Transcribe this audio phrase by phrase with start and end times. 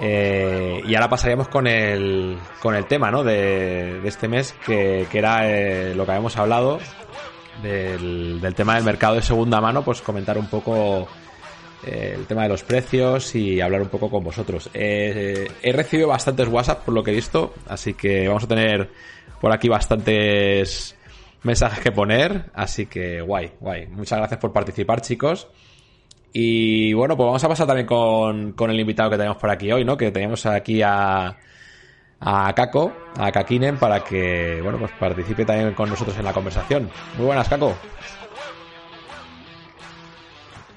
[0.00, 3.22] Eh, y ahora pasaríamos con el, con el tema ¿no?
[3.22, 6.80] de, este mes, que, que era eh, lo que habíamos hablado
[7.62, 11.06] del, del, tema del mercado de segunda mano, pues comentar un poco
[11.86, 14.68] eh, el tema de los precios y hablar un poco con vosotros.
[14.74, 18.90] He recibido bastantes WhatsApp por lo que he visto, así que vamos a tener
[19.40, 20.96] por aquí bastantes
[21.44, 23.86] mensajes que poner, así que guay, guay.
[23.86, 25.46] Muchas gracias por participar, chicos.
[26.36, 29.70] Y bueno, pues vamos a pasar también con, con el invitado que tenemos por aquí
[29.70, 29.96] hoy, ¿no?
[29.96, 31.36] Que tenemos aquí a,
[32.18, 36.90] a Kako, a Kakinen, para que, bueno, pues participe también con nosotros en la conversación.
[37.16, 37.76] Muy buenas, Kako.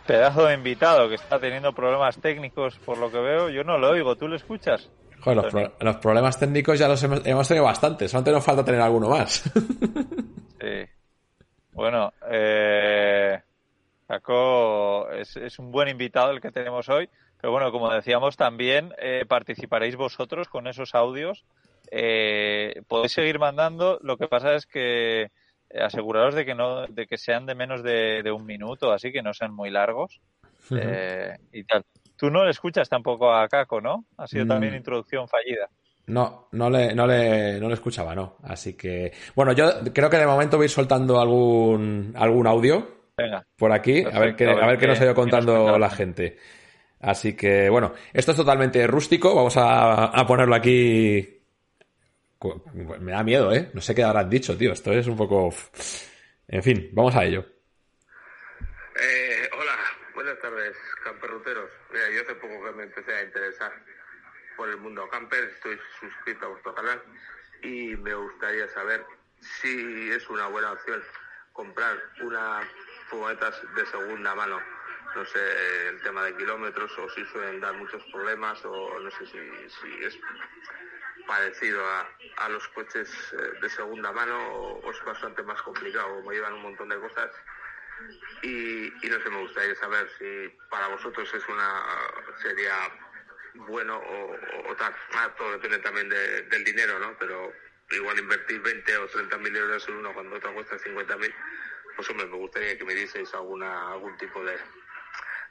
[0.05, 3.49] Pedazo de invitado que está teniendo problemas técnicos, por lo que veo.
[3.49, 4.91] Yo no lo oigo, ¿tú lo escuchas?
[5.21, 8.63] Joder, los, pro los problemas técnicos ya los hemos, hemos tenido bastantes, solamente nos falta
[8.63, 9.41] tener alguno más.
[10.61, 10.85] sí.
[11.71, 13.41] Bueno, eh,
[14.07, 18.93] Paco es, es, un buen invitado el que tenemos hoy, pero bueno, como decíamos, también
[18.97, 21.45] eh, participaréis vosotros con esos audios.
[21.91, 25.31] Eh, podéis seguir mandando, lo que pasa es que
[25.77, 29.21] aseguraros de que no, de que sean de menos de, de un minuto, así que
[29.21, 30.21] no sean muy largos
[30.71, 30.81] uh -huh.
[30.81, 31.83] eh, y tal.
[32.15, 34.05] Tú no le escuchas tampoco a Caco, ¿no?
[34.17, 34.47] Ha sido mm.
[34.47, 35.69] también introducción fallida.
[36.07, 38.37] No, no le, no le, no le escuchaba, no.
[38.43, 43.45] Así que, bueno, yo creo que de momento voy soltando algún, algún audio Venga.
[43.55, 46.37] por aquí, Perfecto, a ver qué, a ver qué nos ha ido contando la gente.
[46.99, 51.37] Así que, bueno, esto es totalmente rústico, vamos a, a ponerlo aquí
[52.99, 53.71] me da miedo, ¿eh?
[53.73, 54.73] No sé qué habrán dicho, tío.
[54.73, 55.49] Esto es un poco...
[56.47, 57.45] En fin, vamos a ello.
[58.99, 59.75] Eh, hola,
[60.13, 61.69] buenas tardes, camperruteros.
[61.91, 63.71] Mira, yo hace poco que me empecé a interesar
[64.55, 67.01] por el mundo camper, estoy suscrito a vuestro canal
[67.61, 69.05] y me gustaría saber
[69.39, 71.03] si es una buena opción
[71.53, 72.61] comprar una
[73.09, 74.59] furgonetas de segunda mano.
[75.15, 79.25] No sé el tema de kilómetros o si suelen dar muchos problemas o no sé
[79.25, 79.37] si,
[80.03, 80.17] es
[81.25, 86.15] parecido a, a los coches eh, de segunda mano o, o, es bastante más complicado,
[86.15, 87.31] como llevan un montón de cosas.
[88.43, 91.83] Y, no sé, me gustaría saber si para vosotros es una
[92.41, 92.75] sería
[93.55, 94.93] bueno o, o tal.
[95.13, 97.17] Ah, todo depende también de, del dinero, ¿no?
[97.17, 97.51] Pero
[97.91, 101.33] igual invertir 20 o 30 mil euros en uno cuando otra cuesta 50 mil,
[101.97, 104.55] pues hombre, me gustaría que me dieseis alguna, algún tipo de,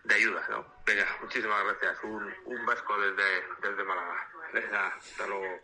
[0.04, 0.64] de ayuda, ¿no?
[0.86, 2.04] Venga, muchísimas gracias.
[2.04, 4.28] Un, un vasco desde, desde Málaga.
[4.54, 5.60] Venga, hasta luego.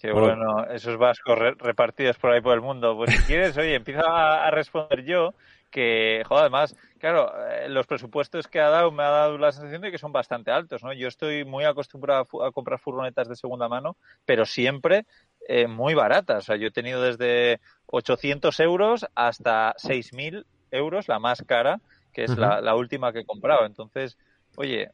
[0.00, 2.96] Qué bueno, bueno esos vascos re repartidos por ahí por el mundo.
[2.96, 5.32] Pues si quieres, oye, empiezo a, a responder yo
[5.76, 9.82] que, joder, además, claro, eh, los presupuestos que ha dado me ha dado la sensación
[9.82, 10.94] de que son bastante altos, ¿no?
[10.94, 15.04] Yo estoy muy acostumbrado a, a comprar furgonetas de segunda mano, pero siempre
[15.46, 16.44] eh, muy baratas.
[16.44, 21.82] O sea, yo he tenido desde 800 euros hasta 6.000 euros, la más cara,
[22.14, 22.38] que es uh -huh.
[22.38, 23.66] la, la, última que he comprado.
[23.66, 24.16] Entonces,
[24.56, 24.92] oye,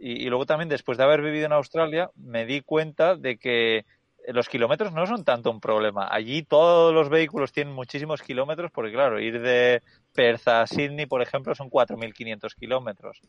[0.00, 3.84] y, y, luego también después de haber vivido en Australia me di cuenta de que
[4.32, 6.08] los kilómetros no son tanto un problema.
[6.10, 9.82] Allí todos los vehículos tienen muchísimos kilómetros porque, claro, ir de
[10.14, 13.20] Perth a Sydney, por ejemplo, son 4.500 kilómetros.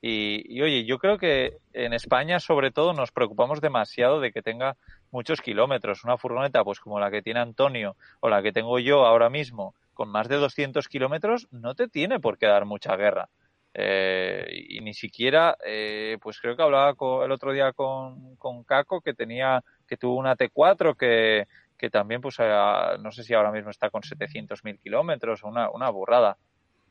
[0.00, 4.42] Y, y, oye, yo creo que en España, sobre todo, nos preocupamos demasiado de que
[4.42, 4.76] tenga
[5.10, 6.04] muchos kilómetros.
[6.04, 9.74] Una furgoneta, pues como la que tiene Antonio o la que tengo yo ahora mismo,
[9.94, 13.28] con más de 200 kilómetros, no te tiene por qué dar mucha guerra.
[13.76, 19.00] Eh, y ni siquiera, eh, pues creo que hablaba el otro día con, con Caco
[19.00, 23.50] que tenía, que tuvo una T4 que, que también, pues a, no sé si ahora
[23.50, 26.36] mismo está con 700.000 kilómetros, una, una burrada.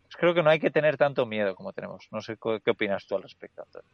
[0.03, 2.07] Pues creo que no hay que tener tanto miedo como tenemos.
[2.11, 3.89] No sé qué, qué opinas tú al respecto, Antonio.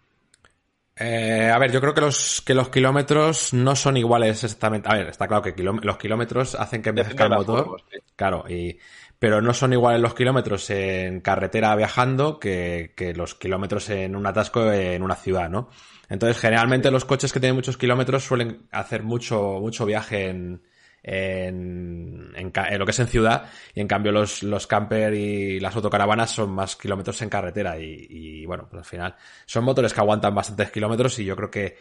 [0.99, 4.89] Eh, a ver, yo creo que los, que los kilómetros no son iguales exactamente.
[4.91, 7.81] A ver, está claro que los kilómetros hacen que envejezca el motor.
[8.17, 8.77] Claro, y,
[9.17, 14.27] pero no son iguales los kilómetros en carretera viajando que, que, los kilómetros en un
[14.27, 15.69] atasco en una ciudad, ¿no?
[16.09, 20.61] Entonces, generalmente los coches que tienen muchos kilómetros suelen hacer mucho, mucho viaje en,
[21.03, 25.59] en, en, en, lo que es en ciudad y en cambio los, los camper y
[25.59, 29.15] las autocaravanas son más kilómetros en carretera y, y, bueno, pues al final
[29.45, 31.77] son motores que aguantan bastantes kilómetros y yo creo que,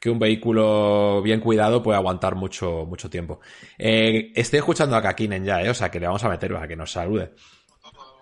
[0.00, 3.40] que un vehículo bien cuidado puede aguantar mucho, mucho tiempo.
[3.78, 5.70] Eh, estoy escuchando a Kakinen ya, ¿eh?
[5.70, 7.32] o sea que le vamos a meter para que nos salude.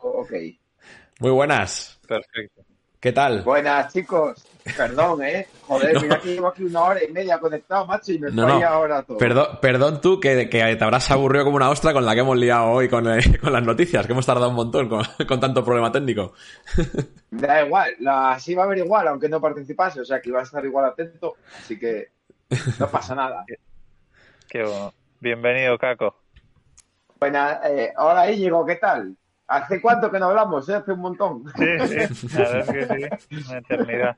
[0.03, 0.33] Ok.
[1.21, 1.99] Muy buenas.
[2.07, 2.63] Perfecto.
[3.01, 3.43] ¿Qué tal?
[3.43, 4.45] Buenas, chicos.
[4.77, 5.47] Perdón, ¿eh?
[5.63, 6.01] Joder, no.
[6.01, 8.67] mira que llevo aquí una hora y media conectado, macho, y me no, no.
[8.67, 9.19] ahora todo.
[9.19, 12.37] Perdón, perdón tú, que, que, te habrás aburrido como una ostra con la que hemos
[12.37, 15.65] liado hoy con, eh, con las noticias, que hemos tardado un montón con, con tanto
[15.65, 16.33] problema técnico.
[17.31, 20.41] Da igual, la, así va a haber igual, aunque no participase, o sea que iba
[20.41, 22.09] a estar igual atento, así que
[22.79, 23.45] no pasa nada.
[24.49, 24.95] Qué bueno.
[25.21, 26.15] Bienvenido, Caco.
[27.19, 29.17] Buena, eh, hola Íñigo, ¿qué tal?
[29.49, 30.69] ¿Hace cuánto que no hablamos?
[30.69, 30.75] Eh?
[30.75, 31.45] Hace un montón.
[31.57, 34.17] Sí, sí, la verdad es que sí, una eternidad.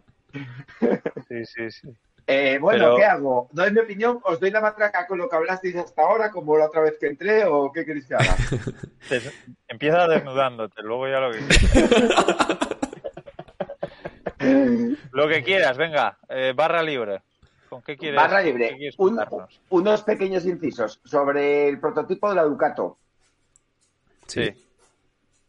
[1.28, 1.88] Sí, sí, sí.
[2.30, 3.48] Eh, bueno, ¿qué hago?
[3.52, 4.20] ¿Doy mi opinión?
[4.22, 7.06] ¿Os doy la matraca con lo que hablasteis hasta ahora, como la otra vez que
[7.06, 8.36] entré, o qué queréis que haga?
[9.68, 11.40] Empieza desnudándote, luego ya lo que
[15.12, 17.22] Lo que quieras, venga, eh, barra libre.
[17.70, 18.20] ¿Con qué quieres?
[18.20, 18.76] Barra libre.
[19.70, 22.98] unos pequeños incisos sobre el prototipo de la Ducato.
[24.26, 24.52] Sí.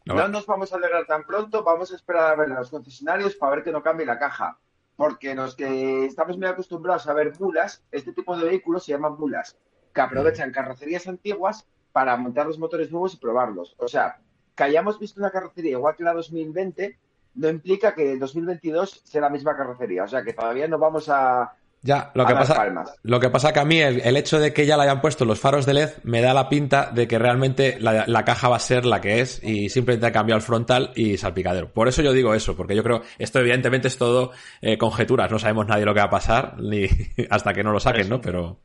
[0.06, 3.34] No, nos vamos a alegrar tan pronto, vamos a esperar a ver a los concesionarios
[3.34, 4.56] para ver que no cambie la caja
[5.00, 9.16] porque los que estamos muy acostumbrados a ver mulas, este tipo de vehículos se llaman
[9.18, 9.56] mulas,
[9.94, 13.74] que aprovechan carrocerías antiguas para montar los motores nuevos y probarlos.
[13.78, 14.20] O sea,
[14.54, 16.98] que hayamos visto una carrocería igual que la 2020
[17.36, 20.04] no implica que el 2022 sea la misma carrocería.
[20.04, 22.66] O sea, que todavía no vamos a, ya, lo que, pasa,
[23.02, 25.40] lo que pasa que a mí el, hecho de que ya le hayan puesto los
[25.40, 28.84] faros de LED me da la pinta de que realmente la, caja va a ser
[28.84, 31.72] la que es y simplemente ha cambiado el frontal y salpicadero.
[31.72, 35.38] Por eso yo digo eso, porque yo creo, esto evidentemente es todo eh, conjeturas, no
[35.38, 36.86] sabemos nadie lo que va a pasar ni
[37.30, 38.20] hasta que no lo saquen, ¿no?
[38.20, 38.60] Pero...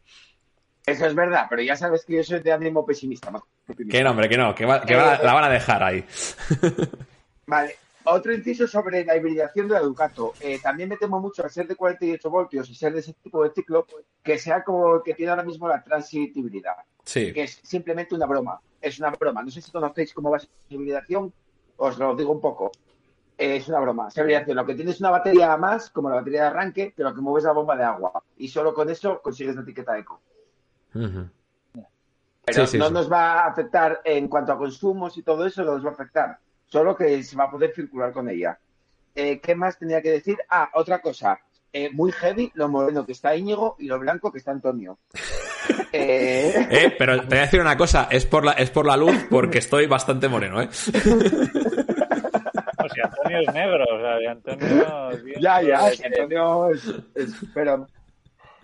[0.86, 3.32] Eso es verdad, pero ya sabes que yo soy de ánimo pesimista.
[3.32, 3.42] Más
[3.90, 6.06] Que no, hombre, que no, que, la van a dejar ahí.
[7.48, 7.76] Vale,
[8.06, 10.34] otro inciso sobre la hibridación de la Ducato.
[10.40, 13.44] Eh, también me temo mucho al ser de 48 voltios y ser de ese tipo
[13.44, 13.86] de ciclo,
[14.24, 16.86] que sea como el que tiene ahora mismo la Transit híbrida.
[17.04, 17.34] Sí.
[17.34, 18.60] Que es simplemente una broma.
[18.82, 19.44] Es una broma.
[19.44, 21.34] No sé si conocéis cómo va esa hibridación.
[21.78, 22.72] Os lo digo un poco.
[23.38, 24.08] es una broma.
[24.08, 24.58] Esa hibridación.
[24.58, 27.44] Lo que tienes es una batería más, como la batería de arranque, pero que mueves
[27.44, 28.24] la bomba de agua.
[28.38, 30.22] Y solo con eso consigues la etiqueta eco.
[32.46, 35.86] Pero no nos va a afectar en cuanto a consumos y todo eso, no nos
[35.86, 36.40] va a afectar
[36.76, 38.60] solo que se va a poder circular con ella.
[39.16, 40.38] Eh, ¿Qué más tenía que decir?
[40.50, 41.40] Ah, otra cosa.
[41.72, 45.00] Eh, muy heavy lo moreno que está Íñigo y lo blanco que está Antonio.
[45.98, 49.16] Eh, pero te voy a decir una cosa, es por la, es por la luz
[49.30, 50.68] porque estoy bastante moreno, ¿eh?
[50.72, 50.92] si
[53.02, 55.10] Antonio es negro, o sea, Antonio...
[55.40, 56.94] ya, ya, Antonio es,
[57.54, 57.88] Pero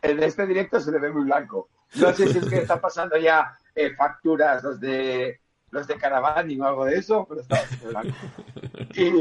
[0.01, 1.69] en este directo se le ve muy blanco.
[1.95, 3.57] No sé si es que están pasando ya
[3.97, 5.40] facturas los de
[5.71, 8.15] los de Caravani o algo de eso, pero estaba blanco.
[8.93, 9.11] Y...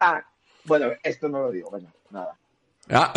[0.00, 0.22] Ah,
[0.64, 2.36] bueno, esto no lo digo, bueno, nada.
[2.90, 3.12] Ah,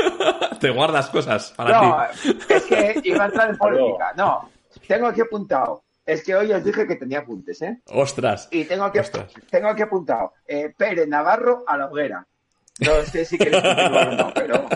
[0.60, 2.04] te guardas cosas para no,
[2.48, 4.12] es que iba a entrar en política.
[4.16, 4.50] No,
[4.86, 5.84] tengo aquí apuntado.
[6.04, 7.80] Es que hoy os dije que tenía apuntes, ¿eh?
[7.86, 8.48] Ostras.
[8.50, 8.98] Y tengo aquí,
[9.50, 10.34] tengo aquí apuntado.
[10.46, 12.26] Eh, Pérez Navarro a la hoguera.
[12.80, 14.68] No sé si queréis continuar o no, pero...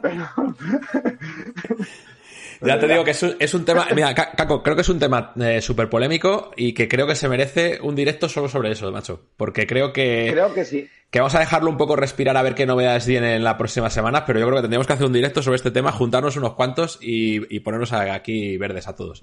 [0.00, 0.26] pero...
[2.60, 3.86] Ya te digo que es un, tema.
[3.94, 7.28] Mira, Caco, creo que es un tema eh, súper polémico y que creo que se
[7.28, 9.20] merece un directo solo sobre eso, macho.
[9.36, 10.28] Porque creo que.
[10.32, 10.88] Creo que sí.
[11.10, 13.92] Que vamos a dejarlo un poco respirar a ver qué novedades vienen en las próximas
[13.92, 16.54] semanas, pero yo creo que tendríamos que hacer un directo sobre este tema, juntarnos unos
[16.54, 19.20] cuantos y, ponernos aquí verdes a todos.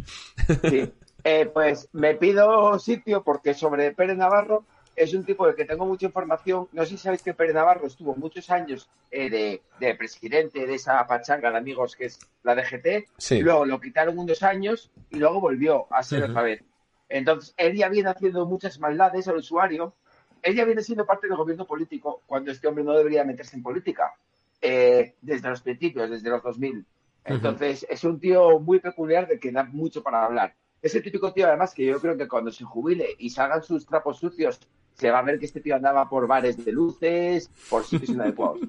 [0.69, 0.91] Sí.
[1.23, 5.85] Eh, pues me pido sitio porque sobre Pérez Navarro es un tipo del que tengo
[5.85, 6.67] mucha información.
[6.71, 11.05] No sé si sabéis que Pérez Navarro estuvo muchos años eh, de, presidente de esa
[11.07, 13.41] pachanga de amigos que es la DGT.
[13.41, 16.63] Luego lo quitaron unos años y luego volvió a ser otra vez.
[17.09, 19.93] Entonces, él ya viene haciendo muchas maldades al usuario.
[20.41, 23.63] Él ya viene siendo parte del gobierno político cuando este hombre no debería meterse en
[23.63, 24.13] política.
[24.61, 26.85] Eh, desde los principios, desde los 2000.
[27.25, 30.53] Entonces, es un tío muy peculiar de que da mucho para hablar.
[30.81, 34.17] Ese típico tío, además, que yo creo que cuando se jubile y salgan sus trapos
[34.17, 34.59] sucios
[34.93, 38.59] se va a ver que este tío andaba por bares de luces, por sitios inadecuados.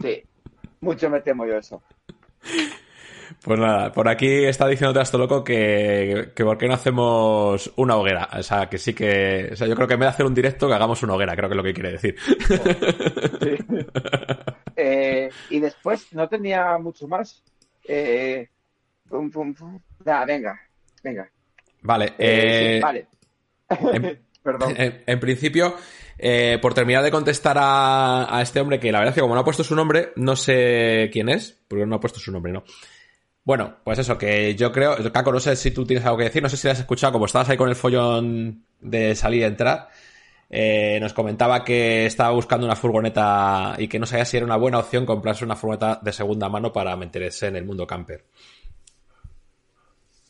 [0.00, 0.22] Sí,
[0.80, 1.82] mucho me temo yo eso.
[3.42, 7.96] Pues nada, por aquí está diciendo esto loco que, que por qué no hacemos una
[7.96, 8.28] hoguera.
[8.38, 9.50] O sea, que sí que.
[9.52, 11.36] O sea, yo creo que en vez de hacer un directo, que hagamos una hoguera,
[11.36, 12.16] creo que es lo que quiere decir.
[14.82, 17.44] Eh, y después no tenía mucho más.
[17.86, 18.48] Eh,
[20.26, 20.58] venga,
[21.04, 21.30] venga.
[21.82, 23.06] Vale, eh, vale.
[23.68, 24.18] Em,
[25.06, 25.76] en, principio,
[26.18, 29.40] eh, por terminar de contestar a, este hombre, que la verdad es que como no
[29.40, 32.64] ha puesto su nombre, no sé quién es, porque no ha puesto su nombre, ¿no?
[33.44, 36.42] Bueno, pues eso, que yo creo, Caco, no sé si tú tienes algo que decir,
[36.42, 39.44] no sé si lo has escuchado, como estabas ahí con el follón de salir y
[39.44, 39.88] entrar,
[40.50, 44.56] eh, nos comentaba que estaba buscando una furgoneta y que no sabía si era una
[44.56, 48.24] buena opción comprarse una furgoneta de segunda mano para meterse en el mundo camper.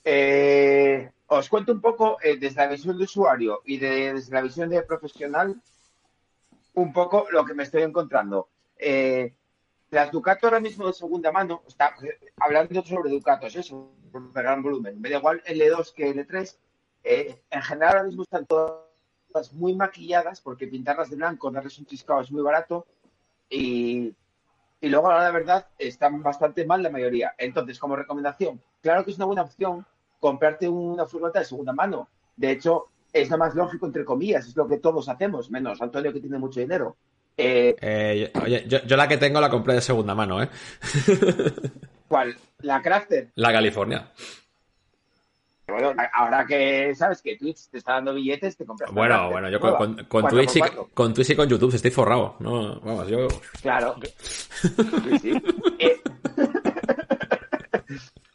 [0.04, 4.68] Eh, os cuento un poco eh, desde la visión de usuario y desde la visión
[4.68, 5.62] de profesional
[6.74, 8.48] un poco lo que me estoy encontrando.
[8.76, 9.32] Eh,
[9.90, 11.94] las Ducato ahora mismo de segunda mano, está
[12.36, 15.00] hablando sobre Ducatos, eso, de gran volumen.
[15.00, 16.56] Me da igual L2 que L3.
[17.04, 21.86] Eh, en general ahora mismo están todas muy maquilladas porque pintarlas de blanco, darles un
[21.86, 22.86] chiscado es muy barato
[23.48, 24.12] y,
[24.80, 27.34] y luego la verdad están bastante mal la mayoría.
[27.38, 29.86] Entonces, como recomendación, claro que es una buena opción
[30.20, 32.08] comprarte una furgoneta de segunda mano.
[32.36, 36.12] De hecho, es lo más lógico, entre comillas, es lo que todos hacemos, menos Antonio
[36.12, 36.96] que tiene mucho dinero.
[37.36, 40.48] Eh, eh, oye, yo, la que tengo la compré de segunda mano, ¿eh?
[42.08, 42.36] ¿Cuál?
[42.58, 43.30] ¿La Crafter?
[43.36, 44.12] La California.
[45.66, 48.90] Bueno, ahora que sabes que Twitch te está dando billetes, te compras.
[48.92, 50.60] Bueno, bueno, yo con, Twitch y,
[50.92, 52.36] con Twitch y con YouTube estoy forrado.
[52.40, 53.28] No, vamos, yo.
[53.62, 53.96] Claro.
[55.78, 55.99] Eh,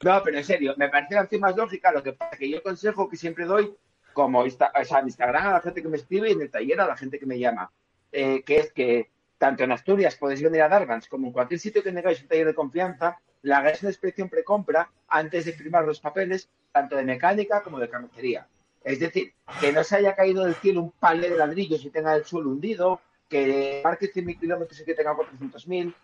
[0.06, 1.92] no, pero en serio, me parece la más lógica.
[1.92, 3.76] Lo que pasa que yo consejo que siempre doy,
[4.14, 6.80] como o sea, en Instagram a la gente que me escribe y en el taller
[6.80, 7.72] a la gente que me llama,
[8.12, 9.10] eh, que es que
[9.40, 12.46] tanto en Asturias podéis venir a Dargans como en cualquier sitio que tengáis un taller
[12.46, 17.64] de confianza, la hagáis una inspección precompra antes de firmar los papeles, tanto de mecánica
[17.64, 18.48] como de carrocería.
[18.84, 22.16] Es decir, que no se haya caído del cielo un panel de ladrillos y tenga
[22.16, 25.96] el suelo hundido, que marque 100.000 kilómetros y que tenga 400.000.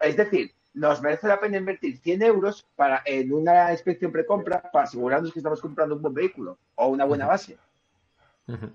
[0.00, 4.84] Es decir, nos merece la pena invertir 100 euros para, en una inspección precompra para
[4.84, 7.58] asegurarnos que estamos comprando un buen vehículo o una buena base.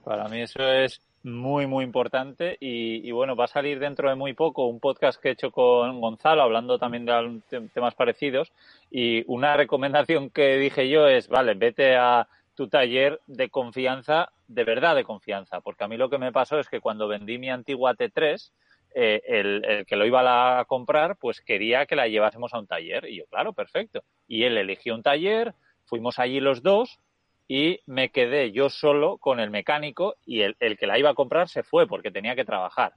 [0.04, 2.58] Para mí eso es muy, muy importante.
[2.60, 6.00] Y, bueno, va a salir dentro de muy poco un podcast que he hecho con
[6.00, 8.54] Gonzalo, hablando también de temas parecidos.
[8.92, 14.64] Y una recomendación que dije yo es, vale, vete a tu taller de confianza, de
[14.64, 15.62] verdad de confianza.
[15.62, 18.52] Porque a mí lo que me pasó es que cuando vendí mi antigua T3,
[18.98, 22.66] eh, el, el, que lo iba a comprar, pues quería que la llevásemos a un
[22.66, 23.06] taller.
[23.06, 24.04] Y yo, claro, perfecto.
[24.26, 27.00] Y él eligió un taller, fuimos allí los dos
[27.46, 31.14] y me quedé yo solo con el mecánico y el, el, que la iba a
[31.14, 32.94] comprar se fue porque tenía que trabajar,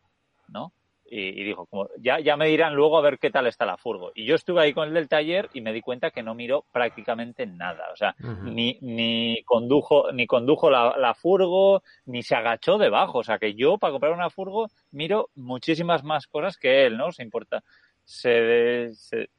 [0.47, 0.73] ¿no?
[1.11, 4.13] Y, dijo, como, ya, ya me dirán luego a ver qué tal está la furgo.
[4.15, 6.67] Y yo estuve ahí con el del taller y me di cuenta que no miró
[6.71, 7.91] prácticamente nada.
[7.93, 13.19] O sea, ni, ni condujo, ni condujo la, la, furgo, ni se agachó debajo.
[13.19, 17.11] O sea, que yo para comprar una furgo miro muchísimas más cosas que él, ¿no?
[17.11, 17.65] Se importa.
[18.05, 19.31] Se, se,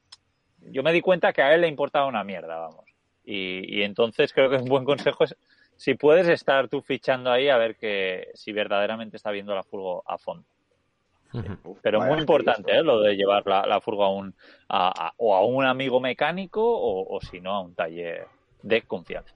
[0.62, 2.84] yo me di cuenta que a él le importaba una mierda, vamos.
[3.24, 5.36] Y, entonces creo que un buen consejo es
[5.76, 10.02] si puedes estar tú fichando ahí a ver que si verdaderamente está viendo la furgo
[10.06, 10.44] a fondo.
[11.82, 12.82] Pero muy importante ¿eh?
[12.82, 14.34] lo de llevar la, furgo a un,
[14.68, 18.26] o a un amigo mecánico o, si no a un taller
[18.62, 19.34] de confianza.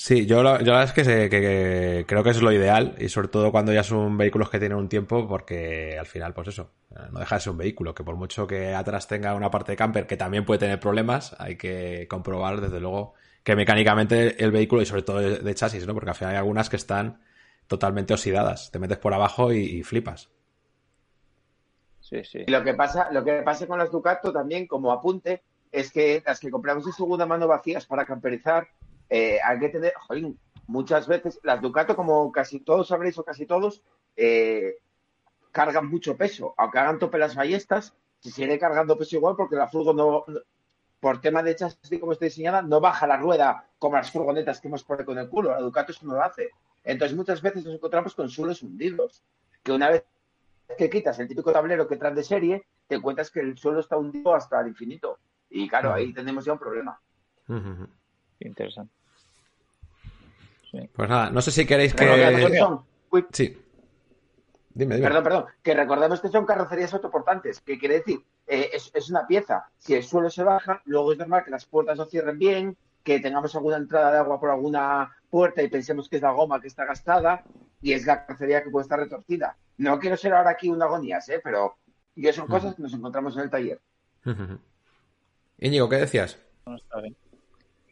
[0.00, 3.72] Sí, yo la, verdad es que, creo que es lo ideal y sobre todo cuando
[3.72, 7.34] ya son vehículos que tienen un tiempo porque al final, pues eso, eh, no deja
[7.34, 10.16] de ser un vehículo, que por mucho que atrás tenga una parte de camper que
[10.16, 15.02] también puede tener problemas, hay que comprobar desde luego que mecánicamente el vehículo y sobre
[15.02, 15.94] todo de, chasis, ¿no?
[15.94, 17.18] Porque al final hay algunas que están
[17.68, 20.28] totalmente oxidadas, te metes por abajo y, flipas.
[22.00, 22.44] Sí, sí.
[22.46, 26.22] Y lo que pasa, lo que pasa con las Ducato también como apunte es que
[26.26, 28.66] las que compramos en segunda mano vacías para camperizar
[29.10, 29.92] eh, hay que tener,
[30.66, 33.82] muchas veces las Ducato, como casi todos sabréis o casi todos,
[34.16, 34.76] eh,
[35.52, 36.54] cargan mucho peso.
[36.56, 40.24] Aunque hagan tope las ballestas, se sigue cargando peso igual porque la furgo no,
[41.00, 44.68] por tema de chasis como está diseñada, no baja la rueda como las furgonetas que
[44.68, 45.50] hemos puesto con el culo.
[45.50, 46.50] La Ducato eso no lo hace.
[46.88, 49.22] Entonces muchas veces nos encontramos con suelos hundidos,
[49.62, 50.04] que una vez
[50.78, 53.98] que quitas el típico tablero que traes de serie, te encuentras que el suelo está
[53.98, 55.18] hundido hasta el infinito.
[55.50, 56.98] Y claro, ahí tenemos ya un problema.
[58.40, 58.94] Interesante.
[60.94, 62.06] Pues nada, no sé si queréis que.
[63.32, 63.62] Sí.
[64.70, 65.44] Dime, Perdón, perdón.
[65.62, 67.60] Que recordemos que son carrocerías autoportantes.
[67.60, 68.20] ¿Qué quiere decir?
[68.46, 69.68] Eh, es, una pieza.
[69.76, 72.76] Si el suelo se baja, luego es normal que las puertas no cierren bien,
[73.08, 76.60] que tengamos alguna entrada de agua por alguna puerta y pensemos que es la goma
[76.60, 77.42] que está gastada
[77.80, 79.56] y es la carrocería que puede estar retorcida.
[79.78, 81.40] No quiero ser ahora aquí un agonías, ¿eh?
[81.42, 81.78] pero
[82.14, 83.80] ya son cosas que nos encontramos en el taller.
[85.58, 86.38] Íñigo, ¿qué decías?
[86.66, 87.16] No, está bien.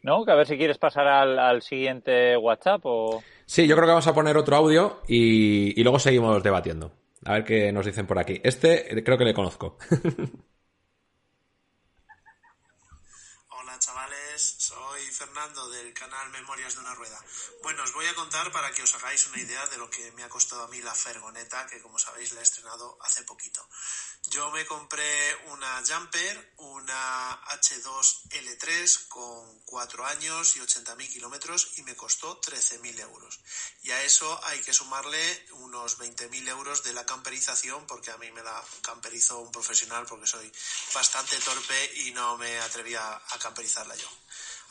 [0.03, 0.23] ¿no?
[0.23, 3.23] Que a ver si quieres pasar al, siguiente WhatsApp o...
[3.47, 6.91] Sí, yo creo que vamos a poner otro audio y, y luego seguimos debatiendo.
[7.25, 8.39] A ver qué nos dicen por aquí.
[8.43, 9.79] Este creo que le conozco.
[13.49, 15.67] Hola chavales, soy Fernando
[16.31, 17.19] Memorias de una Rueda.
[17.63, 20.23] Bueno, os voy a contar para que os hagáis una idea de lo que me
[20.23, 23.67] ha costado a mí la Fergoneta, que como sabéis la he estrenado hace poquito.
[24.29, 31.95] Yo me compré una Jumper, una H2L3 con 4 años y 80.000 kilómetros y me
[31.95, 33.39] costó 13.000 euros.
[33.83, 38.31] Y a eso hay que sumarle unos 20.000 euros de la camperización porque a mí
[38.31, 40.51] me la camperizó un profesional porque soy
[40.93, 44.09] bastante torpe y no me atrevía a camperizarla yo.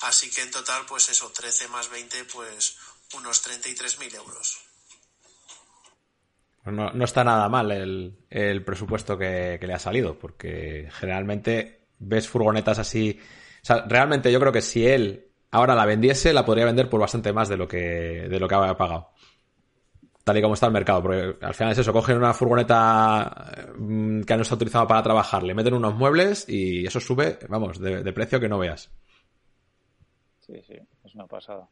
[0.02, 2.76] Así que en total, pues eso, 13 más 20, pues
[3.14, 4.58] unos 33.000 euros.
[6.62, 12.78] Pues no, está nada mal el, presupuesto que, le ha salido, porque generalmente ves furgonetas
[12.78, 13.18] así.
[13.62, 17.00] O sea, realmente yo creo que si él ahora la vendiese, la podría vender por
[17.00, 19.10] bastante más de lo que, de lo que había pagado.
[20.24, 24.22] Tal y como está el mercado, porque al final es eso, cogen una furgoneta mm,
[24.22, 28.12] que no está utilizada para trabajar, le meten unos muebles y eso sube, vamos, de
[28.12, 28.90] precio que no veas.
[30.46, 31.68] Sí, sí, es una pasada.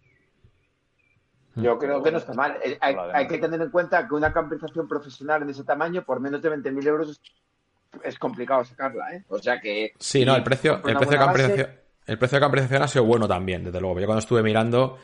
[1.57, 2.59] Yo creo que no está mal.
[2.65, 6.43] Eh, hay, que tener en cuenta que una camperización profesional en ese tamaño, por menos
[6.43, 7.21] de 20.000 euros,
[8.03, 9.25] es, complicado sacarla, ¿eh?
[9.29, 9.93] O sea que...
[9.99, 11.69] Sí, no, el precio, el precio, de camperización,
[12.07, 14.01] el precio de camperización ha sido bueno también, desde luego.
[14.01, 14.99] Yo cuando estuve mirando,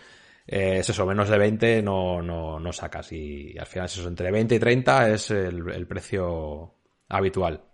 [0.44, 3.12] eh, es eso, menos de 20 no, no, no sacas.
[3.12, 6.74] Y, al final es eso, entre 20 y 30 es el precio
[7.08, 7.69] habitual.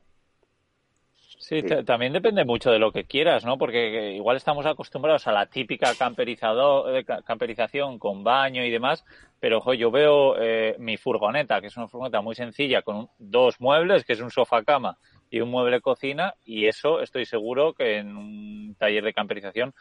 [1.46, 3.56] Sí, también depende mucho de lo que quieras, ¿no?
[3.56, 6.86] Porque igual estamos acostumbrados a la típica camperizado,
[7.24, 9.04] camperización con baño y demás,
[9.38, 13.60] pero ojo, yo veo eh, mi furgoneta, que es una furgoneta muy sencilla, con dos
[13.60, 14.98] muebles, que es un sofá cama
[15.30, 19.72] y un mueble cocina, y eso estoy seguro que en un taller de camperización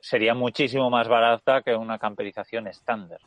[0.00, 3.20] sería muchísimo más barata que una camperización estándar.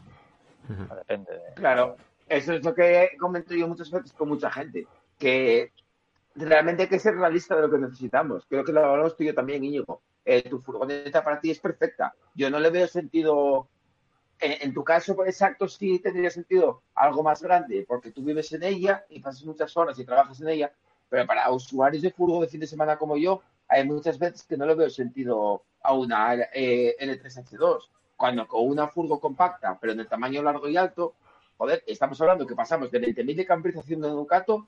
[0.67, 1.53] Depende de...
[1.53, 1.95] Claro,
[2.27, 4.87] eso es lo que comento yo muchas veces con mucha gente,
[5.19, 5.73] que
[6.45, 8.45] realmente hay que ser realista de lo que necesitamos.
[8.47, 10.01] Creo que lo hablamos tú y yo también, Íñigo.
[10.23, 12.13] Eh, tu furgoneta para ti es perfecta.
[12.35, 13.69] Yo no le veo sentido.
[14.39, 19.03] En, tu caso exacto sí tendría sentido algo más grande, porque tú vives en ella
[19.09, 20.71] y pasas muchas horas y trabajas en ella,
[21.09, 24.55] pero para usuarios de furgo de fin de semana como yo, hay muchas veces que
[24.55, 27.89] no le veo sentido a una eh, L3H2.
[28.15, 31.15] Cuando con una furgo compacta, pero en el tamaño largo y alto,
[31.57, 34.67] joder, estamos hablando que pasamos de 20.000 de camperización de Ducato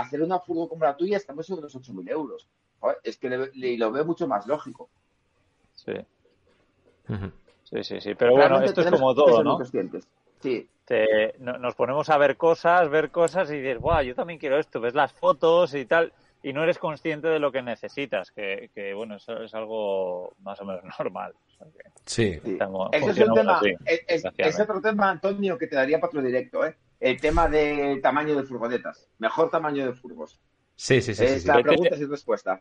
[0.00, 2.48] hacer una furgo como la tuya estamos en unos 8.000 euros.
[3.02, 4.88] es que lo veo mucho más lógico.
[5.74, 5.94] Sí.
[7.64, 8.14] Sí, sí, sí.
[8.14, 9.58] Pero bueno, esto es como todo, ¿no?
[10.40, 10.68] Sí.
[11.38, 14.02] nos ponemos a ver cosas, ver cosas y dices, ¡guau!
[14.02, 14.80] Yo también quiero esto.
[14.80, 19.16] Ves las fotos y tal y no eres consciente de lo que necesitas, que, bueno,
[19.16, 21.34] eso es algo más o menos normal.
[22.04, 22.40] sí.
[22.42, 26.76] Ese es, un tema, es, otro tema, Antonio, que te daría para otro directo, ¿eh?
[27.02, 29.08] El tema de tamaño de furgonetas.
[29.18, 30.38] Mejor tamaño de furgos.
[30.76, 31.24] Sí, sí, sí.
[31.24, 32.60] Es la pregunta sin respuesta.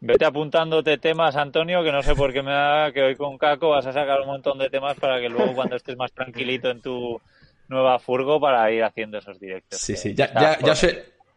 [0.00, 3.70] Vete apuntándote temas, Antonio, que no sé por qué me da que hoy con Caco
[3.70, 6.82] vas a sacar un montón de temas para que luego cuando estés más tranquilito en
[6.82, 7.18] tu
[7.68, 9.80] nueva furgo para ir haciendo esos directos.
[9.80, 10.74] Sí, sí, ya, ya, ya,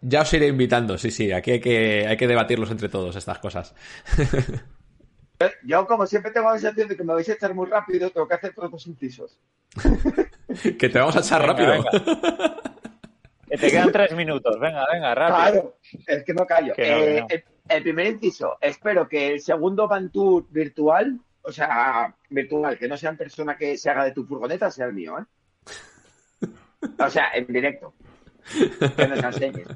[0.02, 3.40] ya os iré invitando, sí, sí, aquí hay que, hay que debatirlos entre todos estas
[3.40, 3.74] cosas.
[5.64, 8.28] Yo, como siempre, tengo la sensación de que me vais a echar muy rápido, tengo
[8.28, 9.38] que hacer todos los incisos.
[10.80, 11.84] que te vamos a echar rápido.
[13.50, 15.38] que te quedan tres minutos, venga, venga, rápido.
[15.38, 16.74] Claro, es que no callo.
[16.78, 17.26] Eh,
[17.68, 22.98] el, primer inciso, espero que el segundo Van Tour virtual, o sea, virtual, que no
[22.98, 26.48] sea en persona que se haga de tu furgoneta, sea el mío, ¿eh?
[27.00, 27.94] O sea, en directo.
[28.96, 29.68] Que nos enseñes.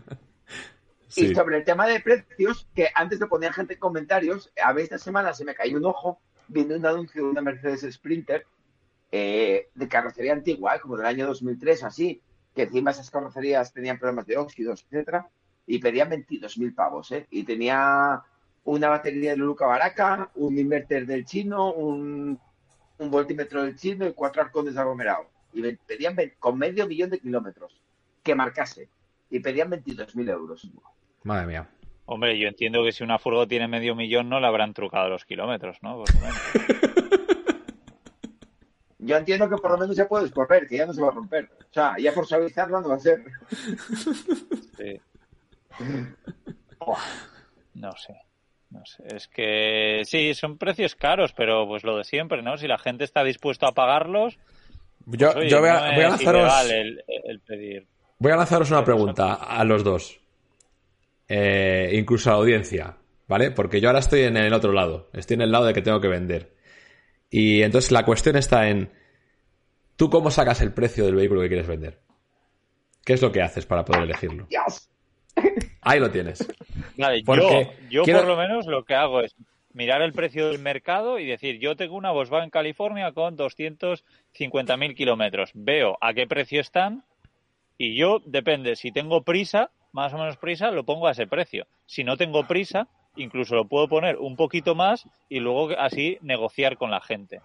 [1.15, 4.83] Y sobre el tema de precios, que antes lo ponía gente en comentarios, a ver,
[4.83, 8.45] esta semana se me cayó un ojo viendo un anuncio de una Mercedes Sprinter
[9.11, 12.21] eh, de carrocería antigua, eh, como del año 2003, así,
[12.55, 15.29] que encima esas carrocerías tenían problemas de óxidos, etcétera,
[15.65, 17.27] y pedían 22.000 pavos, ¿eh?
[17.29, 18.21] Y tenía
[18.63, 22.39] una batería de Luca Baraca, un inverter del chino, un,
[22.97, 25.27] un voltímetro del chino y cuatro arcones de aglomerado.
[25.53, 27.81] Y pedían con medio millón de kilómetros
[28.23, 28.89] que marcase.
[29.31, 30.69] Y pedían 22.000 euros.
[31.23, 31.69] Madre mía.
[32.05, 35.25] Hombre, yo entiendo que si una furgo tiene medio millón no le habrán trucado los
[35.25, 36.03] kilómetros, ¿no?
[38.99, 41.11] yo entiendo que por lo menos ya puedes correr, que ya no se va a
[41.11, 41.49] romper.
[41.69, 43.23] O sea, ya por suavizarlo no va a ser.
[44.77, 44.99] Sí.
[47.73, 48.15] No sé.
[48.69, 49.03] No sé.
[49.15, 52.57] Es que sí, son precios caros, pero pues lo de siempre, ¿no?
[52.57, 54.37] Si la gente está dispuesta a pagarlos.
[55.05, 56.53] Yo, pues, voy, a, voy a lanzaros.
[56.69, 57.87] el pedir.
[58.19, 60.19] Voy a lanzaros una pregunta a los dos.
[61.31, 63.51] Eh, incluso a la audiencia, ¿vale?
[63.51, 66.01] Porque yo ahora estoy en el otro lado, estoy en el lado de que tengo
[66.01, 66.55] que vender.
[67.29, 68.91] Y entonces la cuestión está en,
[69.95, 71.99] ¿tú cómo sacas el precio del vehículo que quieres vender?
[73.03, 74.47] ¿Qué es lo que haces para poder elegirlo?
[75.81, 76.47] Ahí lo tienes.
[76.97, 77.23] Vale,
[77.89, 79.35] yo, por lo menos lo que hago es
[79.73, 85.51] mirar el precio del mercado y decir, yo tengo una Volkswagen California con 250.000 kilómetros.
[85.53, 87.03] Veo a qué precio están
[87.77, 91.67] y yo, depende, si tengo prisa, más o menos prisa, lo pongo a ese precio.
[91.85, 96.77] Si no tengo prisa, incluso lo puedo poner un poquito más y luego así negociar
[96.77, 97.41] con la gente.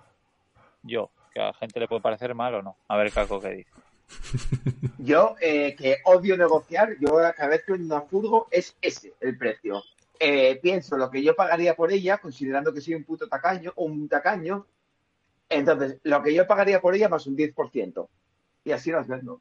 [0.83, 2.77] Yo, que a la gente le puede parecer mal o no.
[2.89, 3.71] A ver, Caco, ¿qué dice?
[4.99, 9.37] Yo, eh, que odio negociar, yo cada vez que en una furgo es ese el
[9.37, 9.83] precio.
[10.21, 13.85] Eh, pienso lo que yo pagaría por ella, considerando que soy un puto tacaño o
[13.85, 14.67] un tacaño.
[15.49, 18.09] Entonces, lo que yo pagaría por ella más un 10%.
[18.65, 19.41] Y así las vendo.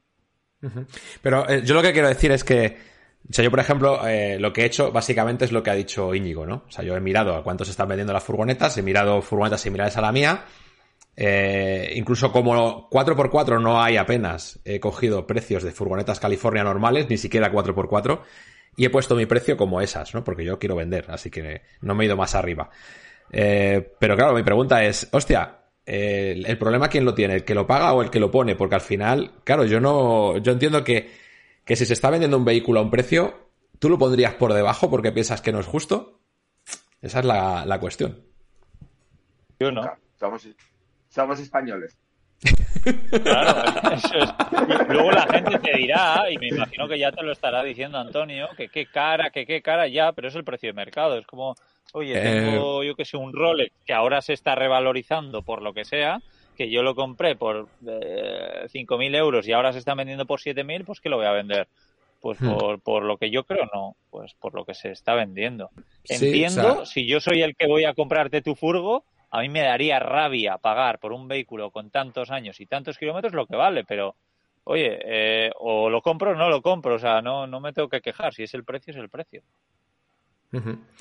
[1.22, 2.76] Pero eh, yo lo que quiero decir es que,
[3.28, 5.74] o sea, yo por ejemplo, eh, lo que he hecho básicamente es lo que ha
[5.74, 6.64] dicho Íñigo, ¿no?
[6.68, 9.62] O sea, yo he mirado a cuánto se están vendiendo las furgonetas, he mirado furgonetas
[9.62, 10.44] similares a la mía,
[11.16, 17.16] eh, incluso como 4x4 no hay apenas, he cogido precios de furgonetas California normales, ni
[17.16, 18.20] siquiera 4x4,
[18.76, 20.22] y he puesto mi precio como esas, ¿no?
[20.22, 22.68] Porque yo quiero vender, así que no me he ido más arriba.
[23.30, 27.94] pero claro, mi pregunta es, hostia, el, problema quién lo tiene, el que lo paga
[27.94, 31.23] o el que lo pone, porque al final, claro, yo no, yo entiendo que,
[31.64, 34.90] que si se está vendiendo un vehículo a un precio, tú lo pondrías por debajo
[34.90, 36.20] porque piensas que no es justo.
[37.00, 38.24] Esa es la, la cuestión.
[39.58, 39.82] Yo no.
[40.18, 40.48] Somos,
[41.08, 41.98] somos españoles.
[43.22, 44.88] Claro, eso es.
[44.88, 48.48] luego la gente te dirá, y me imagino que ya te lo estará diciendo Antonio,
[48.56, 51.16] que qué cara, que qué cara ya, pero es el precio de mercado.
[51.16, 51.54] Es como,
[51.92, 52.88] oye, tengo eh.
[52.88, 56.20] yo que sé, un Rolex que ahora se está revalorizando por lo que sea,
[56.54, 60.84] que yo lo compré por eh, 5.000 euros y ahora se está vendiendo por 7.000,
[60.84, 61.68] pues que lo voy a vender.
[62.20, 62.58] Pues hmm.
[62.58, 65.70] por, por, lo que yo creo, no, pues por lo que se está vendiendo.
[66.08, 69.98] Entiendo, si yo soy el que voy a comprarte tu furgo, a mí me daría
[69.98, 74.14] rabia pagar por un vehículo con tantos años y tantos kilómetros lo que vale, pero
[74.64, 77.88] oye, eh, o lo compro o no lo compro, o sea, no, no me tengo
[77.88, 79.42] que quejar, si es el precio, es el precio.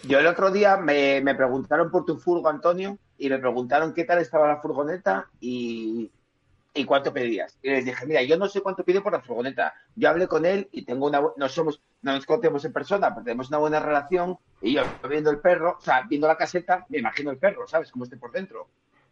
[0.08, 4.04] Yo el otro día me, me, preguntaron por tu furgo, Antonio, y me preguntaron qué
[4.04, 6.12] tal estaba la furgoneta y,
[6.74, 7.58] y cuánto pedías.
[7.62, 9.74] Y les dije, mira, yo no sé cuánto pide por la furgoneta.
[9.96, 13.24] Yo hablé con él y tengo una, no somos, no nos conocemos en persona, pero
[13.24, 17.00] tenemos una buena relación y yo viendo el perro, o sea, viendo la caseta, me
[17.00, 17.92] imagino el perro, ¿sabes?
[17.92, 18.68] Cómo esté por dentro.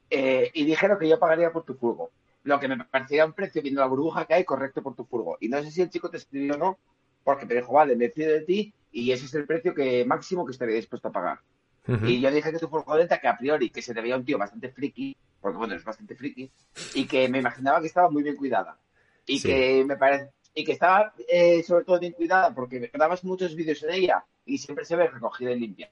[0.10, 2.12] Eh, y dijeron que yo pagaría por tu furgo.
[2.44, 5.38] Lo que me parecía un precio, viendo la burbuja que hay, correcto por tu furgo.
[5.40, 6.80] Y no sé si el chico te escribió o no,
[7.24, 10.46] porque me dijo, vale, me fío de ti y ese es el precio que máximo
[10.46, 11.40] que estaría dispuesto a pagar.
[11.88, 14.38] Y yo dije que tu furgoneta, que a priori, que se te veía un tío
[14.38, 16.50] bastante friki, porque bueno, es bastante friki,
[16.94, 18.78] y que me imaginaba que estaba muy bien cuidada.
[19.26, 23.56] Y que me parece y que estaba eh, sobre todo bien cuidada porque grabas muchos
[23.56, 25.90] vídeos en ella y siempre se ve recogida y limpia.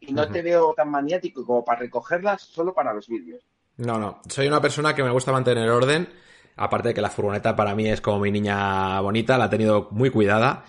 [0.00, 3.42] Y no te veo tan maniático como para recogerlas solo para los vídeos.
[3.76, 4.20] No, no.
[4.28, 6.08] Soy una persona que me gusta mantener orden.
[6.56, 9.88] Aparte de que la furgoneta para mí es como mi niña bonita, la he tenido
[9.92, 10.64] muy cuidada.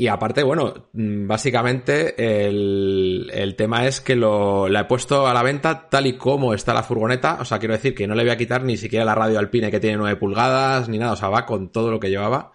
[0.00, 2.14] Y aparte, bueno, mm, básicamente
[2.46, 6.54] el, el tema es que lo, la he puesto a la venta tal y como
[6.54, 7.38] está la furgoneta.
[7.40, 9.72] O sea, quiero decir que no le voy a quitar ni siquiera la radio alpine
[9.72, 11.14] que tiene 9 pulgadas, ni nada.
[11.14, 12.52] O sea, va con todo lo que llevaba.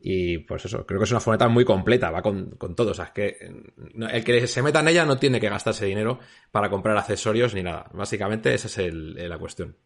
[0.00, 2.92] Y pues eso, creo que es una furgoneta muy completa, va con, con todo.
[2.92, 3.36] O sea, es que
[4.12, 6.20] el que se meta en ella no tiene que gastarse dinero
[6.52, 7.90] para comprar accesorios ni nada.
[7.94, 9.76] Básicamente esa es el, la cuestión.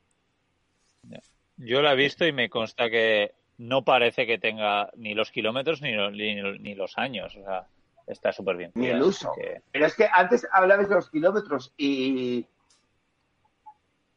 [1.57, 5.83] Yo la he visto y me consta que no parece que tenga ni los kilómetros
[5.83, 7.37] ni, ni, los años.
[7.37, 7.67] O sea,
[8.07, 8.73] está súper bien.
[8.75, 9.33] Ni el uso.
[9.71, 12.47] Pero es que antes hablabas de los kilómetros y.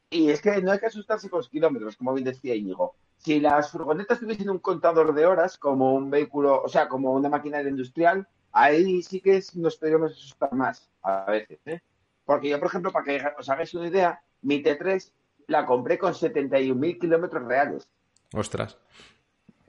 [0.09, 2.95] Y es que no hay que asustarse con los kilómetros, como bien decía Íñigo.
[3.17, 7.29] Si las furgonetas tuviesen un contador de horas, como un vehículo, o sea, como una
[7.29, 11.59] maquinaria industrial, ahí sí que nos podríamos asustar más a veces.
[11.65, 11.81] ¿eh?
[12.25, 15.11] Porque yo, por ejemplo, para que os hagáis una idea, mi T3
[15.47, 17.89] la compré con 71.000 kilómetros reales.
[18.33, 18.77] Ostras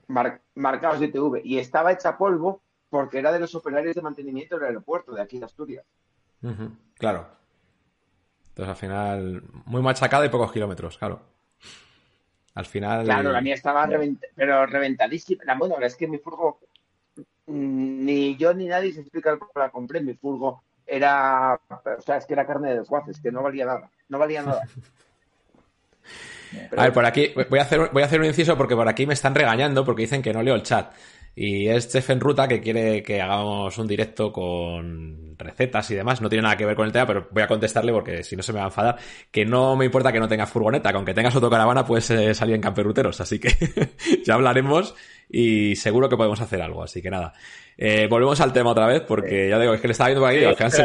[0.08, 4.66] marcados de TV y estaba hecha polvo porque era de los operarios de mantenimiento del
[4.66, 5.84] aeropuerto de aquí de Asturias.
[6.96, 7.26] Claro.
[8.48, 11.20] Entonces al final, muy machacada y pocos kilómetros, claro.
[12.54, 13.04] Al final.
[13.04, 13.88] Claro, la mía estaba
[14.36, 15.42] pero reventadísima.
[15.58, 16.60] Bueno, la verdad es que mi furgo,
[17.46, 20.00] mm, ni yo ni nadie se explica cómo la compré.
[20.00, 23.90] Mi furgo era, o sea, es que era carne de desguaces, que no valía nada.
[24.08, 24.62] No valía nada.
[26.76, 29.06] A ver, por aquí, voy a, hacer, voy a hacer un inciso porque por aquí
[29.06, 30.92] me están regañando porque dicen que no leo el chat.
[31.36, 36.20] Y es Chef en Ruta que quiere que hagamos un directo con recetas y demás.
[36.20, 38.42] No tiene nada que ver con el tema, pero voy a contestarle porque si no
[38.42, 38.96] se me va a enfadar.
[39.32, 42.54] Que no me importa que no tengas furgoneta, que aunque tengas autocaravana puedes eh, salir
[42.54, 43.20] en camperruteros.
[43.20, 43.50] Así que
[44.24, 44.94] ya hablaremos
[45.28, 46.84] y seguro que podemos hacer algo.
[46.84, 47.32] Así que nada.
[47.76, 50.30] Eh, volvemos al tema otra vez porque ya digo, es que le estaba viendo por
[50.30, 50.44] aquí.
[50.44, 50.82] al final se,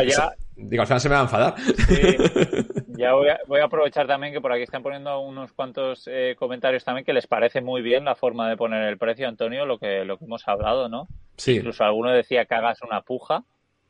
[0.55, 1.55] digo, al final se me va a enfadar.
[1.87, 2.73] Sí.
[2.99, 7.05] Ya voy a, aprovechar también que por aquí están poniendo unos cuantos eh, comentarios también
[7.05, 10.17] que les parece muy bien la forma de poner el precio, Antonio, lo que, lo
[10.17, 11.07] que hemos hablado, ¿no?
[11.37, 11.55] Sí.
[11.55, 13.45] Incluso alguno decía que hagas una puja,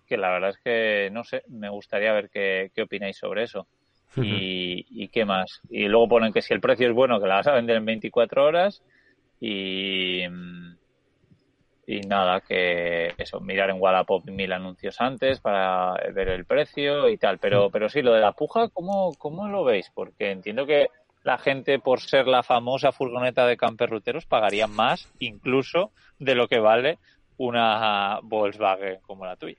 [0.06, 3.66] que la verdad es que, no sé, me gustaría ver qué, qué opináis sobre eso.
[4.16, 5.60] y, y, qué más.
[5.72, 7.86] Y luego ponen que si el precio es bueno, que la vas a vender en
[7.86, 8.84] 24 horas.
[9.42, 10.22] Y,
[11.92, 17.18] y nada, que eso, mirar en Wallapop mil anuncios antes para ver el precio y
[17.18, 17.40] tal.
[17.40, 19.92] Pero, pero sí, lo de la puja, ¿cómo, ¿cómo lo veis?
[19.96, 20.90] Porque entiendo que
[21.24, 26.60] la gente, por ser la famosa furgoneta de camperruteros, pagaría más incluso de lo que
[26.60, 27.00] vale
[27.38, 29.58] una Volkswagen como la tuya.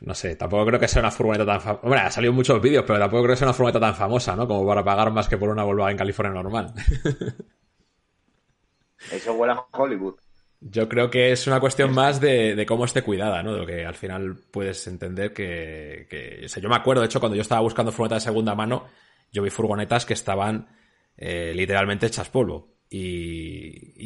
[0.00, 1.86] No sé, tampoco creo que sea una furgoneta tan famosa.
[1.86, 4.48] Bueno, ha salido muchos vídeos, pero tampoco creo que sea una furgoneta tan famosa, ¿no?
[4.48, 6.72] Como para pagar más que por una Volkswagen California normal.
[9.12, 10.14] Eso huele a Hollywood.
[10.60, 13.52] Yo creo que es una cuestión más de, cómo esté cuidada, ¿no?
[13.52, 17.20] De lo que al final puedes entender que, o sea, yo me acuerdo, de hecho,
[17.20, 18.88] cuando yo estaba buscando furgonetas de segunda mano,
[19.32, 20.68] yo vi furgonetas que estaban
[21.16, 22.76] eh, literalmente hechas polvo.
[22.90, 24.02] Y,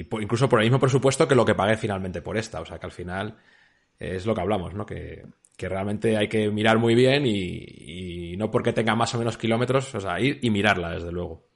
[0.00, 2.60] incluso por el mismo presupuesto que lo que pagué finalmente por esta.
[2.60, 3.36] O sea, que al final
[3.98, 4.86] es lo que hablamos, ¿no?
[4.86, 5.24] Que,
[5.56, 9.94] que realmente hay que mirar muy bien y, no porque tenga más o menos kilómetros,
[9.94, 11.48] o sea, ir y mirarla, desde luego.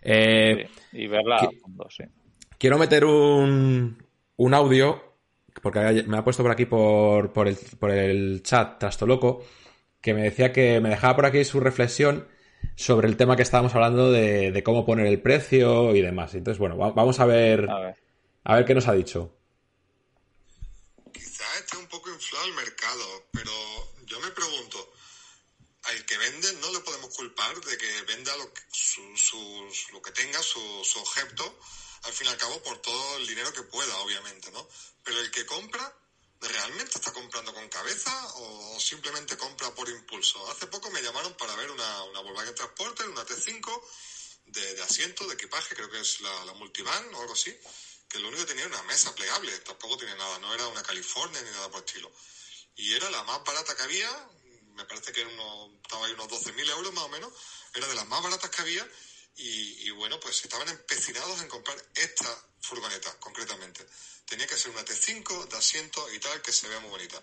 [0.00, 2.04] Eh, y verla a fondo, sí.
[2.62, 5.16] Quiero meter un, un audio,
[5.62, 9.44] porque me ha puesto por aquí por, por, el, por el chat Trasto Loco,
[10.00, 12.28] que me decía que me dejaba por aquí su reflexión
[12.76, 16.34] sobre el tema que estábamos hablando de, cómo poner el precio y demás.
[16.36, 17.96] Entonces, bueno, vamos a ver, a ver,
[18.44, 19.34] a ver qué nos ha dicho
[22.12, 23.52] inflado el mercado, pero
[24.04, 24.92] yo me pregunto,
[25.84, 28.62] al que vende no le podemos culpar de que venda lo que,
[29.92, 30.60] lo que tenga, su,
[31.00, 31.58] objeto,
[32.02, 34.68] al fin y al cabo por todo el dinero que pueda, obviamente, ¿no?
[35.02, 35.94] Pero el que compra,
[36.40, 40.50] ¿realmente está comprando con cabeza o simplemente compra por impulso?
[40.50, 43.82] Hace poco me llamaron para ver una, una Volkswagen Transporter, una T5
[44.46, 47.56] de, asiento, de equipaje, creo que es la, la Multivan o algo así
[48.12, 50.82] que lo único que tenía era una mesa plegable, tampoco tenía nada, no era una
[50.82, 52.12] California ni nada por el estilo.
[52.76, 54.28] Y era la más barata que había,
[54.74, 57.32] me parece que era estaba ahí unos 12.000 euros más o menos,
[57.72, 58.86] era de las más baratas que había
[59.36, 62.28] y, bueno, pues estaban empecinados en comprar esta
[62.60, 63.84] furgoneta concretamente.
[64.28, 67.16] Tenía que ser una T5 de asiento y tal, que se vea muy bonita.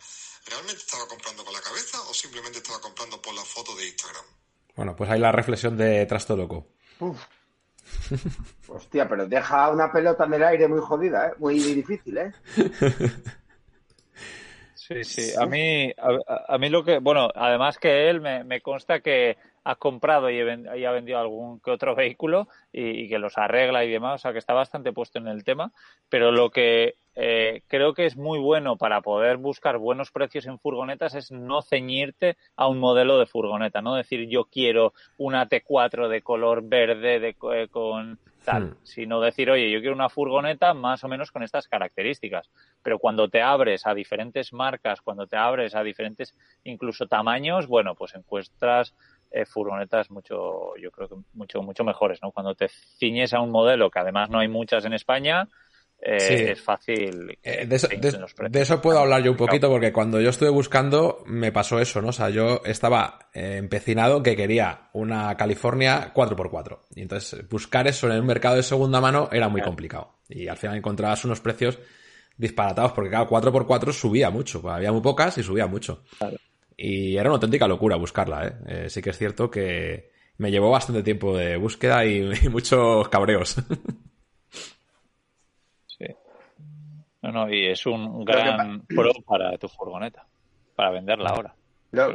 [0.45, 4.25] ¿Realmente estaba comprando con la cabeza o simplemente estaba comprando por la foto de Instagram?
[4.75, 6.67] Bueno, pues ahí la reflexión de Trasto Loco.
[8.67, 11.33] Hostia, pero deja una pelota en el aire muy jodida, ¿eh?
[11.37, 12.33] Muy difícil, ¿eh?
[14.89, 15.31] Sí, sí.
[15.39, 15.93] A mí,
[16.47, 19.37] a, mí lo que, bueno, además que él me, consta que
[19.69, 24.15] ha comprado y, ha vendido algún que otro vehículo y, que los arregla y demás,
[24.15, 25.71] o sea que está bastante puesto en el tema.
[26.09, 30.57] Pero lo que eh, creo que es muy bueno para poder buscar buenos precios en
[30.57, 36.07] furgonetas es no ceñirte a un modelo de furgoneta, no decir yo quiero una T4
[36.07, 38.75] de color verde de, eh, con tal, hmm.
[38.83, 42.49] sino decir, oye, yo quiero una furgoneta más o menos con estas características.
[42.81, 47.95] Pero cuando te abres a diferentes marcas, cuando te abres a diferentes incluso tamaños, bueno,
[47.95, 48.95] pues encuentras
[49.31, 52.31] eh, furgonetas mucho, yo creo que mucho, mucho mejores, ¿no?
[52.31, 55.47] Cuando te ciñes a un modelo que además no hay muchas en España,
[56.01, 57.37] eh, es fácil.
[57.43, 61.79] Eh, de, eso, puedo hablar yo un poquito porque cuando yo estuve buscando me pasó
[61.79, 62.09] eso, ¿no?
[62.09, 68.13] O sea, yo estaba empecinado que quería una California 4x4 y entonces buscar eso en
[68.13, 71.79] el mercado de segunda mano era muy complicado y al final encontrabas unos precios
[72.37, 76.03] disparatados porque cada 4x4 subía mucho, había muy pocas y subía mucho.
[76.81, 78.89] Y era una auténtica locura buscarla, ¿eh?
[78.89, 83.57] Sí que es cierto que me llevó bastante tiempo de búsqueda y, y muchos cabreos.
[87.21, 90.25] No, no, y es un gran pro para tu furgoneta,
[90.75, 91.55] para venderla ahora.
[91.91, 92.13] Lo,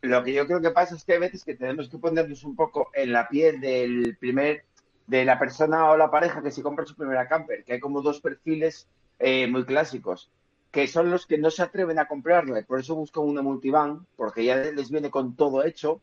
[0.00, 2.56] lo, que yo creo que pasa es que hay veces que tenemos que ponernos un
[2.56, 4.64] poco en la piel del primer,
[5.06, 8.00] de la persona o la pareja que se compra su primera camper, que hay como
[8.00, 10.30] dos perfiles eh, muy clásicos,
[10.72, 14.06] que son los que no se atreven a comprarla y por eso buscan una multivan,
[14.16, 16.00] porque ya les viene con todo hecho,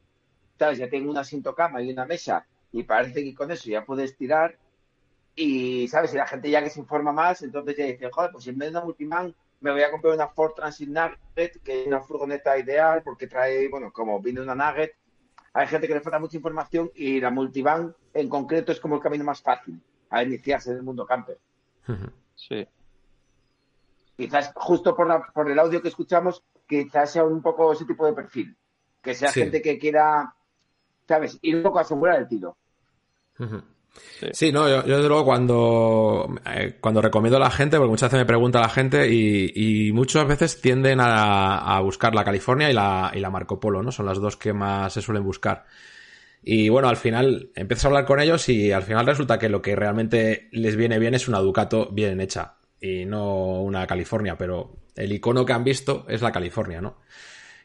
[0.59, 0.77] ¿sabes?
[0.77, 4.15] Ya tengo un asiento cama y una mesa y parece que con eso ya puedes
[4.15, 4.57] tirar
[5.35, 6.11] y, ¿sabes?
[6.11, 8.71] Si la gente ya que se informa más, entonces ya dice, joder, pues en vez
[8.71, 12.55] de una Multiman, me voy a comprar una Ford Transit Nugget, que es una furgoneta
[12.57, 14.95] ideal, porque trae, bueno, como viene una Nugget,
[15.51, 19.01] hay gente que le falta mucha información y la Multivan en concreto es como el
[19.01, 21.39] camino más fácil a iniciarse en el mundo camper.
[22.35, 22.67] Sí.
[24.19, 28.05] Quizás justo por, la, por el audio que escuchamos, quizás sea un poco ese tipo
[28.05, 28.53] de perfil.
[29.01, 30.35] Que sea gente que quiera,
[31.07, 31.39] ¿sabes?
[31.41, 32.57] Ir un poco a asegurar el tiro.
[34.33, 38.19] Sí, no, yo, desde luego cuando, eh, cuando recomiendo a la gente, porque muchas veces
[38.19, 43.21] me pregunta la gente y, muchas veces tienden a, buscar la California y la, y
[43.21, 43.93] la Marco Polo, ¿no?
[43.93, 45.65] Son las dos que más se suelen buscar.
[46.43, 49.61] Y bueno, al final empiezas a hablar con ellos y al final resulta que lo
[49.61, 54.77] que realmente les viene bien es una Ducato bien hecha y no una California, pero
[54.95, 56.97] el icono que han visto es la California, ¿no?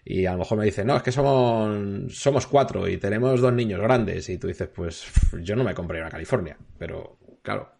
[0.04, 3.52] y a lo mejor me dicen, no, es que somos, somos cuatro y tenemos dos
[3.52, 7.70] niños grandes y tú dices, pues yo no me compré una California, pero claro,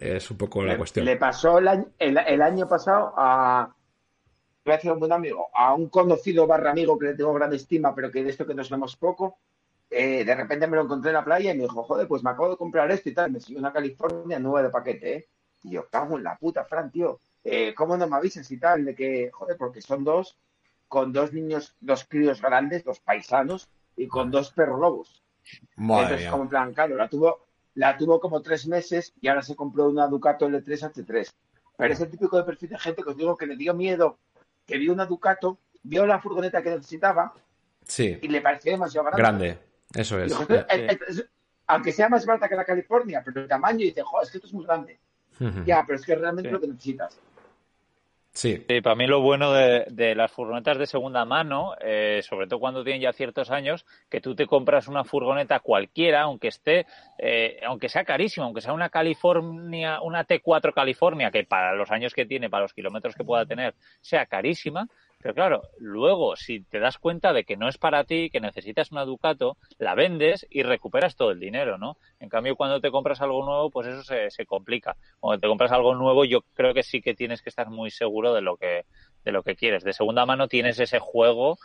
[0.00, 1.06] es un poco la cuestión.
[1.06, 3.72] Le pasó el año, el, año pasado a,
[4.64, 7.94] decir a un buen amigo, a un conocido barra amigo que le tengo gran estima,
[7.94, 9.38] pero que de esto que nos vemos poco,
[9.88, 12.30] eh, de repente me lo encontré en la playa y me dijo, joder, pues me
[12.30, 15.28] acabo de comprar esto y tal, me siguió una California nueva de paquete, ¿eh?
[15.66, 18.84] Y yo, cago en la puta, Fran, tío, eh, ¿cómo no me avisas y tal?
[18.84, 20.38] De que, joder, porque son dos
[20.88, 25.22] con dos niños, dos críos grandes, dos paisanos, y con dos perros lobos.
[25.76, 29.56] Entonces, como en plan, claro, la tuvo, la tuvo como tres meses y ahora se
[29.56, 31.32] compró una Ducato L3 H3.
[31.76, 34.18] Pero es el típico de perfil de gente que os digo que le dio miedo,
[34.64, 37.34] que vio una Ducato, vio la furgoneta que necesitaba
[37.82, 38.18] sí.
[38.22, 39.22] y le pareció demasiado grande.
[39.22, 39.58] Grande,
[39.94, 41.26] eso es.
[41.66, 44.48] aunque sea más barata que la California, pero el tamaño dice, joder, es que esto
[44.48, 44.98] es muy grande.
[45.64, 47.20] Ya, pero es que realmente lo que necesitas.
[48.36, 48.62] Sí.
[48.82, 53.00] para mí lo bueno de, las furgonetas de segunda mano, eh, sobre todo cuando tienen
[53.00, 58.04] ya ciertos años, que tú te compras una furgoneta cualquiera, aunque esté, eh, aunque sea
[58.04, 62.64] carísima, aunque sea una California, una T4 California, que para los años que tiene, para
[62.64, 64.86] los kilómetros que pueda tener, sea carísima,
[65.26, 68.92] pero claro, luego si te das cuenta de que no es para ti, que necesitas
[68.92, 71.96] una Ducato, la vendes y recuperas todo el dinero, ¿no?
[72.20, 74.94] En cambio, cuando te compras algo nuevo, pues eso se, se complica.
[75.18, 78.34] Cuando te compras algo nuevo, yo creo que sí que tienes que estar muy seguro
[78.34, 78.84] de lo que,
[79.24, 79.82] de lo que quieres.
[79.82, 81.58] De segunda mano tienes ese juego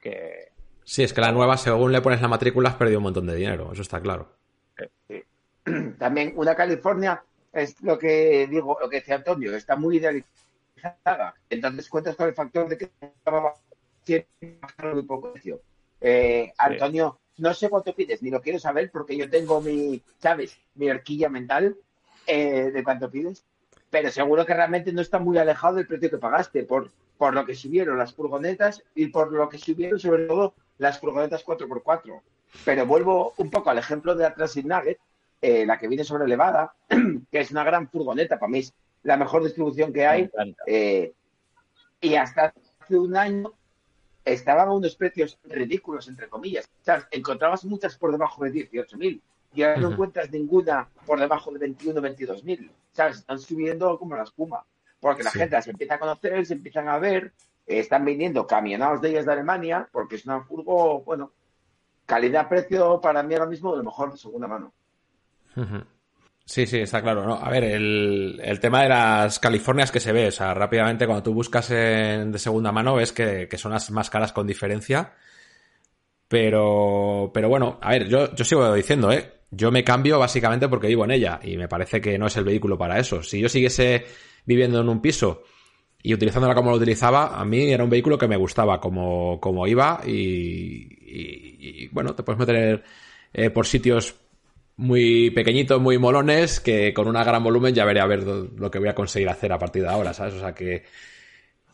[0.00, 0.52] que...
[0.84, 3.34] Sí, es que la nueva, según le pones la matrícula, has perdido un montón de
[3.34, 4.28] dinero, eso está claro.
[5.98, 10.30] También una California es lo que digo, lo que decía Antonio, está muy idealizada
[11.48, 12.90] entonces cuentas con el factor de que
[14.92, 15.60] muy poco precio.
[16.00, 20.58] Eh, Antonio, no sé cuánto pides, ni lo quiero saber porque yo tengo mi, ¿sabes?
[20.74, 21.76] Mi horquilla mental
[22.26, 23.44] eh, de cuánto pides,
[23.90, 27.44] pero seguro que realmente no está muy alejado del precio que pagaste por, por lo
[27.44, 32.20] que subieron las furgonetas y por lo que subieron sobre todo las furgonetas 4x4.
[32.64, 34.98] Pero vuelvo un poco al ejemplo de la Transit Nugget,
[35.42, 36.74] eh, la que viene sobre elevada,
[37.30, 38.64] que es una gran furgoneta, para mí
[39.02, 40.30] la mejor distribución que hay.
[40.66, 41.12] Eh,
[42.00, 43.52] y hasta hace un año
[44.24, 46.68] estaban a unos precios ridículos, entre comillas.
[47.10, 49.20] encontrabas muchas por debajo de 18.000
[49.52, 52.70] y ahora no encuentras ninguna por debajo de 21, 22.000.
[52.92, 53.18] ¿Sabes?
[53.18, 54.64] Están subiendo como la espuma.
[55.00, 57.32] Porque la gente las empieza a conocer, se empiezan a ver,
[57.66, 61.32] están viniendo camionados de ellas de Alemania, porque es una furgo, bueno,
[62.04, 64.72] calidad-precio para mí ahora mismo de lo mejor de segunda mano.
[66.50, 67.24] Sí, sí, está claro.
[67.24, 67.34] ¿no?
[67.34, 71.22] A ver, el, el, tema de las Californias que se ve, o sea, rápidamente cuando
[71.22, 75.14] tú buscas de segunda mano ves que, que, son las más caras con diferencia.
[76.26, 79.32] Pero, pero bueno, a ver, yo, yo sigo diciendo, ¿eh?
[79.52, 82.42] Yo me cambio básicamente porque vivo en ella y me parece que no es el
[82.42, 83.22] vehículo para eso.
[83.22, 84.04] Si yo siguiese
[84.44, 85.44] viviendo en un piso
[86.02, 89.68] y utilizándola como lo utilizaba, a mí era un vehículo que me gustaba como, como
[89.68, 90.88] iba y,
[91.84, 92.82] y, bueno, te puedes meter
[93.32, 94.16] eh, por sitios
[94.80, 98.78] muy pequeñitos, muy molones, que con una gran volumen ya veré a ver lo que
[98.78, 100.34] voy a conseguir hacer a partir de ahora, ¿sabes?
[100.34, 100.84] O sea que...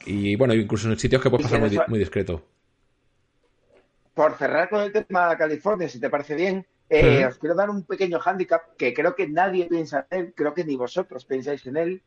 [0.07, 2.42] Y bueno, incluso en sitios que puedes pasar muy, discreto.
[4.12, 7.71] Por cerrar con el tema de California, si te parece bien, eh, os quiero dar
[7.71, 11.64] un pequeño hándicap que creo que nadie piensa en él, creo que ni vosotros pensáis
[11.66, 12.03] en él,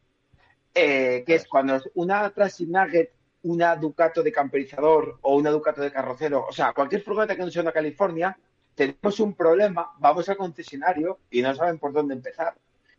[0.76, 3.12] eh, que es cuando una Transit Nugget,
[3.44, 7.52] una Ducato de camperizador o una Ducato de carrocero, o sea, cualquier furgoneta que no
[7.52, 8.38] sea una California,
[8.80, 12.54] tenemos un problema, vamos al concesionario y no saben por dónde empezar.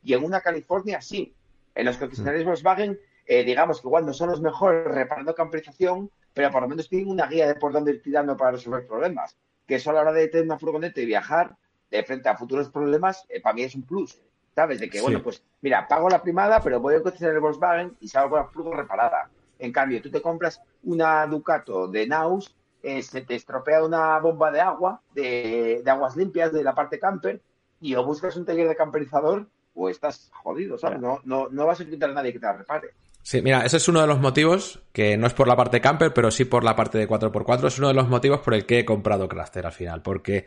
[0.04, 1.34] Y en una California sí.
[1.74, 6.50] En los concesionarios Volkswagen, eh, digamos que igual no son los mejores reparando camperización, pero
[6.50, 9.38] por lo menos tienen una guía de por dónde ir tirando para resolver problemas.
[9.66, 11.56] Que eso a la hora de tener una furgoneta y viajar
[11.90, 14.20] de frente a futuros problemas, eh, para mí es un plus.
[14.54, 14.80] ¿Sabes?
[14.80, 18.30] De que, bueno, pues mira, pago la primada, pero voy a concesionario Volkswagen y salgo
[18.30, 19.30] con la furgoneta reparada.
[19.58, 24.50] En cambio, tú te compras una Ducato de Naus eh, se te estropea una bomba
[24.50, 27.40] de agua, de, aguas limpias de la parte camper,
[27.80, 31.00] y o buscas un taller de camperizador o estás jodido, ¿sabes?
[31.00, 32.90] No, no, no vas a encontrar a nadie que te la repare.
[33.22, 36.12] Sí, mira, ese es uno de los motivos, que no es por la parte camper,
[36.14, 38.80] pero sí por la parte de 4x4, es uno de los motivos por el que
[38.80, 40.46] he comprado Crafter al final, porque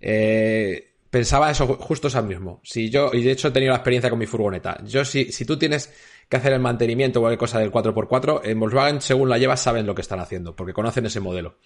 [0.00, 2.60] eh, pensaba eso justo eso mismo.
[2.64, 5.44] Si yo, y de hecho he tenido la experiencia con mi furgoneta, yo si, si
[5.44, 5.92] tú tienes
[6.28, 9.86] que hacer el mantenimiento o cualquier cosa del 4x4, en Volkswagen, según la llevas, saben
[9.86, 11.58] lo que están haciendo, porque conocen ese modelo.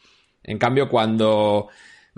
[0.42, 1.68] En cambio, cuando...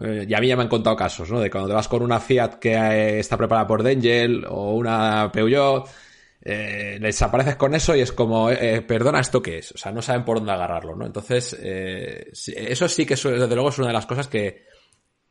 [0.01, 1.41] Eh, ya a mí ya me han contado casos, ¿no?
[1.41, 5.31] De cuando te vas con una Fiat que eh, está preparada por Dengel o una
[5.33, 5.89] Peugeot,
[6.43, 9.73] eh, les apareces con eso y es como, eh, perdona, ¿esto qué es?
[9.73, 11.07] O sea, no saben por dónde agarrarlo, ¿no?
[11.07, 14.67] Entonces, eso sí que desde luego es una de las cosas que,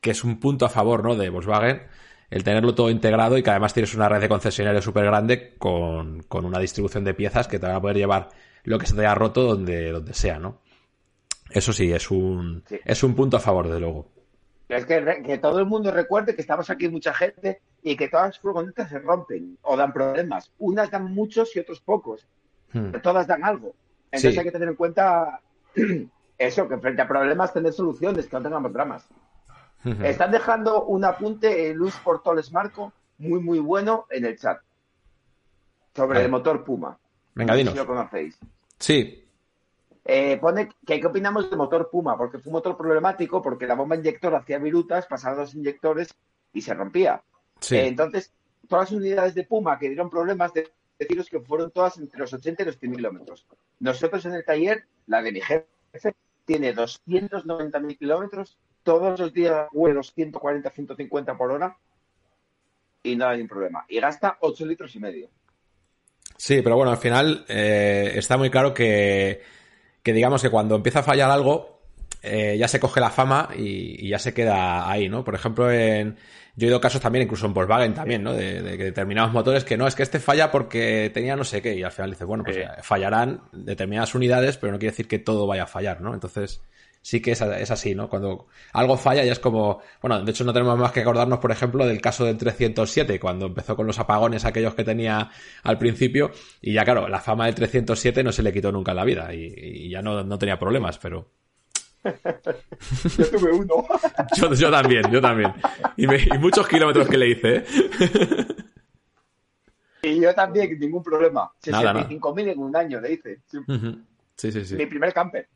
[0.05, 1.15] que es un punto a favor, ¿no?
[1.15, 1.81] De Volkswagen
[2.29, 6.21] el tenerlo todo integrado y que además tienes una red de concesionarios súper grande con,
[6.23, 8.29] con, una distribución de piezas que te van a poder llevar
[8.65, 10.61] lo que se te haya roto donde, donde sea, ¿no?
[11.49, 14.11] Eso sí, es un, es un punto a favor, de luego.
[14.69, 18.27] Es que, que, todo el mundo recuerde que estamos aquí mucha gente y que todas
[18.27, 20.51] las furgonetas se rompen o dan problemas.
[20.59, 22.27] Unas dan muchos y otros pocos.
[22.73, 22.91] Hmm.
[23.01, 23.73] todas dan algo.
[24.11, 25.41] Entonces hay que tener en cuenta
[26.37, 29.07] eso, que frente a problemas tener soluciones, que no tengamos dramas.
[30.03, 34.59] Están dejando un apunte, Luz Portoles Marco, muy, muy bueno en el chat.
[35.95, 36.97] Sobre el motor Puma.
[37.35, 37.73] Venga, dinos.
[37.73, 38.37] Si lo conocéis.
[38.79, 39.23] Sí.
[40.03, 43.75] Eh, pone que qué opinamos del motor Puma, porque fue un motor problemático, porque la
[43.75, 46.15] bomba inyector hacía virutas, pasaban los inyectores
[46.53, 47.21] y se rompía.
[47.59, 47.75] Sí.
[47.75, 48.33] Eh, entonces,
[48.67, 52.33] todas las unidades de Puma que dieron problemas, de deciros que fueron todas entre los
[52.33, 53.45] 80 y los 100 kilómetros.
[53.79, 55.67] Nosotros en el taller, la de mi jefe,
[56.45, 61.75] tiene 290.000 kilómetros todos los días vuelos 140, 150 por hora
[63.03, 63.85] y no hay ningún problema.
[63.89, 65.29] Y gasta 8 litros y medio.
[66.37, 69.41] Sí, pero bueno, al final eh, está muy claro que,
[70.03, 71.81] que digamos que cuando empieza a fallar algo,
[72.21, 75.23] eh, ya se coge la fama y, ya se queda ahí, ¿no?
[75.23, 76.17] Por ejemplo, en,
[76.55, 78.33] yo he ido casos también, incluso en Volkswagen también, ¿no?
[78.33, 81.75] De, de, determinados motores que no, es que este falla porque tenía no sé qué,
[81.75, 85.47] y al final dices, bueno, pues fallarán determinadas unidades, pero no quiere decir que todo
[85.47, 86.13] vaya a fallar, ¿no?
[86.13, 86.61] Entonces,
[87.05, 88.09] sí que es, es, así, ¿no?
[88.09, 91.51] Cuando algo falla ya es como, bueno, de hecho no tenemos más que acordarnos, por
[91.51, 95.29] ejemplo, del caso del 307, cuando empezó con los apagones aquellos que tenía
[95.61, 96.31] al principio,
[96.61, 99.31] y ya claro, la fama del 307 no se le quitó nunca en la vida,
[99.35, 101.29] y, ya no, no, tenía problemas, pero...
[102.03, 103.85] yo tuve uno.
[104.55, 105.53] yo, también, yo también.
[105.97, 106.07] Y,
[106.39, 107.65] muchos kilómetros que le hice, ¿eh?
[110.01, 111.51] Y yo también, ningún problema.
[111.63, 113.41] 65.000 en un año le hice.
[114.35, 114.75] Sí, sí, sí.
[114.75, 115.47] Mi primer camper.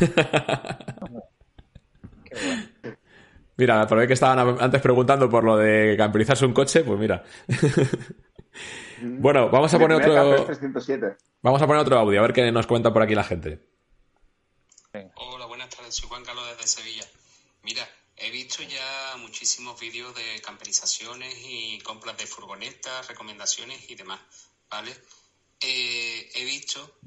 [3.56, 7.22] Mira, por ver que estaban antes preguntando por lo de camperizarse un coche, pues mira.
[9.02, 10.46] bueno, vamos a poner otro.
[11.42, 13.60] Vamos a poner otro audio, a ver qué nos cuenta por aquí la gente.
[15.14, 17.04] Hola, buenas tardes, soy Juan Carlos desde Sevilla.
[17.62, 17.86] Mira,
[18.16, 24.20] he visto ya muchísimos vídeos de camperizaciones y compras de furgonetas, recomendaciones y demás,
[24.70, 24.92] ¿vale?
[25.60, 26.98] Eh, he visto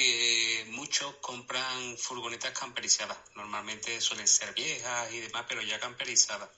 [0.00, 3.18] que muchos compran furgonetas camperizadas.
[3.34, 6.48] Normalmente suelen ser viejas y demás, pero ya camperizadas.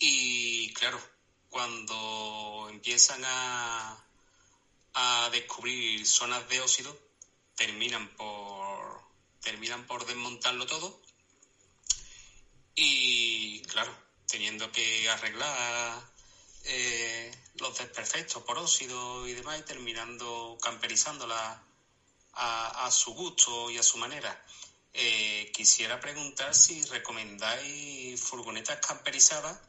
[0.00, 1.00] Y claro,
[1.50, 4.04] cuando empiezan a,
[4.94, 6.98] a descubrir zonas de óxido,
[7.54, 9.00] terminan por,
[9.40, 11.00] terminan por desmontarlo todo.
[12.74, 16.10] Y claro, teniendo que arreglar
[16.64, 17.30] eh,
[17.60, 21.68] los desperfectos por óxido y demás, y terminando camperizando la,
[22.34, 24.36] a, su gusto y a su manera.
[24.92, 29.60] Eh, quisiera preguntar si recomendáis furgonetas camperizadas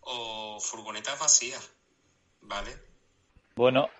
[0.00, 1.72] o furgonetas vacías,
[2.42, 2.70] ¿vale?
[3.56, 3.90] Bueno,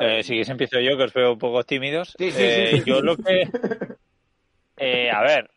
[0.00, 2.14] eh, si quieres empiezo yo, que os veo un poco tímidos.
[2.18, 3.48] Eh, yo lo que...
[5.10, 5.50] a ver,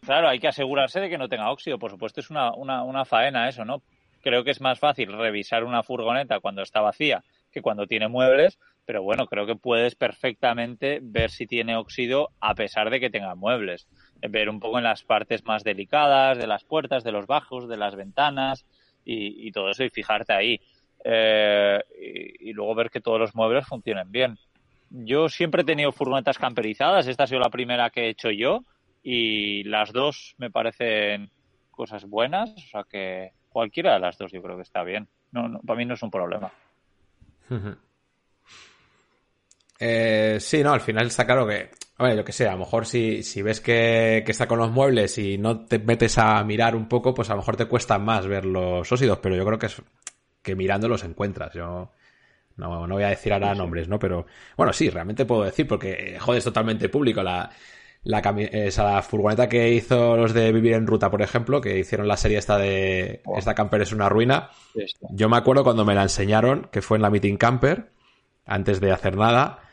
[0.00, 1.78] claro, hay que asegurarse de que no tenga óxido.
[1.78, 3.82] Por supuesto, es una, una, una faena eso, ¿no?
[4.22, 7.24] Creo que es más fácil revisar una furgoneta cuando está vacía
[7.56, 12.54] que cuando tiene muebles, pero bueno, creo que puedes perfectamente ver si tiene óxido a
[12.54, 13.88] pesar de que tenga muebles.
[14.22, 17.76] Ver un poco en las partes más delicadas de las puertas, de los bajos, de
[17.76, 18.64] las ventanas
[19.04, 20.60] y, todo eso y fijarte ahí.
[21.04, 21.82] Eh,
[22.40, 24.38] y, luego ver que todos los muebles funcionen bien.
[24.90, 28.64] Yo siempre he tenido furgonetas camperizadas, esta ha sido la primera que he hecho yo
[29.02, 31.30] y las dos me parecen
[31.72, 35.08] cosas buenas, o sea que cualquiera de las dos yo creo que está bien.
[35.32, 36.52] No, no para mí no es un problema.
[39.78, 42.86] Eh, sí, no, al final está claro que, oye, yo que sé, a lo mejor
[42.86, 46.74] si, si ves que, que, está con los muebles y no te metes a mirar
[46.74, 49.58] un poco, pues a lo mejor te cuesta más ver los óxidos, pero yo creo
[49.58, 49.82] que es
[50.42, 51.52] que mirando los encuentras.
[51.52, 51.90] Yo
[52.56, 53.98] no, no voy a decir ahora nombres, ¿no?
[53.98, 57.22] Pero bueno, sí, realmente puedo decir, porque joder, es totalmente público.
[57.22, 57.50] La,
[58.04, 62.16] la, esa furgoneta que hizo los de Vivir en Ruta, por ejemplo, que hicieron la
[62.16, 64.50] serie esta de Esta Camper es una ruina.
[65.10, 67.90] Yo me acuerdo cuando me la enseñaron, que fue en la Meeting Camper,
[68.46, 69.65] antes de hacer nada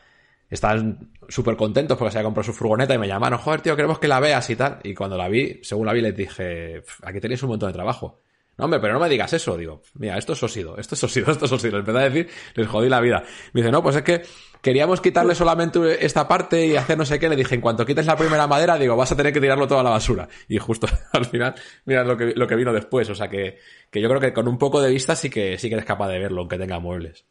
[0.54, 3.98] estaban súper contentos porque se había comprado su furgoneta y me llamaron, joder, tío, queremos
[3.98, 4.78] que la veas y tal.
[4.82, 8.20] Y cuando la vi, según la vi, les dije, aquí tenéis un montón de trabajo.
[8.56, 9.56] No, hombre, pero no me digas eso.
[9.56, 11.78] Digo, mira, esto es óxido, esto es óxido, esto es óxido.
[11.78, 13.24] Les empecé a decir, les jodí la vida.
[13.52, 14.22] Me dice, no, pues es que
[14.62, 17.28] queríamos quitarle solamente esta parte y hacer no sé qué.
[17.28, 19.80] Le dije, en cuanto quites la primera madera, digo, vas a tener que tirarlo todo
[19.80, 20.28] a la basura.
[20.48, 23.10] Y justo al final, mira lo que, lo que vino después.
[23.10, 23.58] O sea que,
[23.90, 26.08] que yo creo que con un poco de vista sí que, sí que eres capaz
[26.08, 27.26] de verlo, aunque tenga muebles.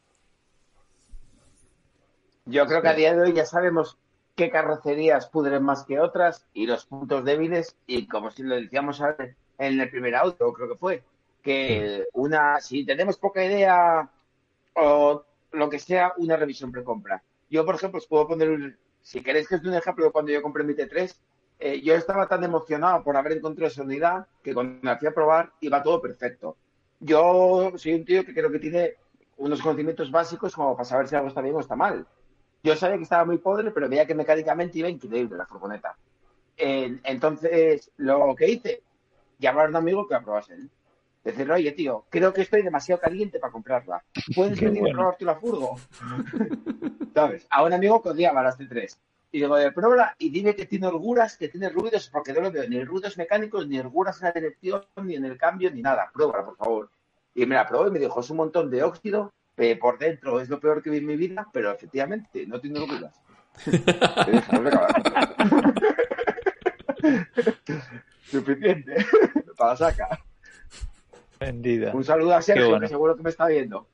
[2.46, 3.96] Yo creo que a día de hoy ya sabemos
[4.34, 9.00] qué carrocerías pudren más que otras y los puntos débiles y como si lo decíamos
[9.58, 11.02] en el primer auto, creo que fue,
[11.42, 14.10] que una, si tenemos poca idea
[14.74, 17.22] o lo que sea, una revisión precompra.
[17.48, 20.32] Yo, por ejemplo, os puedo poner, un, si queréis que os dé un ejemplo cuando
[20.32, 21.14] yo compré mi T3,
[21.60, 25.52] eh, yo estaba tan emocionado por haber encontrado esa unidad que cuando me hacía probar
[25.60, 26.56] iba todo perfecto.
[27.00, 28.94] Yo soy un tío que creo que tiene
[29.36, 32.06] unos conocimientos básicos como para saber si algo está bien o está mal.
[32.64, 35.94] Yo sabía que estaba muy pobre, pero veía que mecánicamente iba increíble la furgoneta.
[36.56, 38.82] entonces, lo que hice,
[39.38, 40.70] llamar a un amigo que aprobase él.
[41.22, 44.02] Decirle, oye, tío, creo que estoy demasiado caliente para comprarla.
[44.34, 45.76] ¿Puedes venir a probarte la furgo?
[47.14, 47.46] ¿Sabes?
[47.50, 48.96] A un amigo que odiaba las T3.
[49.32, 52.50] Y digo, de prueba y dime que tiene holguras, que tiene ruidos, porque no lo
[52.50, 56.10] veo ni ruidos mecánicos, ni holguras en la dirección, ni en el cambio, ni nada.
[56.14, 56.90] Pruébala, por favor.
[57.34, 59.34] Y me la probó y me dijo, es un montón de óxido,
[59.80, 63.20] por dentro es lo peor que vi en mi vida, pero efectivamente no tiene dudas.
[68.24, 68.96] Suficiente
[69.56, 70.18] para sacar.
[71.38, 71.92] Vendida.
[71.94, 73.86] Un saludo a Sergio, que seguro que me está viendo.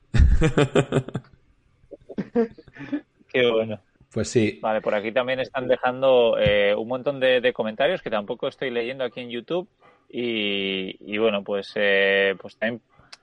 [3.27, 3.79] Qué bueno.
[4.13, 4.59] Pues sí.
[4.61, 9.03] Vale, por aquí también están dejando eh, un montón de, comentarios que tampoco estoy leyendo
[9.03, 9.67] aquí en YouTube.
[10.13, 12.81] Y, bueno, pues, eh, pues también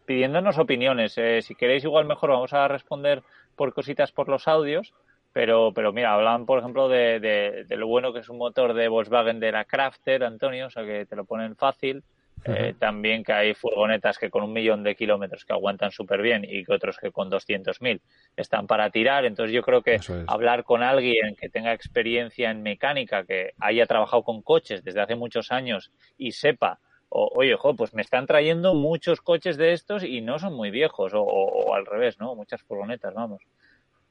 [0.08, 1.18] pidiéndonos opiniones.
[1.18, 3.22] Eh, si queréis, igual mejor vamos a responder
[3.56, 4.94] por cositas por los audios.
[5.34, 8.88] Pero, pero mira, hablan, por ejemplo, de, de, lo bueno que es un motor de
[8.88, 12.02] Volkswagen de la Crafter, Antonio, o sea que te lo ponen fácil.
[12.44, 16.46] Eh, también que hay furgonetas que con un millón de kilómetros que aguantan súper bien
[16.48, 18.00] y que otros que con 200.000
[18.36, 19.26] están para tirar.
[19.26, 24.22] Entonces yo creo que hablar con alguien que tenga experiencia en mecánica, que haya trabajado
[24.22, 26.78] con coches desde hace muchos años y sepa,
[27.08, 31.12] oye, jo, pues me están trayendo muchos coches de estos y no son muy viejos,
[31.14, 32.34] o, al revés, ¿no?
[32.34, 33.42] Muchas furgonetas, vamos.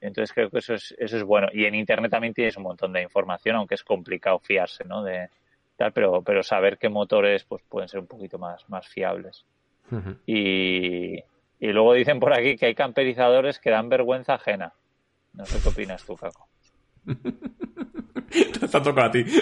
[0.00, 1.48] Entonces creo que eso es, eso es bueno.
[1.52, 5.02] Y en Internet también tienes un montón de información, aunque es complicado fiarse, ¿no?
[5.02, 5.28] De,
[5.94, 9.44] pero, pero saber qué motores pues pueden ser un poquito más, más fiables.
[10.26, 11.18] y,
[11.60, 14.72] y luego dicen por aquí que hay camperizadores que dan vergüenza ajena.
[15.32, 16.48] No sé qué opinas tú, Caco.
[18.30, 19.24] Te está tocando a ti.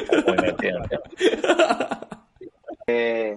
[2.89, 3.37] Eh,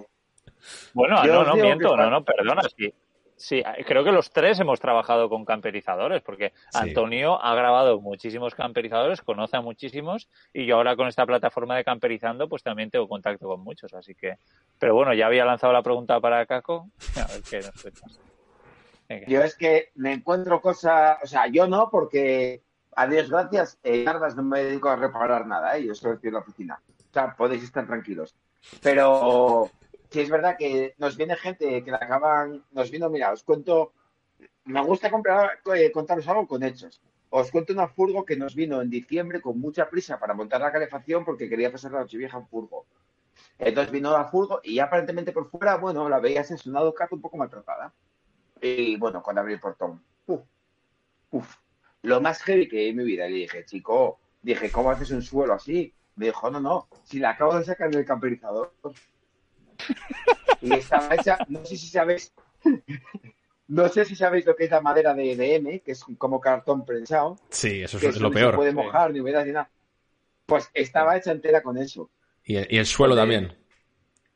[0.94, 2.92] bueno, no, no, miento, no, no, perdona, sí.
[3.40, 9.22] Sí, creo que los tres hemos trabajado con camperizadores, porque Antonio ha grabado muchísimos camperizadores,
[9.22, 13.48] conoce a muchísimos, y yo ahora con esta plataforma de camperizando, pues también tengo contacto
[13.48, 14.36] con muchos, así que.
[14.78, 16.90] Pero bueno, ya había lanzado la pregunta para Caco.
[17.16, 18.20] A ver qué nos cuentas.
[19.26, 22.62] Yo es que me encuentro cosas, o sea, yo no, porque
[22.94, 25.86] a Dios gracias, en Ardas no me dedico a reparar nada, ¿eh?
[25.86, 26.78] yo estoy en la oficina.
[26.88, 28.36] O sea, podéis estar tranquilos.
[28.82, 29.70] Pero
[30.10, 33.92] sí es verdad que nos viene gente que la acaban, nos vino, mira, os cuento,
[34.64, 37.00] me gusta comprar, eh, contaros algo con hechos.
[37.30, 40.72] Os cuento una furgo que nos vino en diciembre con mucha prisa para montar la
[40.72, 42.86] calefacción porque quería pasar la noche vieja en furgo.
[43.58, 47.20] Entonces vino la furgo y aparentemente por fuera, bueno, la veías en su lado un
[47.20, 47.92] poco maltratada.
[48.60, 50.42] Y bueno, cuando abrí el portón, uf,
[51.30, 51.56] uf,
[52.02, 55.54] lo más heavy que en mi vida, le dije, chico, dije, ¿cómo haces un suelo
[55.54, 55.94] así?
[56.16, 58.72] Me dijo, no, no, si la acabo de sacar del camperizador.
[60.62, 62.34] Y estaba hecha, no sé si sabéis,
[63.68, 66.84] no sé si sabéis lo que es la madera de EDM, que es como cartón
[66.84, 67.38] prensado.
[67.48, 68.46] Sí, eso es lo peor.
[68.46, 69.70] No se puede mojar, ni humedad, ni nada.
[70.44, 72.10] Pues estaba hecha entera con eso.
[72.44, 73.56] Y, el suelo también.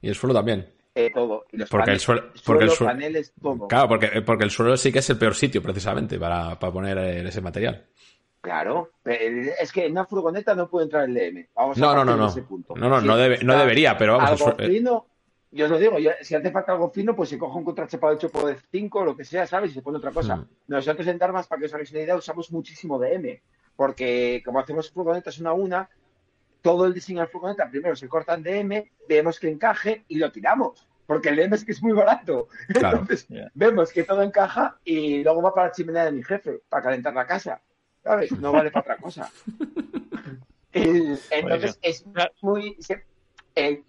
[0.01, 0.73] Y el suelo también.
[0.95, 1.45] Eh, todo.
[1.69, 3.69] porque el suelo, porque el suelo, paneles, todo.
[3.69, 6.99] Claro, porque, porque el suelo sí que es el peor sitio precisamente para, para poner
[6.99, 7.85] ese material.
[8.45, 11.49] Claro, es que en una furgoneta no puede entrar el DM.
[11.55, 12.29] Vamos no, a no, no, no.
[12.29, 12.75] Ese punto.
[12.77, 14.43] No, no, no, debe, no debería, pero vamos.
[14.43, 15.07] Algo fino,
[15.55, 18.29] yo os lo digo, si hace falta algo fino, pues se coge un contrachapado hecho
[18.29, 19.71] por 5 o lo que sea, ¿sabes?
[19.71, 20.37] Y se pone otra cosa.
[20.37, 20.49] Mm.
[20.69, 23.41] Nosotros en Darmas, para que os hagáis una idea, usamos muchísimo DM,
[23.77, 25.89] porque como hacemos furgonetas una a una,
[26.61, 30.33] todo el diseño de furgoneta primero se corta en DM, vemos que encaje y lo
[30.33, 30.89] tiramos.
[31.07, 32.49] Porque el DM es que es muy barato.
[32.69, 36.83] Entonces, vemos que todo encaja y luego va para la chimenea de mi jefe, para
[36.83, 37.61] calentar la casa.
[38.03, 38.33] ¿Sabes?
[38.33, 39.31] No vale para otra cosa.
[40.73, 42.05] entonces, es
[42.43, 42.77] muy
[43.57, 43.83] eh,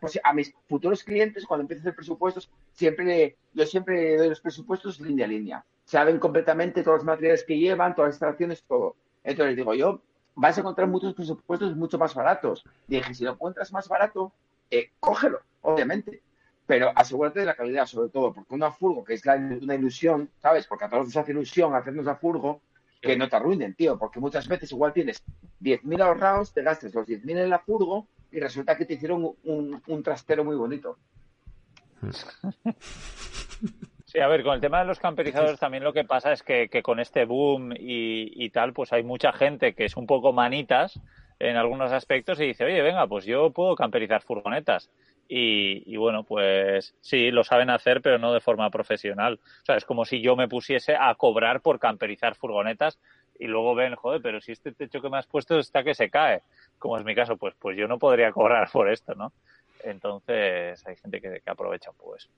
[0.00, 4.40] pues, a, mis, futuros clientes, cuando empiezo a hacer presupuestos, siempre yo siempre doy los
[4.40, 5.64] presupuestos línea a línea.
[5.84, 8.96] Saben completamente todos los materiales que llevan, todas las instalaciones, todo.
[9.24, 10.00] Entonces digo yo,
[10.34, 12.64] vas a encontrar muchos presupuestos mucho más baratos.
[12.86, 14.32] dije, si lo encuentras más barato,
[14.70, 16.22] eh, cógelo, obviamente.
[16.66, 20.66] Pero asegúrate de la calidad, sobre todo, porque una furgo, que es una ilusión, ¿sabes?
[20.66, 22.60] Porque a todos nos hace ilusión hacernos a furgo,
[23.00, 25.22] que no te arruinen, tío, porque muchas veces igual tienes
[25.60, 30.02] 10.000 ahorrados, te gastes los 10.000 en la furgo y resulta que te hicieron un,
[30.02, 30.98] trastero muy bonito.
[34.04, 36.68] Sí, a ver, con el tema de los camperizadores también lo que pasa es que,
[36.80, 41.00] con este boom y, tal, pues hay mucha gente que es un poco manitas
[41.40, 44.90] en algunos aspectos y dice, oye, venga, pues yo puedo camperizar furgonetas.
[45.28, 49.40] Y, y, bueno, pues sí, lo saben hacer, pero no de forma profesional.
[49.42, 53.00] O sea, es como si yo me pusiese a cobrar por camperizar furgonetas
[53.38, 56.10] y luego ven, joder, pero si este techo que me has puesto está que se
[56.10, 56.42] cae,
[56.78, 59.32] como es mi caso, pues, pues yo no podría cobrar por esto, ¿no?
[59.82, 62.28] Entonces hay gente que, que aprovecha pues.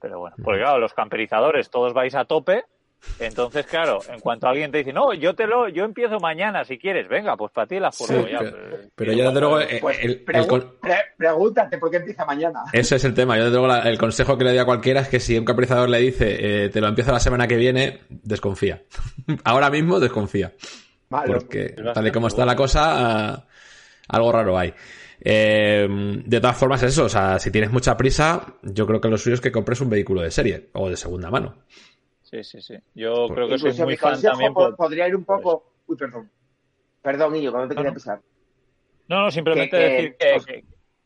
[0.00, 2.64] Pero bueno, porque claro, los camperizadores todos vais a tope
[3.18, 6.78] entonces, claro, en cuanto alguien te dice, no, yo te lo, yo empiezo mañana si
[6.78, 8.40] quieres, venga, pues para ti la furgo ya.
[8.94, 9.60] Pero, yo desde luego.
[9.60, 10.66] Eh, pues,
[11.16, 12.60] pregúntate por qué empieza mañana.
[12.72, 13.36] Ese es el tema.
[13.36, 15.88] Yo desde luego el consejo que le doy a cualquiera es que si un caprizador
[15.88, 18.82] le dice, eh, te lo empiezo la semana que viene, desconfía.
[19.44, 20.52] Ahora mismo desconfía.
[21.08, 23.46] Porque tal y como está la cosa,
[24.08, 24.74] algo raro hay.
[25.20, 25.86] Eh,
[26.24, 29.34] de todas formas, eso, o sea, si tienes mucha prisa, yo creo que lo suyo
[29.34, 31.56] es que compres un vehículo de serie o de segunda mano.
[32.30, 32.76] Sí, sí, sí.
[32.94, 34.52] Yo creo que soy muy fan también.
[34.52, 35.72] Podría ir un poco.
[35.86, 36.30] Uy, perdón.
[37.00, 38.20] Perdón, Illo, cuando te quería pisar.
[39.08, 40.64] No, no, simplemente decir que,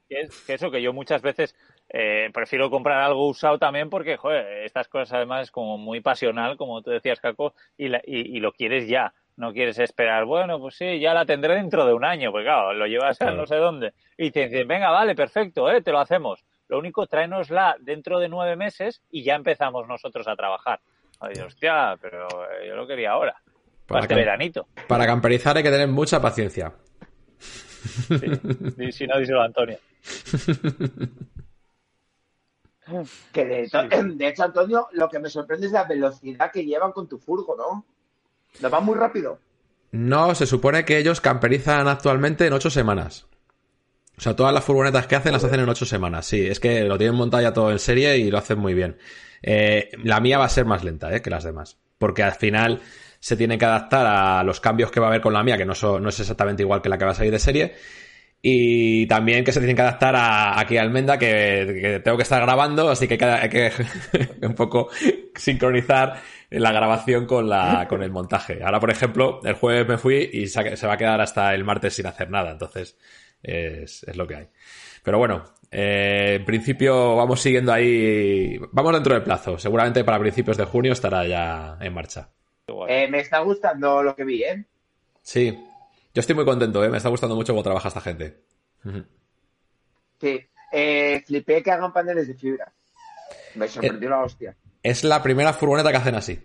[0.08, 1.54] que, eso, que yo muchas veces
[1.88, 6.56] eh, prefiero comprar algo usado también porque, joder, estas cosas además es como muy pasional,
[6.56, 9.14] como tú decías, Caco, y, y, lo quieres ya.
[9.36, 12.74] No quieres esperar, bueno, pues sí, ya la tendré dentro de un año, pues claro,
[12.74, 13.94] lo llevas a no sé dónde.
[14.18, 16.44] Y te dicen, venga, vale, perfecto, eh, te lo hacemos.
[16.68, 20.80] Lo único, tráenosla dentro de nueve meses y ya empezamos nosotros a trabajar.
[21.22, 23.40] Ay, hostia, pero eh, yo lo quería ahora.
[23.86, 24.66] Para, este veranito.
[24.88, 26.72] Para camperizar hay que tener mucha paciencia.
[28.76, 29.78] Sí, si no, díselo Antonio.
[33.32, 37.18] Que de, hecho, Antonio, lo que me sorprende es la velocidad que llevan con tu
[37.18, 37.84] furgo, ¿no?
[38.60, 39.38] ¿Lo van muy rápido?
[39.92, 43.26] No, se supone que ellos camperizan actualmente en ocho semanas.
[44.16, 46.26] O sea, todas las furgonetas que hacen las hacen en ocho semanas.
[46.26, 48.96] Sí, es que lo tienen montado ya todo en serie y lo hacen muy bien.
[49.42, 51.78] Eh, la mía va a ser más lenta eh, que las demás.
[51.98, 52.80] Porque al final
[53.18, 55.64] se tiene que adaptar a los cambios que va a haber con la mía, que
[55.64, 57.74] no, no es exactamente igual que la que va a salir de serie.
[58.44, 62.42] Y también que se tienen que adaptar a, aquí a Almenda, que, tengo que estar
[62.42, 63.72] grabando, así que hay que
[64.42, 64.88] un poco
[65.36, 66.20] sincronizar
[66.50, 68.60] la grabación con, la, con el montaje.
[68.64, 71.94] Ahora, por ejemplo, el jueves me fui y se va a quedar hasta el martes
[71.94, 72.96] sin hacer nada, entonces
[73.40, 74.48] es, es lo que hay.
[75.04, 75.44] Pero bueno,
[75.74, 80.92] eh, en principio vamos siguiendo ahí, vamos dentro del plazo, seguramente para principios de junio
[80.92, 82.28] estará ya en marcha.
[82.88, 84.66] Eh, me está gustando lo que vi, ¿eh?
[85.22, 85.58] Sí,
[86.12, 86.90] yo estoy muy contento, ¿eh?
[86.90, 88.42] Me está gustando mucho cómo trabaja esta gente.
[90.20, 90.40] Sí.
[90.72, 92.70] Eh, flipé que hagan paneles de fibra.
[93.54, 94.54] Me sorprendió la hostia.
[94.82, 96.38] Es la primera furgoneta que hacen así.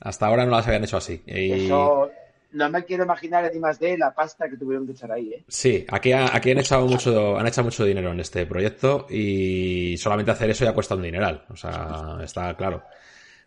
[0.00, 1.22] Hasta ahora no las habían hecho así.
[1.26, 2.10] Eso
[2.52, 5.44] no me quiero imaginar ni más de la pasta que tuvieron que echar ahí, ¿eh?
[5.48, 10.30] Sí, aquí, aquí han echado mucho, han echado mucho dinero en este proyecto y solamente
[10.30, 11.44] hacer eso ya cuesta un dineral.
[11.50, 12.82] O sea, está claro.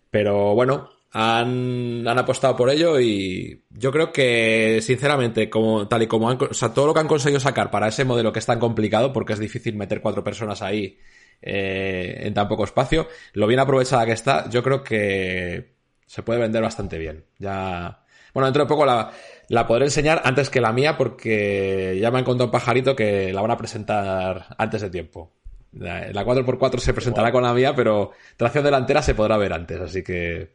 [0.09, 6.07] Pero bueno, han, han, apostado por ello y yo creo que, sinceramente, como, tal y
[6.07, 8.45] como han, o sea, todo lo que han conseguido sacar para ese modelo que es
[8.45, 10.99] tan complicado, porque es difícil meter cuatro personas ahí
[11.41, 15.75] eh, en tan poco espacio, lo bien aprovechada que está, yo creo que
[16.05, 17.25] se puede vender bastante bien.
[17.39, 18.04] Ya,
[18.35, 19.11] bueno, dentro de poco la,
[19.47, 23.31] la podré enseñar antes que la mía, porque ya me han contado un pajarito que
[23.31, 25.31] la van a presentar antes de tiempo.
[25.71, 30.03] La 4x4 se presentará con la mía, pero tracción delantera se podrá ver antes, así
[30.03, 30.51] que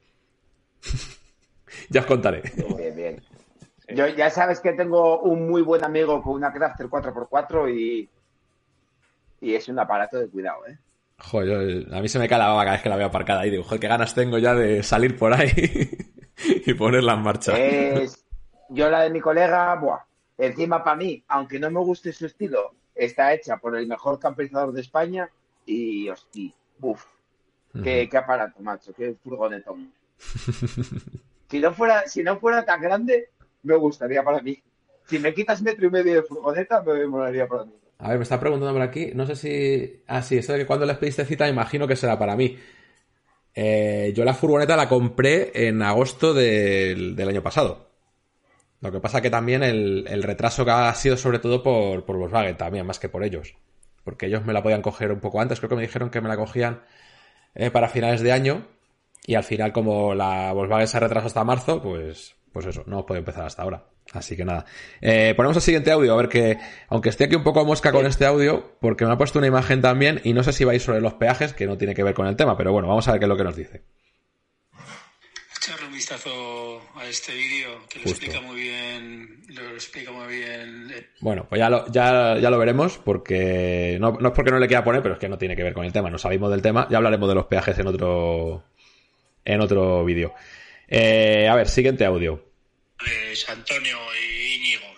[1.88, 2.42] ya os contaré.
[2.76, 3.22] Bien, bien.
[3.88, 8.10] Yo ya sabes que tengo un muy buen amigo con una Crafter 4x4 y,
[9.40, 10.78] y es un aparato de cuidado, ¿eh?
[11.22, 13.50] Joder, a mí se me cae la baba cada vez que la veo aparcada y
[13.50, 15.50] digo, joder, qué ganas tengo ya de salir por ahí
[16.66, 17.52] y ponerla en marcha.
[18.68, 20.00] yo la de mi colega, buah,
[20.38, 24.72] encima para mí, aunque no me guste su estilo, está hecha por el mejor camperizador
[24.72, 25.30] de España
[25.66, 27.04] y, hostia, uff,
[27.84, 29.92] qué, qué, aparato, macho, qué furgonetón
[31.48, 33.30] si, no fuera, si no fuera tan grande,
[33.62, 34.62] me gustaría para mí.
[35.06, 37.72] Si me quitas metro y medio de furgoneta, me molaría para mí.
[38.00, 40.02] A ver, me está preguntando por aquí, no sé si...
[40.06, 42.58] Ah, sí, esto de que cuando les pediste cita, imagino que será para mí.
[43.54, 47.90] Eh, yo la furgoneta la compré en agosto del, año pasado.
[48.80, 52.56] Lo que pasa que también el, retraso que ha sido sobre todo por, por Volkswagen
[52.56, 53.54] también, más que por ellos.
[54.02, 56.28] Porque ellos me la podían coger un poco antes, creo que me dijeron que me
[56.28, 56.82] la cogían
[57.54, 58.66] eh, para finales de año
[59.26, 63.20] y al final, como la Volkswagen se retrasa hasta marzo, pues, pues eso, no puede
[63.20, 63.84] empezar hasta ahora.
[64.12, 64.64] Así que nada.
[65.00, 66.58] Eh, ponemos el siguiente audio, a ver que,
[66.88, 69.46] aunque esté aquí un poco a mosca con este audio, porque me ha puesto una
[69.46, 72.14] imagen también, y no sé si vais sobre los peajes, que no tiene que ver
[72.14, 73.82] con el tema, pero bueno, vamos a ver qué es lo que nos dice.
[75.56, 80.88] Echarle un vistazo a este vídeo, que lo explica muy bien, lo explica muy bien.
[81.20, 84.66] Bueno, pues ya lo, ya, ya lo veremos, porque, no, no es porque no le
[84.66, 86.62] quiera poner, pero es que no tiene que ver con el tema, no sabemos del
[86.62, 88.64] tema, ya hablaremos de los peajes en otro,
[89.44, 90.34] en otro vídeo.
[90.88, 92.49] Eh, a ver, siguiente audio.
[93.06, 94.94] Es Antonio y Íñigo.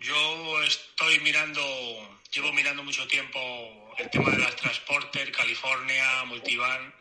[0.00, 6.92] Yo estoy mirando, llevo mirando mucho tiempo el tema de las Transporter, California, Multivan,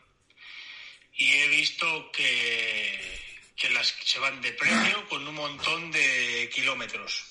[1.13, 7.25] y he visto que, que las se van de precio con un montón de kilómetros.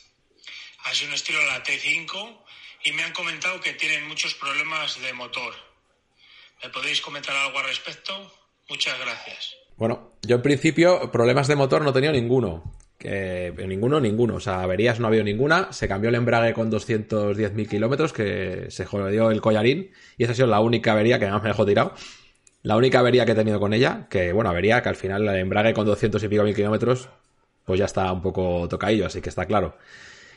[0.79, 2.45] Así un estilo la T5
[2.85, 5.55] y me han comentado que tienen muchos problemas de motor.
[6.63, 8.37] ¿Me podéis comentar algo al respecto?
[8.69, 9.60] Muchas gracias.
[9.81, 12.75] Bueno, yo en principio problemas de motor no tenido ninguno.
[12.99, 14.35] Que, ninguno, ninguno.
[14.35, 15.73] O sea, averías no ha habido ninguna.
[15.73, 19.91] Se cambió el embrague con 210.000 kilómetros, que se jodió el collarín.
[20.19, 21.95] Y esa ha sido la única avería que más me dejó tirado.
[22.63, 25.37] La única avería que he tenido con ella, que bueno, avería que al final el
[25.37, 27.09] embrague con 200 y pico mil kilómetros,
[27.65, 29.79] pues ya está un poco tocadillo, así que está claro.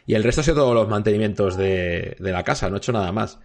[0.05, 2.93] Y el resto ha sido todos los mantenimientos de, de la casa, no he hecho
[2.93, 3.39] nada más.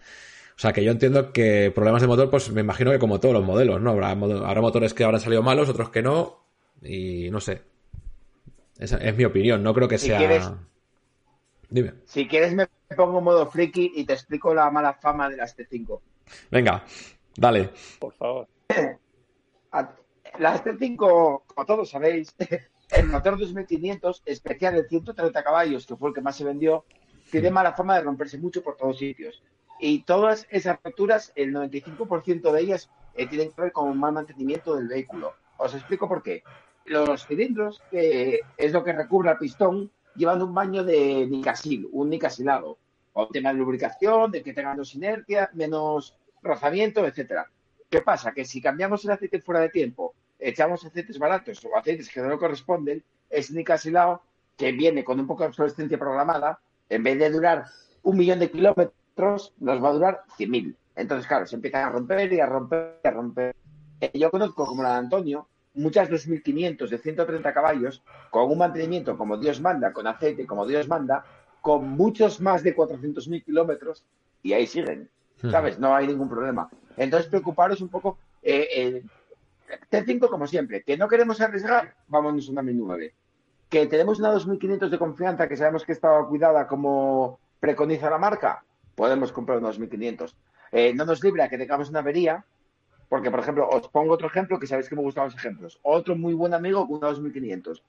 [0.58, 3.32] O sea, que yo entiendo que problemas de motor, pues me imagino que como todos
[3.32, 3.92] los modelos, ¿no?
[3.92, 6.40] Habrá, motores que habrán salido malos, otros que no,
[6.82, 7.62] y no sé.
[8.76, 10.58] Esa es mi opinión, no creo que sea...
[11.70, 11.94] Dime.
[12.06, 16.00] Si quieres me pongo modo friki y te explico la mala fama de las T5.
[16.50, 16.84] Venga,
[17.36, 17.70] dale.
[18.00, 18.48] Por favor.
[20.40, 22.34] Las T5, como todos sabéis,
[22.90, 26.84] el motor 2500, especial de 130 caballos, que fue el que más se vendió,
[27.30, 29.40] tiene mala fama de romperse mucho por todos sitios.
[29.80, 34.74] Y todas esas facturas, el 95% de ellas eh, tienen que ver con mal mantenimiento
[34.74, 35.34] del vehículo.
[35.56, 36.42] Os explico por qué.
[36.84, 42.10] Los cilindros, que es lo que recubre al pistón, llevan un baño de nicasil, un
[42.10, 42.78] nicasilado,
[43.12, 47.50] o tema de lubricación, de que tengan menos inercia, menos rozamiento, etcétera.
[47.90, 48.32] ¿Qué pasa?
[48.32, 52.38] Que si cambiamos el aceite fuera de tiempo, echamos aceites baratos o aceites que no
[52.38, 54.22] corresponden, ese nicasilado
[54.56, 57.66] que viene con un poco de obsolescencia programada, en vez de durar
[58.02, 58.97] un millón de kilómetros,
[59.58, 60.74] nos va a durar 100.000.
[60.96, 63.56] Entonces, claro, se empiezan a romper y a romper y a romper.
[64.00, 69.16] Eh, yo conozco, como la de Antonio, muchas 2500 de 130 caballos con un mantenimiento
[69.16, 71.24] como Dios manda, con aceite como Dios manda,
[71.60, 74.04] con muchos más de 400.000 kilómetros
[74.42, 75.08] y ahí siguen.
[75.50, 75.78] ¿Sabes?
[75.78, 76.68] No hay ningún problema.
[76.96, 78.18] Entonces, preocuparos un poco.
[78.42, 79.04] Eh,
[79.90, 83.14] T5, como siempre, que no queremos arriesgar, vámonos a una Mi 9.
[83.68, 88.64] Que tenemos una 2500 de confianza que sabemos que estaba cuidada como preconiza la marca,
[88.98, 90.36] podemos comprar una 2500.
[90.72, 92.44] Eh, no nos libra que tengamos una avería,
[93.08, 95.78] porque, por ejemplo, os pongo otro ejemplo que sabéis que me gustan los ejemplos.
[95.82, 97.84] Otro muy buen amigo con una 2500.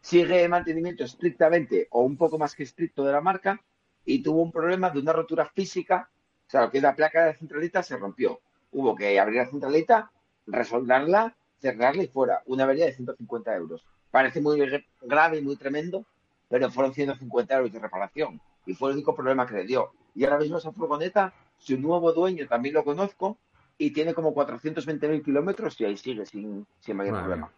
[0.00, 3.60] Sigue mantenimiento estrictamente o un poco más que estricto de la marca
[4.04, 6.08] y tuvo un problema de una rotura física.
[6.46, 8.40] O sea, que la placa de la centralita se rompió.
[8.70, 10.12] Hubo que abrir la centralita,
[10.46, 12.42] resoldarla, cerrarla y fuera.
[12.46, 13.84] Una avería de 150 euros.
[14.12, 14.62] Parece muy
[15.02, 16.06] grave y muy tremendo,
[16.48, 18.40] pero fueron 150 euros de reparación.
[18.66, 19.90] Y fue el único problema que le dio.
[20.14, 23.38] Y ahora mismo esa furgoneta, su nuevo dueño también lo conozco,
[23.80, 27.50] y tiene como 420.000 kilómetros y ahí sigue sin, sin mayor problema.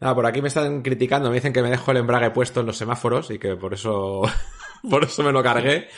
[0.00, 2.66] Ah, por aquí me están criticando, me dicen que me dejo el embrague puesto en
[2.66, 4.22] los semáforos y que por eso,
[4.90, 5.88] por eso me lo cargué.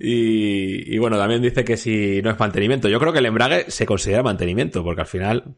[0.00, 2.88] Y, bueno, también dice que si no es mantenimiento.
[2.88, 5.56] Yo creo que el embrague se considera mantenimiento, porque al final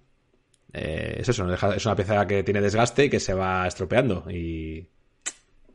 [0.73, 4.25] eh, es eso, es una pieza que tiene desgaste y que se va estropeando.
[4.31, 4.89] Y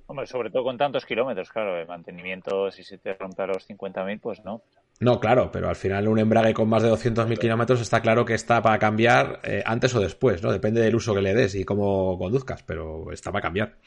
[0.08, 3.68] Hombre, sobre todo con tantos kilómetros, claro, el mantenimiento, si se te rompe a los
[3.68, 4.62] 50.000, pues no.
[5.00, 8.36] No, claro, pero al final un embrague con más de 200.000 kilómetros está claro que
[8.36, 10.52] está para cambiar eh, antes o después, ¿no?
[10.52, 13.78] Depende del uso que le des y cómo conduzcas, pero está para cambiar.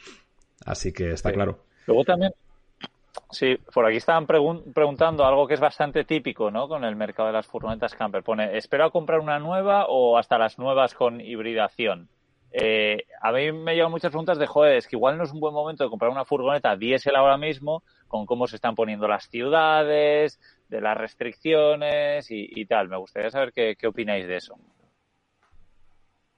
[0.66, 1.60] Así que está claro.
[1.86, 2.32] Luego también,
[3.30, 6.68] sí, por aquí estaban preguntando algo que es bastante típico, ¿no?
[6.68, 8.24] Con el mercado de las furgonetas camper.
[8.24, 12.08] Pone, ¿espero a comprar una nueva o hasta las nuevas con hibridación?
[12.52, 15.40] Eh, a mí me llevan muchas preguntas de, joder, es que igual no es un
[15.40, 19.28] buen momento de comprar una furgoneta diésel ahora mismo, con cómo se están poniendo las
[19.28, 22.88] ciudades, de las restricciones y, tal.
[22.88, 24.56] Me gustaría saber qué, opináis de eso.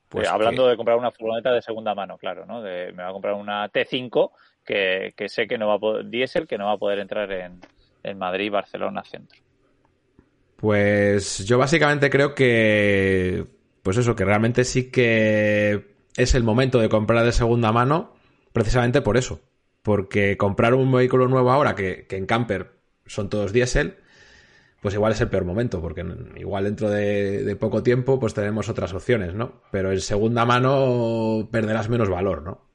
[0.08, 2.61] Pues eh, hablando de comprar una furgoneta de segunda mano, claro, ¿no?
[2.61, 4.30] me va a comprar una T5
[4.64, 7.61] que, sé que no va a poder, diésel, que no va a poder entrar en,
[8.02, 9.38] en Madrid, Barcelona, centro.
[10.56, 13.46] Pues yo básicamente creo que,
[13.82, 18.14] pues eso, que realmente sí que es el momento de comprar de segunda mano
[18.52, 19.40] precisamente por eso.
[19.82, 22.72] Porque comprar un vehículo nuevo ahora, que, en camper
[23.06, 23.96] son todos diésel,
[24.80, 26.04] pues igual es el peor momento, porque
[26.36, 29.62] igual dentro de, poco tiempo pues tenemos otras opciones, ¿no?
[29.70, 32.66] Pero en segunda mano perderás menos valor, ¿no?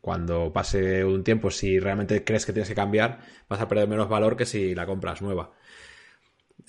[0.00, 4.08] Cuando pase un tiempo, si realmente crees que tienes que cambiar, vas a perder menos
[4.08, 5.52] valor que si la compras nueva.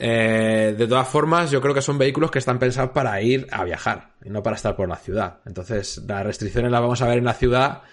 [0.03, 3.63] Eh, de todas formas, yo creo que son vehículos que están pensados para ir a
[3.63, 5.41] viajar y no para estar por la ciudad.
[5.45, 7.83] Entonces, las restricciones las vamos a ver en la ciudad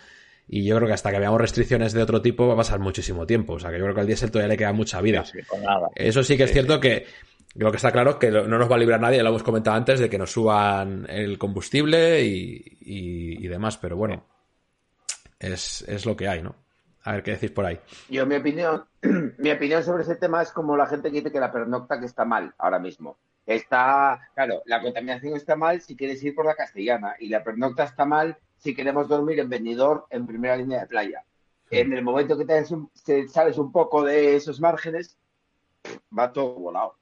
[0.49, 3.27] y yo creo que hasta que veamos restricciones de otro tipo va a pasar muchísimo
[3.27, 3.53] tiempo.
[3.53, 5.23] O sea, que yo creo que al diésel todavía le queda mucha vida.
[5.95, 7.05] Eso sí que es cierto que
[7.57, 9.77] lo que está claro es que no nos va a librar nadie, lo hemos comentado
[9.77, 14.25] antes, de que nos suban el combustible y, demás, pero bueno,
[15.39, 16.57] es, es lo que hay, ¿no?
[17.05, 17.79] A ver qué decís por ahí.
[18.09, 18.85] Yo, mi opinión,
[19.39, 22.07] mi opinión sobre ese tema es como la gente que dice que la pernocta que
[22.07, 23.19] está mal ahora mismo.
[23.47, 27.85] Está, claro, la contaminación está mal si quieres ir por la castellana y la pernocta
[27.85, 31.25] está mal si queremos dormir en venidor en primera línea de playa.
[31.71, 35.17] En el momento que te, sales un poco de esos márgenes,
[36.17, 36.97] va todo volado.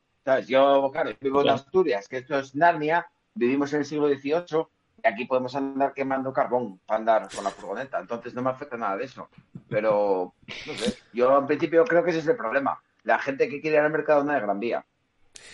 [0.46, 4.66] Yo, claro, vivo en Asturias, que esto es Narnia, vivimos en el siglo XVIII,
[5.02, 8.96] aquí podemos andar quemando carbón para andar con la furgoneta, entonces no me afecta nada
[8.96, 9.28] de eso.
[9.68, 10.34] Pero,
[10.66, 12.80] no sé, yo en principio creo que ese es el problema.
[13.04, 14.84] La gente que quiere ir al mercado no de Gran Vía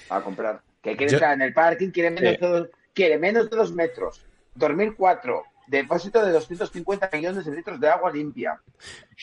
[0.08, 3.56] a comprar, que quiere estar en el parking, quiere menos, de dos, quiere menos de
[3.56, 4.24] dos metros,
[4.54, 8.60] dormir cuatro, depósito de 250 millones de litros de agua limpia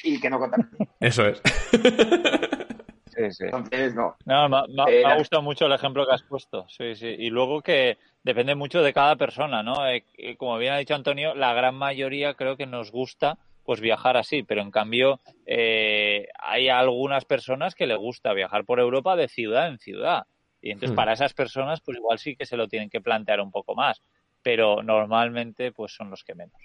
[0.04, 0.90] y que no contamine.
[1.00, 1.42] Eso es.
[3.20, 3.44] Sí, sí.
[3.46, 4.16] Entonces, no.
[4.26, 6.66] no me, me, ha gustado mucho el ejemplo que has puesto.
[6.70, 7.08] Sí, sí.
[7.08, 9.86] Y luego que depende mucho de cada persona, ¿no?
[9.88, 10.06] Eh,
[10.38, 14.42] como bien ha dicho Antonio, la gran mayoría creo que nos gusta pues viajar así,
[14.44, 19.68] pero en cambio eh, hay algunas personas que le gusta viajar por Europa de ciudad
[19.68, 20.24] en ciudad.
[20.62, 20.96] Y entonces hmm.
[20.96, 24.02] para esas personas pues igual sí que se lo tienen que plantear un poco más,
[24.42, 26.60] pero normalmente pues son los que menos.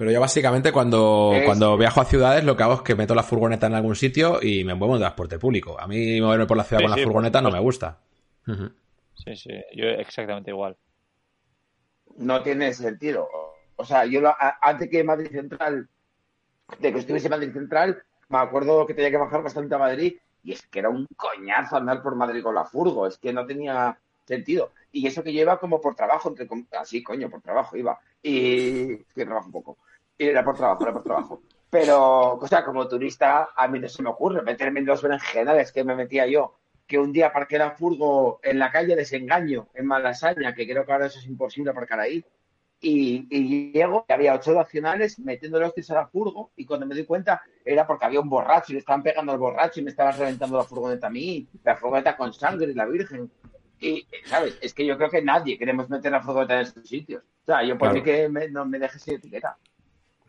[0.00, 3.22] Pero yo básicamente cuando, cuando viajo a ciudades lo que hago es que meto la
[3.22, 5.78] furgoneta en algún sitio y me muevo en transporte público.
[5.78, 7.98] A mí moverme por la ciudad con la furgoneta no me gusta.
[8.46, 10.74] Sí, sí, yo exactamente igual.
[12.16, 13.28] No tiene sentido.
[13.76, 14.22] O sea, yo
[14.62, 15.86] antes que Madrid Central,
[16.78, 20.14] de que estuviese en Madrid Central, me acuerdo que tenía que bajar bastante a Madrid
[20.42, 23.44] y es que era un coñazo andar por Madrid con la furgo, es que no
[23.44, 24.72] tenía sentido.
[24.92, 26.48] Y eso que lleva como por trabajo, entre,
[26.78, 28.00] así, coño, por trabajo iba.
[28.22, 29.76] Y que trabajo un poco.
[30.22, 31.42] Era por trabajo, era por trabajo.
[31.70, 35.72] Pero, o sea, como turista, a mí no se me ocurre meterme en los berenjenales
[35.72, 36.58] que me metía yo.
[36.86, 40.92] Que un día parqué la furgo en la calle Desengaño, en Malasaña, que creo que
[40.92, 42.22] ahora eso es imposible aparcar ahí.
[42.82, 46.94] Y, y, llego y había ocho nacionales metiendo los a la furgo y cuando me
[46.94, 49.90] di cuenta era porque había un borracho y le estaban pegando al borracho y me
[49.90, 53.30] estaban reventando la furgoneta a mí, la furgoneta con sangre y la virgen.
[53.78, 54.58] Y, ¿sabes?
[54.60, 57.22] Es que yo creo que nadie queremos meter la furgoneta en estos sitios.
[57.42, 59.56] O sea, yo por que me, no me dejes sin etiqueta.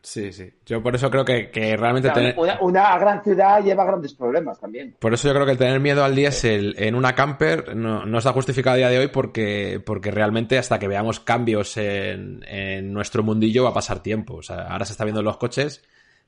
[0.04, 0.52] Sí, sí.
[0.66, 2.36] Yo por eso creo que, realmente tener...
[2.60, 4.96] una, gran ciudad lleva grandes problemas también.
[4.98, 8.18] Por eso yo creo que el tener miedo al diésel en una camper no, no
[8.18, 12.92] está justificado a día de hoy porque, porque realmente hasta que veamos cambios en, en
[12.92, 14.36] nuestro mundillo va a pasar tiempo.
[14.36, 15.84] O sea, ahora se está viendo en los coches,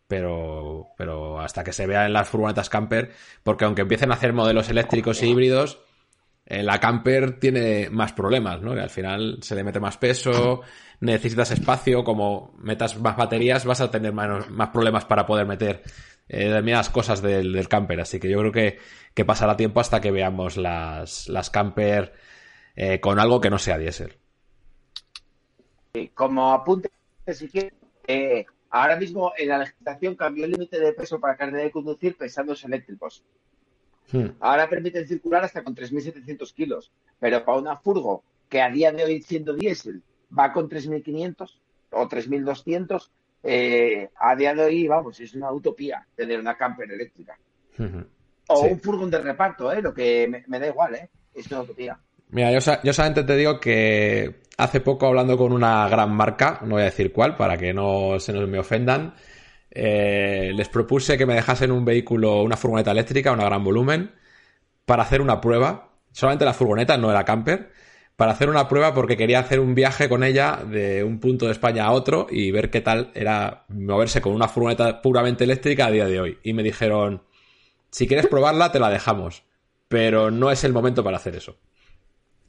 [0.08, 3.12] pero, pero hasta que se vea en las furgonetas camper,
[3.42, 5.93] porque aunque empiecen a hacer modelos eléctricos y híbridos, eh,
[6.46, 8.74] la camper tiene más problemas, ¿no?
[8.74, 10.62] Que al final se le mete más peso,
[11.00, 15.84] necesitas espacio, como metas más baterías, vas a tener más, problemas para poder meter
[16.28, 18.02] eh, determinadas cosas del, camper.
[18.02, 18.80] Así que yo creo que,
[19.14, 22.14] que pasará tiempo hasta que veamos las, las camper
[22.76, 24.18] eh, con algo que no sea diésel.
[26.14, 26.90] Como apunte,
[27.28, 27.74] si quieres,
[28.70, 32.64] ahora mismo en la legislación cambió el límite de peso para carne de conducir pesados
[32.66, 33.24] eléctricos.
[34.12, 34.28] Hmm.
[34.40, 39.04] Ahora permiten circular hasta con 3.700 kilos, pero para una furgo que a día de
[39.04, 40.04] hoy siendo diésel
[40.38, 41.58] va con 3.500
[41.92, 43.10] o 3.200,
[43.44, 47.38] eh, a día de hoy, vamos, es una utopía tener una camper eléctrica.
[48.48, 49.82] O un furgón de reparto, ¿eh?
[49.82, 51.10] Lo que me, da igual, ¿eh?
[51.34, 51.98] Es una utopía.
[52.30, 56.72] Mira, yo, yo solamente te digo que hace poco hablando con una gran marca, no
[56.72, 59.14] voy a decir cuál para que no se nos me ofendan,
[59.76, 64.12] eh, les propuse que me dejasen un vehículo, una furgoneta eléctrica, una gran volumen,
[64.86, 65.90] para hacer una prueba.
[66.12, 67.72] Solamente la furgoneta, no era camper.
[68.16, 71.54] Para hacer una prueba porque quería hacer un viaje con ella de un punto de
[71.54, 75.92] España a otro y ver qué tal era moverse con una furgoneta puramente eléctrica a
[75.92, 76.38] día de hoy.
[76.44, 77.24] Y me dijeron,
[77.90, 79.44] si quieres probarla, te la dejamos.
[79.88, 81.58] Pero no es el momento para hacer eso.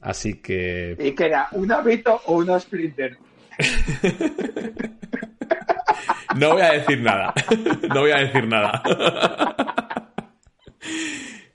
[0.01, 0.95] Así que...
[0.99, 1.47] ¿Y que era?
[1.53, 3.17] ¿Un hábito o un sprinter?
[6.35, 7.33] No voy a decir nada.
[7.93, 8.81] No voy a decir nada.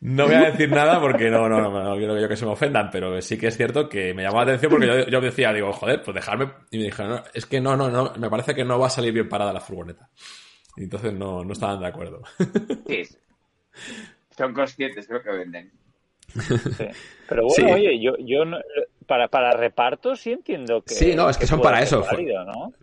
[0.01, 2.47] No voy a decir nada porque no, no, no, no quiero que yo que se
[2.47, 5.53] me ofendan, pero sí que es cierto que me llamó la atención porque yo, decía,
[5.53, 6.51] digo, joder, pues dejarme.
[6.71, 8.91] Y me dijeron, no, es que no, no, no, me parece que no va a
[8.91, 10.09] salir bien parada la furgoneta.
[10.77, 12.23] Y entonces no, no estaban de acuerdo.
[12.87, 13.03] Sí.
[14.37, 15.71] Son conscientes, creo que venden.
[17.29, 18.45] Pero bueno, oye, yo, yo
[19.11, 20.95] para, para reparto sí entiendo que.
[20.95, 22.07] Sí, no, es que, son para eso.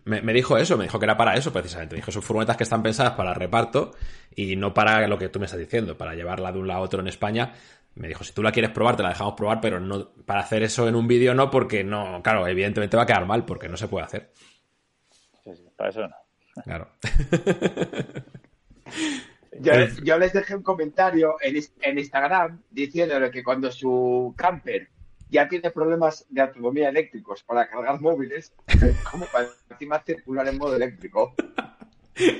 [0.04, 1.94] me, dijo eso, me dijo que era para eso precisamente.
[1.94, 3.92] Me dijo, son furgonetas que están pensadas para reparto
[4.36, 6.82] y no para lo que tú me estás diciendo, para llevarla de un lado a
[6.82, 7.54] otro en España.
[7.94, 10.62] Me dijo, si tú la quieres probar, te la dejamos probar, pero no para hacer
[10.62, 13.78] eso en un vídeo no, porque no, claro, evidentemente va a quedar mal, porque no
[13.78, 14.30] se puede hacer.
[15.44, 16.16] Sí, sí, para eso no.
[16.62, 16.90] Claro.
[20.02, 24.90] Yo, les dejé un comentario en, Instagram diciéndole que cuando su camper
[25.30, 28.52] ya tiene problemas de autonomía eléctricos para cargar móviles,
[29.10, 31.34] como para encima circular en modo eléctrico.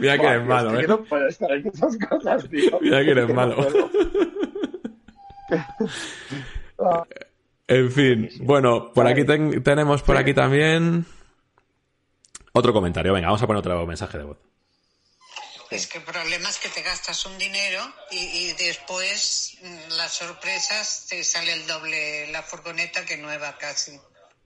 [0.00, 0.86] Mira que eres malo, ¿eh?
[0.88, 2.80] no puedo estar en esas cosas, tío.
[2.80, 3.56] Mira que eres malo.
[7.68, 11.04] en fin, bueno, por aquí tenemos por aquí también
[12.52, 13.12] otro comentario.
[13.12, 14.47] Venga, vamos a poner otro mensaje de voz.
[15.70, 21.06] Es que el problema es que te gastas un dinero y, después mm, las sorpresas
[21.08, 23.98] te sale el doble la furgoneta que nueva casi.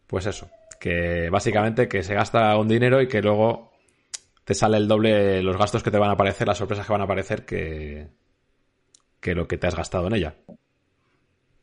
[0.08, 0.50] Pues eso,
[0.80, 3.72] que básicamente que se gasta un dinero y que luego
[4.44, 7.02] te sale el doble los gastos que te van a aparecer, las sorpresas que van
[7.02, 8.08] a aparecer que,
[9.20, 10.34] que lo que te has gastado en ella.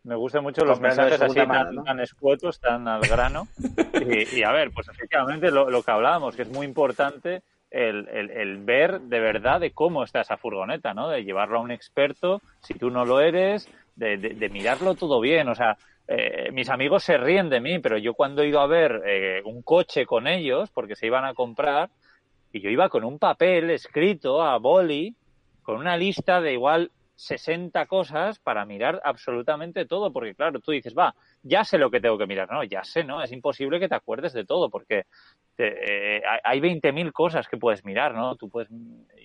[0.03, 3.49] Me gustan mucho los mensajes así tan, escuetos, tan al grano.
[4.34, 8.57] y, a ver, pues efectivamente lo, lo que hablábamos, que es muy importante el, el,
[8.57, 11.09] ver de verdad de cómo está esa furgoneta, ¿no?
[11.09, 15.47] De llevarlo a un experto, si tú no lo eres, de, de, mirarlo todo bien.
[15.49, 18.67] O sea, eh, mis amigos se ríen de mí, pero yo cuando he ido a
[18.67, 21.89] ver eh, un coche con ellos, porque se iban a comprar,
[22.51, 25.15] y yo iba con un papel escrito a boli,
[25.61, 30.95] con una lista de igual 60 cosas para mirar absolutamente todo, porque claro, tú dices,
[30.97, 31.13] va,
[31.43, 33.22] ya sé lo que tengo que mirar, no, ya sé, ¿no?
[33.22, 35.03] Es imposible que te acuerdes de todo, porque
[35.57, 38.38] eh, hay 20.000 cosas que puedes mirar, ¿no?
[38.38, 38.70] Tú puedes,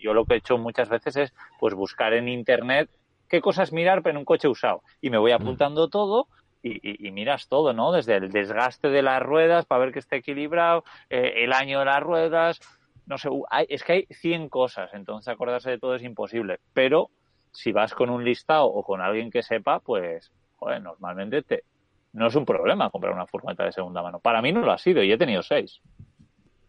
[0.03, 2.91] yo lo que he hecho muchas veces es, pues, buscar en internet
[3.29, 5.37] qué cosas mirar en un coche usado, y me voy mm.
[5.37, 6.27] apuntando todo,
[6.65, 7.93] y, miras todo, ¿no?
[7.93, 11.85] Desde el desgaste de las ruedas para ver que esté equilibrado, eh, el año de
[11.85, 12.61] las ruedas,
[13.07, 13.29] no sé,
[13.69, 17.11] es que hay 100 cosas, entonces acordarse de todo es imposible, pero
[17.55, 21.65] si vas con un listado o con alguien que sepa, pues, joder, normalmente te,
[22.13, 24.19] no es un problema comprar una furgoneta de segunda mano.
[24.19, 25.81] Para mí no lo ha sido y he tenido seis.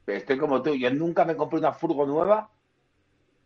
[0.08, 2.50] Estoy como tú, yo nunca me compré una furgo nueva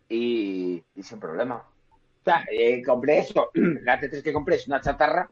[0.10, 1.56] y, sin problema.
[1.56, 5.30] O sea, eh, compré eso, la T3 que compré es una chatarra,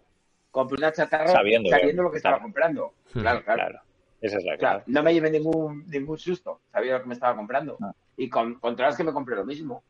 [0.49, 2.93] compré una chatarra sabiendo, lo que estaba comprando.
[3.11, 3.79] Claro, claro.
[4.21, 4.83] Esa es la claro.
[4.87, 7.77] No me llevé ningún, ningún susto, sabía lo que me estaba comprando.
[8.15, 9.83] Y con, contra que me compré lo mismo.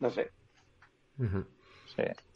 [0.00, 0.30] No sé.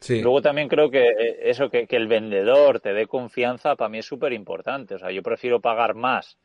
[0.00, 0.20] Sí.
[0.22, 4.06] Luego también creo que eh, eso, que, el vendedor te dé confianza, para mí es
[4.06, 4.94] súper importante.
[4.94, 6.38] O sea, yo prefiero pagar más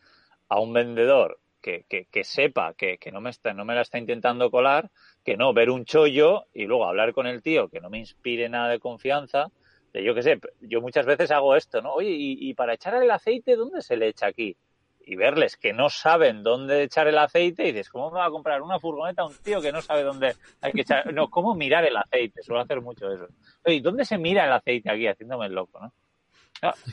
[0.47, 3.97] a un vendedor que, que, sepa que, que, no, me está, no me la está
[3.97, 4.89] intentando colar,
[5.23, 8.49] que no ver un chollo y luego hablar con el tío que no me inspire
[8.49, 9.51] nada de confianza.
[9.93, 11.93] De, yo qué sé, yo muchas veces hago esto, ¿no?
[11.93, 14.55] Oye, y, y para echar el aceite, ¿dónde se le echa aquí?
[14.99, 18.31] Y verles que no saben dónde echar el aceite y dices, ¿cómo me va a
[18.31, 21.11] comprar una furgoneta un tío que no sabe dónde hay que echar?
[21.13, 22.43] No, ¿cómo mirar el aceite?
[22.43, 23.27] Suelo hacer mucho eso.
[23.65, 25.07] Oye, ¿dónde se mira el aceite aquí?
[25.07, 25.93] Haciéndome el loco, ¿no?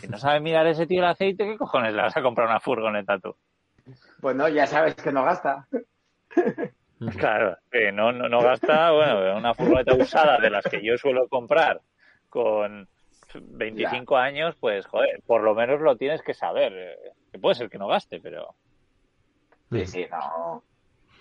[0.00, 2.60] si no sabe mirar ese tío el aceite, ¿qué cojones le vas a comprar una
[2.60, 3.34] furgoneta tú?
[4.20, 5.66] Pues no, ya sabes que no gasta.
[7.18, 11.28] Claro, que no, no, no gasta, bueno, una furgoneta usada de las que yo suelo
[11.28, 11.82] comprar
[12.30, 12.88] con
[13.34, 16.98] 25 años, pues, joder, por lo menos lo tienes que saber.
[17.36, 18.54] Eh, que puede ser que no gaste, pero.
[19.70, 20.62] Sí, sí, no.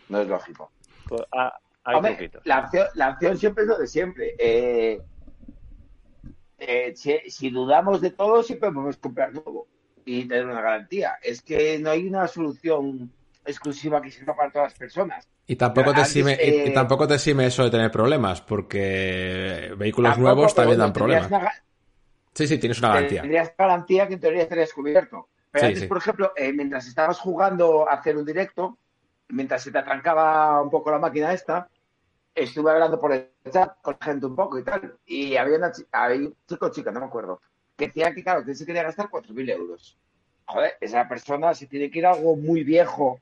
[0.09, 0.71] No es lógico.
[1.07, 4.35] Pues, ah, hay la, opción, la opción siempre es lo de siempre.
[4.39, 5.01] Eh,
[6.57, 9.67] eh, si, dudamos de todo, siempre podemos comprar nuevo
[10.05, 11.17] y tener una garantía.
[11.21, 13.11] Es que no hay una solución
[13.45, 15.27] exclusiva que sirva para todas las personas.
[15.47, 20.55] Y tampoco, te exime, y, tampoco te exime eso de tener problemas, porque vehículos nuevos
[20.55, 21.29] también dan problemas.
[22.33, 23.21] Sí, sí, tienes una garantía.
[23.21, 25.29] Tendrías garantía que en teoría estarías cubierto.
[25.55, 28.77] Pero antes, por ejemplo, eh, mientras estabas jugando a hacer un directo,
[29.29, 31.69] mientras se te atrancaba un poco la máquina esta,
[32.33, 34.97] estuve hablando por el chat con gente un poco y tal.
[35.05, 37.39] Y había, una, había un chico chica, no me acuerdo,
[37.77, 39.97] que decía que, claro, que se quería gastar 4.000 euros.
[40.43, 43.21] Joder, esa persona se tiene que ir a algo muy viejo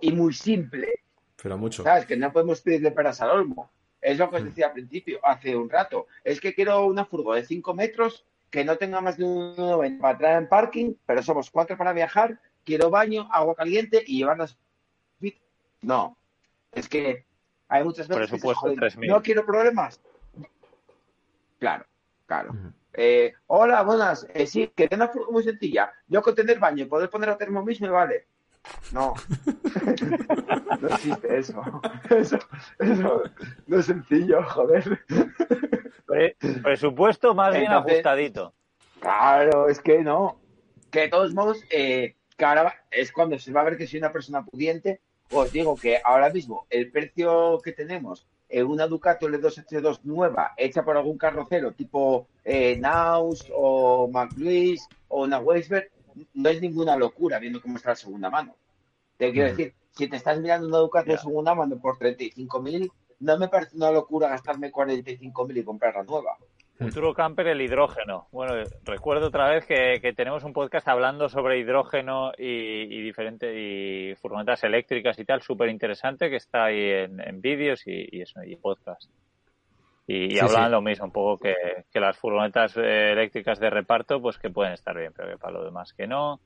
[0.00, 1.04] y muy simple.
[1.40, 1.84] Pero mucho.
[1.84, 2.06] ¿Sabes?
[2.06, 3.70] Que no podemos pedirle peras al olmo.
[4.00, 4.46] Es lo que os mm.
[4.46, 6.08] decía al principio, hace un rato.
[6.24, 10.00] Es que quiero una furgo de 5 metros que no tenga más de un 90
[10.00, 14.58] para entrar en parking, pero somos cuatro para viajar, quiero baño, agua caliente y llevarlas.
[15.80, 16.16] No,
[16.72, 17.24] es que
[17.68, 20.00] hay muchas veces que no quiero problemas.
[21.58, 21.86] Claro,
[22.26, 22.54] claro.
[22.94, 24.26] Eh, hola, buenas.
[24.34, 25.92] Eh, sí, que tenga una muy sencilla.
[26.08, 28.26] Yo con tener baño y poder poner a termomis me vale.
[28.92, 29.14] No.
[30.80, 31.62] no existe eso.
[32.10, 32.38] eso.
[32.78, 33.22] Eso
[33.66, 35.04] no es sencillo, joder.
[36.62, 38.54] Presupuesto más bien ajustadito.
[39.00, 40.40] Claro, es que no.
[40.90, 43.98] Que de todos modos, eh, que ahora es cuando se va a ver que soy
[43.98, 45.00] una persona pudiente.
[45.30, 50.82] Os digo que ahora mismo el precio que tenemos en una Ducato L2H2 nueva, hecha
[50.82, 55.90] por algún carrocero tipo eh, Naus o McLuis o una Weisberg,
[56.34, 58.56] no es ninguna locura viendo cómo está la segunda mano.
[59.16, 62.90] Te quiero decir, si te estás mirando una Ducato de segunda mano por 35.000,
[63.20, 66.36] no me parece una locura gastarme 45.000 y comprarla nueva.
[66.78, 68.28] Futuro camper, el hidrógeno.
[68.30, 68.54] Bueno,
[68.84, 75.18] recuerdo otra vez que, tenemos un podcast hablando sobre hidrógeno y, diferentes y furgonetas eléctricas
[75.18, 79.10] y tal, súper interesante, que está ahí en, vídeos y, eso, y podcast.
[80.10, 84.48] Y, hablan lo mismo, un poco que, las furgonetas eh, eléctricas de reparto, pues que
[84.48, 86.40] pueden estar bien, pero que para lo demás que no.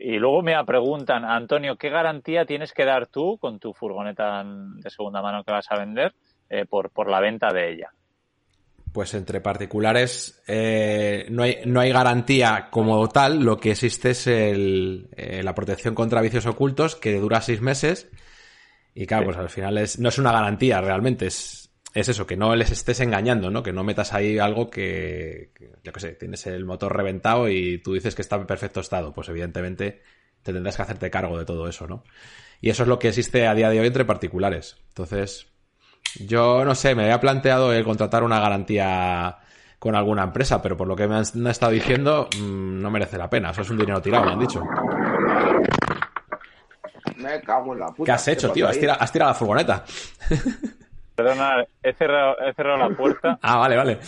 [0.00, 4.90] Y luego me preguntan, Antonio, ¿qué garantía tienes que dar tú con tu furgoneta de
[4.90, 6.14] segunda mano que vas a vender
[6.48, 7.92] eh, por, por la venta de ella?
[8.92, 14.26] Pues entre particulares eh, no, hay, no hay garantía como tal, lo que existe es
[14.28, 18.08] el, eh, la protección contra vicios ocultos que dura seis meses
[19.00, 22.36] y claro, pues al final es, no es una garantía realmente, es, es eso, que
[22.36, 23.62] no les estés engañando, ¿no?
[23.62, 25.52] Que no metas ahí algo que,
[25.84, 29.14] yo qué sé, tienes el motor reventado y tú dices que está en perfecto estado.
[29.14, 30.02] Pues evidentemente
[30.42, 32.02] te tendrás que hacerte cargo de todo eso, ¿no?
[32.60, 34.76] Y eso es lo que existe a día de hoy entre particulares.
[34.88, 35.46] Entonces,
[36.18, 39.38] yo no sé, me había planteado el contratar una garantía
[39.78, 43.30] con alguna empresa, pero por lo que me han, estado diciendo, mm, no merece la
[43.30, 43.50] pena.
[43.50, 44.60] Eso es un dinero tirado, me han dicho.
[47.18, 48.04] Me cago en la puta.
[48.04, 48.68] ¿Qué has hecho, tío?
[48.68, 49.84] Has tirado, has tirado la furgoneta.
[51.16, 53.38] Perdona, he cerrado, he cerrado la puerta.
[53.42, 53.98] Ah, vale, vale.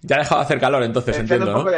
[0.00, 1.70] ya ha dejado de hacer calor, entonces entiendo, ¿no?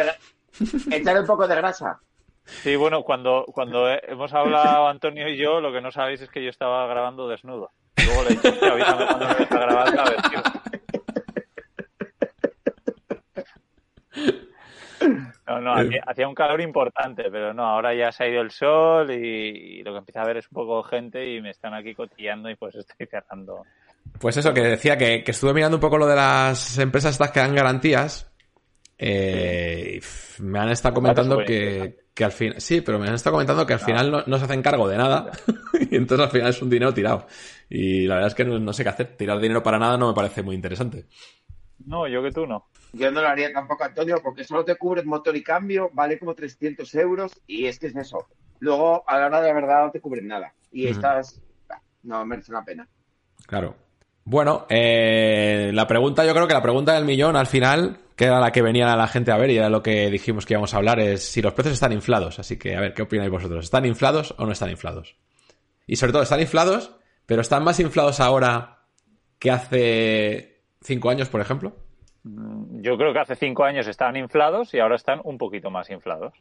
[0.92, 1.98] Echarle un poco de grasa.
[2.44, 6.42] Sí, bueno, cuando, cuando hemos hablado Antonio y yo, lo que no sabéis es que
[6.42, 7.72] yo estaba grabando desnudo.
[8.04, 10.42] Luego le he dicho, avísame cuando me está grabando a ver, tío.
[15.46, 15.74] No, no,
[16.06, 19.92] hacía, un calor importante, pero no, ahora ya se ha ido el sol y, lo
[19.92, 22.74] que empieza a ver es un poco gente y me están aquí cotillando y pues
[22.76, 23.64] estoy cerrando.
[24.18, 27.40] Pues eso, que decía que, estuve mirando un poco lo de las empresas estas que
[27.40, 28.30] dan garantías.
[28.98, 30.00] Eh,
[30.38, 33.72] me han estado comentando que, que, al final, sí, pero me han estado comentando que
[33.72, 35.32] al final no, se hacen cargo de nada
[35.90, 37.26] y entonces al final es un dinero tirado.
[37.68, 39.16] Y la verdad es que no sé qué hacer.
[39.16, 41.06] Tirar dinero para nada no me parece muy interesante.
[41.86, 42.68] No, yo que tú no.
[42.92, 46.34] Yo no lo haría tampoco, Antonio, porque solo te cubre motor y cambio, vale como
[46.34, 48.26] 300 euros y es que es eso.
[48.60, 50.52] Luego, a la hora de la verdad, no te cubren nada.
[50.70, 51.40] Y estas
[52.02, 52.86] no merece la pena.
[53.46, 53.74] Claro.
[54.24, 58.38] Bueno, eh, la pregunta, yo creo que la pregunta del millón al final, que era
[58.38, 60.76] la que venía la gente a ver y era lo que dijimos que íbamos a
[60.76, 62.38] hablar, es si los precios están inflados.
[62.38, 63.64] Así que, a ver, ¿qué opináis vosotros?
[63.64, 65.16] ¿Están inflados o no están inflados?
[65.86, 66.94] Y sobre todo, ¿están inflados?
[67.26, 68.84] ¿Pero están más inflados ahora
[69.38, 71.74] que hace cinco años, por ejemplo?
[72.24, 75.90] Mm, yo creo que hace cinco años estaban inflados y ahora están un poquito más
[75.90, 76.34] inflados.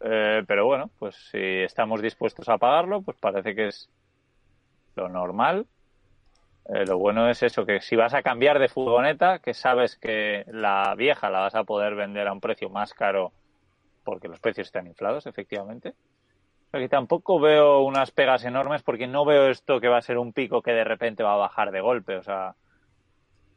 [0.00, 3.88] Eh, pero bueno, pues si estamos dispuestos a pagarlo, pues parece que es
[4.96, 5.66] lo normal.
[6.66, 10.44] Eh, lo bueno es eso, que si vas a cambiar de furgoneta, que sabes que
[10.48, 13.32] la vieja la vas a poder vender a un precio más caro
[14.02, 15.94] porque los precios están inflados, efectivamente.
[16.72, 20.32] Aquí tampoco veo unas pegas enormes porque no veo esto que va a ser un
[20.32, 22.16] pico que de repente va a bajar de golpe.
[22.16, 22.56] O sea,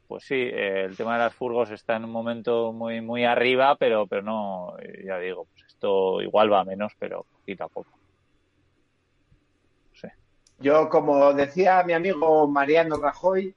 [0.08, 3.76] pues sí, eh, el tema de las furgos está en un momento muy muy arriba,
[3.76, 7.90] pero pero no, ya digo, pues esto igual va menos, pero poquito a poco.
[9.94, 10.08] Sí.
[10.60, 13.54] Yo, como decía mi amigo Mariano Rajoy,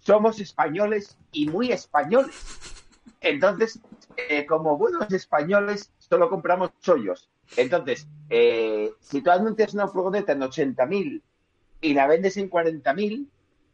[0.00, 2.34] somos españoles y muy españoles.
[3.20, 3.80] Entonces,
[4.16, 7.30] eh, como buenos españoles, solo compramos chollos.
[7.56, 11.22] Entonces, eh, si tú anuncias una furgoneta en 80.000
[11.82, 13.26] y la vendes en 40.000,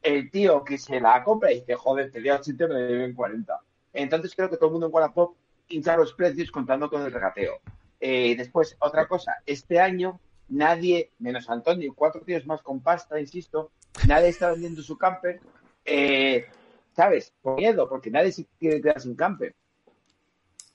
[0.06, 3.60] el tío que se la compra y dice, joder, te 80 y me deben 40.
[3.92, 5.34] Entonces creo que todo el mundo en Wallapop
[5.68, 7.60] hincha los precios contando con el regateo.
[7.98, 13.72] Eh, después, otra cosa, este año nadie, menos Antonio, cuatro tíos más con pasta, insisto,
[14.06, 15.40] nadie está vendiendo su camper,
[15.84, 16.46] eh,
[16.94, 17.32] ¿sabes?
[17.42, 19.56] Por miedo, porque nadie se quiere quedar sin camper.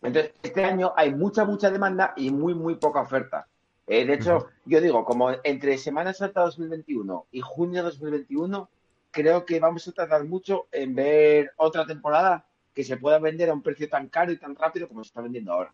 [0.01, 3.47] Entonces, este año hay mucha, mucha demanda y muy, muy poca oferta.
[3.87, 8.69] Eh, de hecho, yo digo, como entre Semana Santa 2021 y junio 2021,
[9.11, 13.53] creo que vamos a tardar mucho en ver otra temporada que se pueda vender a
[13.53, 15.73] un precio tan caro y tan rápido como se está vendiendo ahora.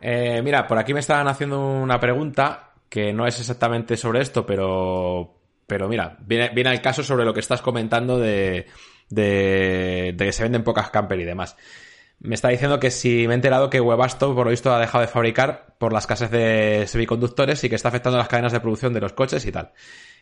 [0.00, 4.44] Eh, mira, por aquí me estaban haciendo una pregunta que no es exactamente sobre esto,
[4.44, 8.66] pero, pero mira, viene, viene al caso sobre lo que estás comentando de,
[9.08, 11.56] que se venden pocas camper y demás.
[12.18, 15.02] Me está diciendo que si me he enterado que Webasto, por lo visto, ha dejado
[15.02, 18.94] de fabricar por las casas de semiconductores y que está afectando las cadenas de producción
[18.94, 19.72] de los coches y tal.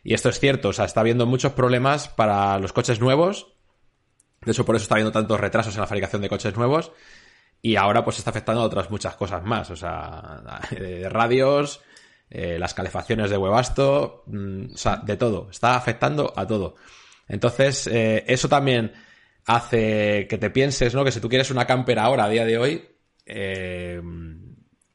[0.05, 3.55] Y esto es cierto, o sea, está habiendo muchos problemas para los coches nuevos.
[4.45, 6.91] De hecho, por eso está habiendo tantos retrasos en la fabricación de coches nuevos.
[7.59, 9.71] Y ahora pues está afectando a otras muchas cosas más.
[9.71, 11.81] O sea, de radios,
[12.29, 15.49] eh, las calefacciones de Webasto, mm, o sea, de todo.
[15.49, 16.75] Está afectando a todo.
[17.27, 18.93] Entonces, eh, eso también
[19.47, 21.03] hace que te pienses, ¿no?
[21.03, 22.87] Que si tú quieres una camper ahora, a día de hoy,
[23.25, 23.99] eh,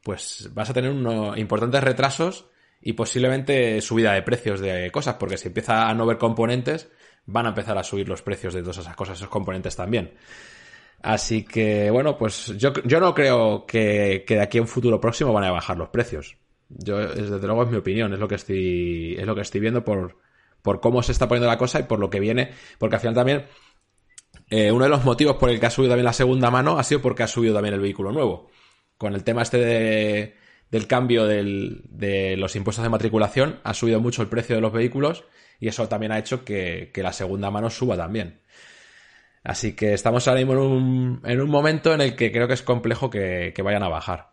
[0.05, 2.47] pues vas a tener unos importantes retrasos
[2.81, 6.91] y posiblemente subida de precios de cosas, porque si empieza a no ver componentes,
[7.27, 10.15] van a empezar a subir los precios de todas esas cosas, esos componentes también.
[11.03, 15.01] Así que, bueno, pues yo, yo no creo que, que de aquí a un futuro
[15.01, 16.37] próximo van a bajar los precios.
[16.69, 19.85] Yo, desde luego, es mi opinión, es lo que estoy, es lo que estoy viendo
[19.85, 20.19] por,
[20.63, 23.15] por cómo se está poniendo la cosa y por lo que viene, porque al final
[23.15, 23.47] también
[24.51, 26.85] eh, uno de los motivos por el que ha subido también la segunda mano ha
[26.85, 28.51] sido porque ha subido también el vehículo nuevo.
[28.99, 30.37] Con el tema este de,
[30.71, 34.73] del cambio del, de los impuestos de matriculación, ha subido mucho el precio de los
[34.73, 35.25] vehículos
[35.61, 38.41] y eso también ha hecho que, la segunda mano suba también.
[39.45, 42.55] Así que estamos ahora mismo en un, en un momento en el que creo que
[42.55, 44.31] es complejo que, vayan a bajar.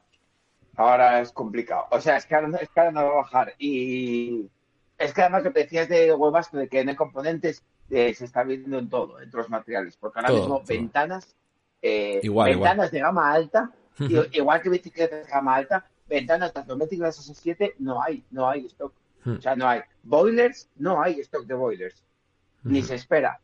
[0.76, 1.86] Ahora es complicado.
[1.92, 3.54] O sea, es que ahora, es que ahora no va a bajar.
[3.58, 4.48] Y
[4.98, 8.26] es que además lo que decías de Webasto, de que no hay componentes, eh, se
[8.26, 9.98] está viendo en todo, en todos los materiales.
[9.98, 11.36] Porque ahora mismo ventanas,
[11.82, 13.72] eh, ventanas de gama alta,
[14.32, 18.66] igual que bicicletas de gama alta, ventanas de domésticas s 7 no hay, no hay
[18.68, 18.94] stock.
[19.24, 19.38] Hmm.
[19.38, 19.82] O sea, no hay.
[20.04, 22.04] Boilers, no hay stock de boilers.
[22.64, 23.40] Ni se espera.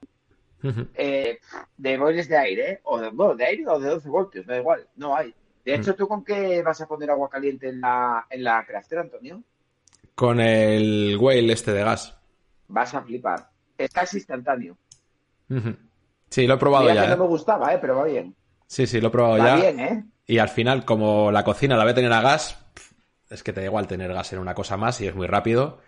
[0.95, 1.39] Eh,
[1.77, 5.15] de boilers de aire, o de, de aire o de 12 voltios, da igual, no
[5.15, 5.33] hay.
[5.65, 5.95] De hecho, hmm.
[5.95, 8.65] ¿tú con qué vas a poner agua caliente en la, en la
[8.97, 9.43] Antonio?
[10.15, 12.15] con el Whale este de gas.
[12.67, 13.49] Vas a flipar.
[13.77, 14.77] Es casi instantáneo.
[16.29, 17.01] Sí, lo he probado ya.
[17.01, 17.17] Que no ¿eh?
[17.17, 17.77] me gustaba, ¿eh?
[17.79, 18.35] pero va bien.
[18.67, 19.55] Sí, sí, lo he probado va ya.
[19.55, 20.05] bien, ¿eh?
[20.25, 22.57] Y al final, como la cocina la voy a tener a gas,
[23.29, 25.79] es que te da igual tener gas en una cosa más y es muy rápido.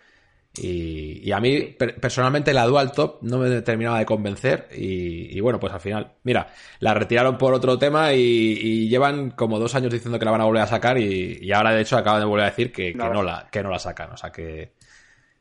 [0.58, 4.68] Y, a mí, personalmente, la Dual Top no me terminaba de convencer.
[4.72, 6.48] Y, bueno, pues al final, mira,
[6.80, 10.44] la retiraron por otro tema y, llevan como dos años diciendo que la van a
[10.44, 10.98] volver a sacar.
[10.98, 13.22] Y, ahora, de hecho, acaban de volver a decir que, no.
[13.22, 14.12] la, que no la sacan.
[14.12, 14.72] O sea que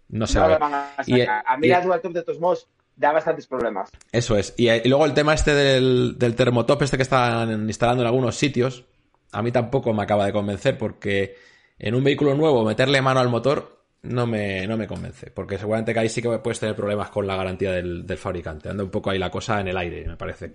[0.09, 3.91] no se va a, a mí la Dual Top de todos modos da bastantes problemas.
[4.11, 4.53] Eso es.
[4.57, 8.85] Y, luego el tema este del, del termotop, este que están instalando en algunos sitios,
[9.31, 11.35] a mí tampoco me acaba de convencer porque
[11.77, 15.93] en un vehículo nuevo meterle mano al motor no me, no me convence, porque seguramente
[15.93, 18.69] que ahí sí que puedes tener problemas con la garantía del, fabricante.
[18.69, 20.51] Anda un poco ahí la cosa en el aire, me parece.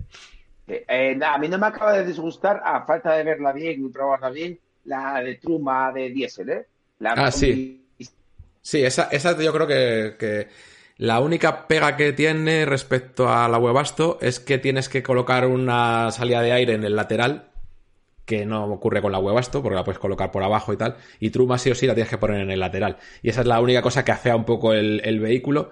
[0.67, 4.29] Eh, a mí no me acaba de disgustar, a falta de verla bien y probarla
[4.29, 6.65] bien, la de Truma de diésel, ¿eh?
[7.03, 7.77] ah, sí.
[8.63, 10.47] Sí, esa, esa yo creo que, que,
[11.01, 16.11] la única pega que tiene respecto a la Webasto es que tienes que colocar una
[16.11, 17.49] salida de aire en el lateral
[18.23, 21.31] que no ocurre con la Webasto, porque la puedes colocar por abajo y tal, y
[21.31, 22.97] Truma sí o sí la tienes que poner en el lateral.
[23.23, 25.71] Y esa es la única cosa que afea un poco el, vehículo,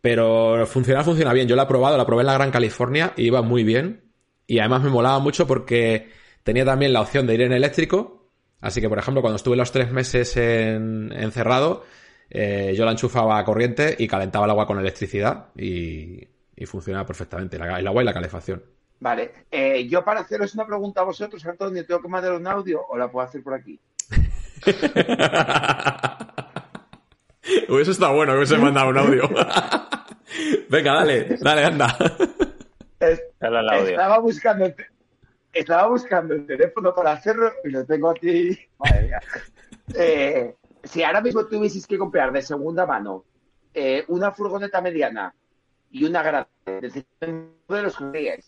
[0.00, 1.48] pero funciona, funciona bien.
[1.48, 4.12] Yo la he probado, la probé en la Gran California y iba muy bien,
[4.46, 6.10] y además me molaba mucho porque
[6.44, 8.30] tenía también la opción de ir en eléctrico,
[8.60, 11.82] así que por ejemplo cuando estuve los tres meses encerrado,
[12.30, 16.26] eh, yo la enchufaba a corriente y calentaba el agua con electricidad y,
[16.56, 18.62] y funcionaba perfectamente, el agua y la calefacción.
[19.00, 19.32] Vale.
[19.50, 22.96] Eh, yo para haceros una pregunta a vosotros, Antonio, ¿tengo que mandar un audio o
[22.96, 23.80] la puedo hacer por aquí?
[27.42, 29.28] Eso está bueno que se mandado un audio.
[30.70, 31.96] Venga, dale, dale, anda.
[33.00, 34.76] estaba buscando el
[35.52, 38.56] estaba buscando el teléfono para hacerlo y lo tengo aquí.
[39.94, 40.54] Eh,
[40.84, 43.24] si ahora mismo tuvieses que comprar de segunda mano
[43.74, 45.34] eh, una furgoneta mediana
[45.90, 48.42] y una grande, de los que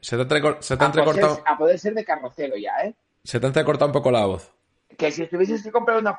[0.00, 1.42] se te, ha entrecortado.
[1.44, 2.94] a poder ser de carrocero ya, ¿eh?
[3.24, 4.52] Se te ha entrecortado un poco la voz.
[4.96, 6.18] Que si tuvieses que comprar una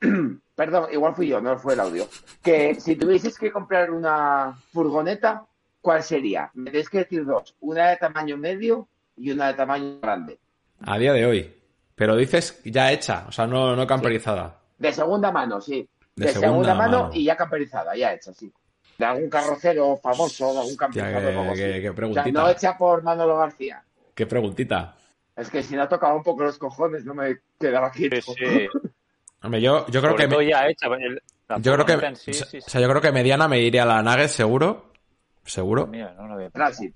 [0.54, 2.08] Perdón, igual fui yo, no fue el audio.
[2.42, 5.46] Que si tuvieses que comprar una furgoneta,
[5.80, 6.50] ¿cuál sería?
[6.54, 7.54] Me tienes que decir dos.
[7.60, 10.38] Una de tamaño medio y una de tamaño grande.
[10.80, 11.57] A día de hoy.
[11.98, 14.58] Pero dices ya hecha, o sea, no, no camperizada.
[14.78, 15.86] De segunda mano, sí.
[16.16, 18.50] De, segunda, mano, y ya camperizada, ya hecha, sí
[18.98, 21.54] de algún carrocero famoso, de algún campeonato famoso.
[21.54, 22.30] Qué, preguntita.
[22.32, 23.82] no hecha por Manolo García.
[24.14, 24.96] Qué preguntita.
[25.36, 28.20] Es que si no tocaba un poco los cojones, no me quedaba quieto.
[28.20, 28.66] Sí,
[29.42, 30.48] Hombre, yo, yo creo que.
[30.48, 30.88] ya hecha,
[31.60, 31.94] yo creo que.
[31.94, 34.92] o sea, yo creo que mediana me iría a la Nugget, seguro.
[35.44, 35.86] Seguro.
[35.86, 36.92] Mira, no, no Transit.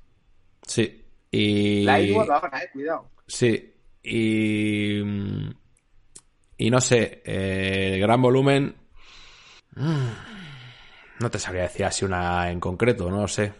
[0.66, 1.04] Sí.
[1.30, 1.84] Y.
[1.84, 3.08] La hay ahora, eh, cuidado.
[3.28, 3.71] Sí.
[4.02, 5.00] Y.
[6.56, 8.74] Y no sé, eh, gran volumen.
[9.74, 10.08] Mm.
[11.20, 13.52] No te sabría decir así una en concreto, no lo sé.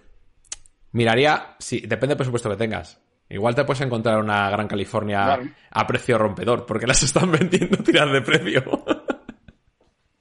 [0.93, 3.01] Miraría, sí, depende del presupuesto que tengas.
[3.29, 5.41] Igual te puedes encontrar una Gran California
[5.71, 8.63] a precio rompedor, porque las están vendiendo tiras de precio.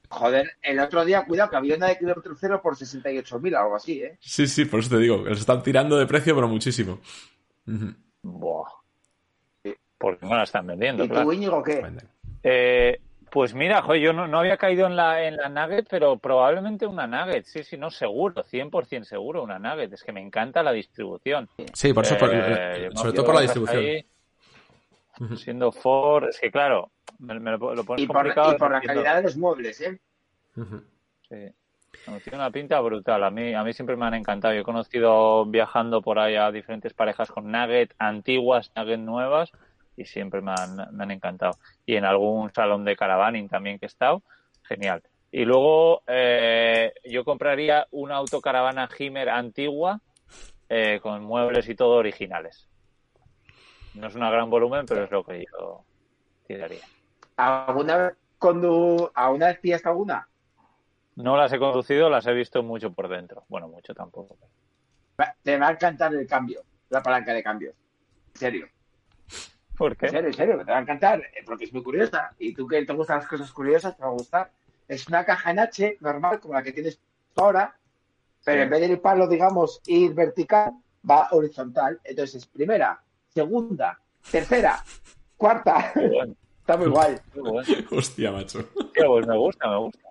[0.08, 4.02] Joder, el otro día, cuidado, que había una de kilómetro cero por 68.000, algo así,
[4.02, 4.18] ¿eh?
[4.20, 7.00] Sí, sí, por eso te digo, los están tirando de precio, pero muchísimo.
[8.22, 8.81] Buah.
[10.02, 11.80] Porque no la están vendiendo, ¿Y tú, Íñigo, qué?
[12.42, 13.00] Eh,
[13.30, 17.44] pues mira, yo no, había caído en la, en la Nugget, pero probablemente una Nugget,
[17.44, 19.92] sí, sí, no, seguro, 100% seguro una Nugget.
[19.92, 21.48] Es que me encanta la distribución.
[21.72, 24.04] Sí, por eso, eh, sobre todo por la distribución.
[25.36, 28.48] siendo Ford, es que claro, me, lo, pones y complicado.
[28.48, 30.00] Por, y por la calidad de los muebles, ¿eh?
[31.28, 31.54] Sí.
[32.24, 33.22] tiene una pinta brutal.
[33.22, 34.52] A mí, a mí siempre me han encantado.
[34.52, 39.52] Yo he conocido viajando por ahí a diferentes parejas con Nugget antiguas, Nugget nuevas
[39.96, 41.58] y siempre me han, me han encantado.
[41.86, 44.22] Y en algún salón de caravaning también que he estado,
[44.62, 45.02] genial.
[45.30, 50.00] Y luego eh, yo compraría una autocaravana Himmer antigua
[50.68, 52.68] eh, con muebles y todo originales.
[53.94, 55.84] No es una gran volumen, pero es lo que yo
[56.46, 56.84] tiraría.
[57.36, 59.10] ¿Alguna vez condu...
[59.14, 60.28] ¿Alguna vez pillaste alguna?
[61.16, 63.44] No las he conducido, las he visto mucho por dentro.
[63.48, 64.36] Bueno, mucho tampoco.
[65.42, 67.74] Te va a encantar el cambio, la palanca de cambios.
[68.34, 68.68] En serio.
[69.82, 70.06] ¿Por qué?
[70.06, 72.30] En serio, en serio, te va a encantar, eh, porque es muy curiosa.
[72.38, 74.52] Y tú que te gustan las cosas curiosas, te va a gustar.
[74.86, 77.00] Es una caja en H normal, como la que tienes
[77.34, 77.74] ahora,
[78.44, 80.70] pero en vez de ir palo, digamos, ir vertical,
[81.10, 81.98] va horizontal.
[82.04, 83.02] Entonces, primera,
[83.34, 83.98] segunda,
[84.30, 84.84] tercera,
[85.36, 85.92] cuarta.
[86.60, 87.16] Está muy guay.
[87.90, 88.64] Hostia, macho.
[88.94, 90.08] pues me gusta, me gusta.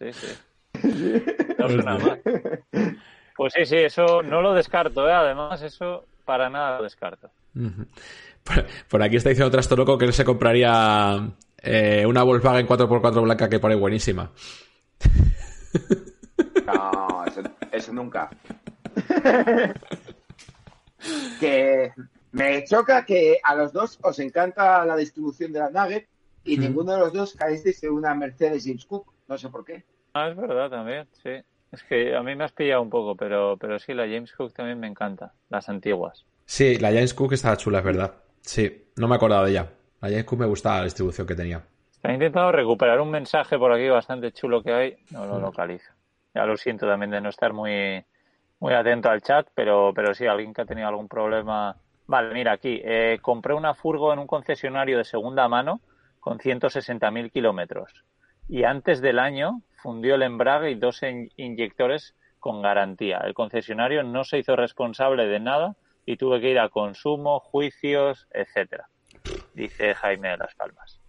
[0.00, 1.24] Sí, sí.
[1.56, 2.22] No suena mal.
[3.36, 5.12] Pues sí, sí, eso no lo descarto, ¿eh?
[5.12, 7.30] Además, eso para nada lo descarto.
[8.88, 13.58] Por, aquí está diciendo Trastoroco que él se compraría eh, una Volkswagen 4x4 blanca que
[13.58, 14.32] pone buenísima.
[16.66, 17.24] No,
[17.70, 18.28] eso, nunca.
[21.40, 21.92] que
[22.32, 26.08] me choca que a los dos os encanta la distribución de la Nugget
[26.44, 29.12] y ninguno de los dos caísteis en una Mercedes James Cook.
[29.28, 29.84] No sé por qué.
[30.14, 31.30] Ah, es verdad también, sí.
[31.70, 34.52] Es que a mí me has pillado un poco, pero, pero sí, la James Cook
[34.52, 36.26] también me encanta, las antiguas.
[36.46, 38.14] Sí, la James Cook estaba chula, es verdad.
[38.40, 39.68] Sí, no me he acordado de ella.
[40.00, 41.62] La James Cook me gustaba la distribución que tenía.
[42.02, 45.42] He intentado recuperar un mensaje por aquí bastante chulo que hay, no lo mm.
[45.42, 45.92] localizo.
[46.34, 48.04] Ya lo siento también de no estar muy,
[48.60, 51.76] muy atento al chat, pero, pero sí, alguien que ha tenido algún problema.
[52.06, 55.80] Vale, mira aquí, eh, compré una furgo en un concesionario de segunda mano
[56.20, 58.04] con 160.000 kilómetros
[58.48, 61.00] y antes del año fundió el embrague y dos
[61.36, 63.18] inyectores con garantía.
[63.18, 68.26] El concesionario no se hizo responsable de nada y tuve que ir a consumo, juicios,
[68.30, 68.88] etcétera.
[69.52, 71.00] Dice Jaime de las Palmas.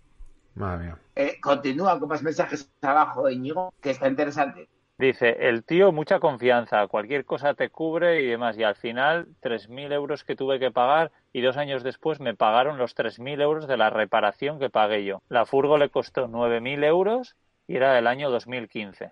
[0.56, 0.98] Madre mía.
[1.16, 4.68] Eh, continúa con más mensajes abajo, Íñigo, que está interesante.
[4.98, 8.58] Dice, el tío, mucha confianza, cualquier cosa te cubre y demás.
[8.58, 12.80] Y al final, 3.000 euros que tuve que pagar y dos años después me pagaron
[12.80, 15.22] los 3.000 euros de la reparación que pagué yo.
[15.30, 17.36] La furgo le costó 9.000 euros
[17.68, 19.12] y era del año 2015.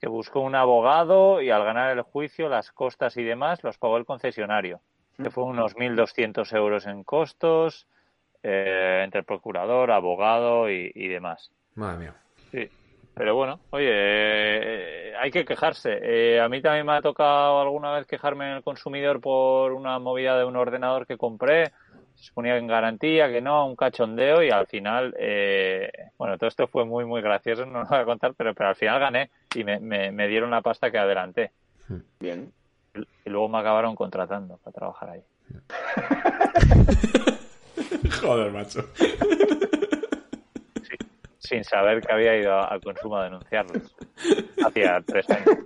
[0.00, 3.96] Que buscó un abogado y al ganar el juicio, las costas y demás los pagó
[3.96, 4.80] el concesionario.
[5.16, 7.88] Que fue unos 1.200 euros en costos,
[8.42, 11.50] eh, entre procurador, abogado y, y demás.
[11.74, 12.14] Madre mía.
[12.52, 12.70] Sí.
[13.18, 15.98] Pero bueno, oye, eh, hay que quejarse.
[16.00, 19.98] Eh, a mí también me ha tocado alguna vez quejarme en el consumidor por una
[19.98, 21.72] movida de un ordenador que compré.
[22.20, 26.66] Se ponía en garantía, que no, un cachondeo y al final, eh, bueno, todo esto
[26.66, 29.64] fue muy, muy gracioso, no lo voy a contar, pero, pero al final gané y
[29.64, 31.52] me, me, dieron la pasta que adelanté.
[32.18, 32.52] Bien.
[33.24, 35.22] Y luego me acabaron contratando para trabajar ahí.
[38.20, 38.84] Joder, macho
[41.48, 43.94] sin saber que había ido al consumo a denunciarlos.
[44.64, 45.58] Hacía tres años.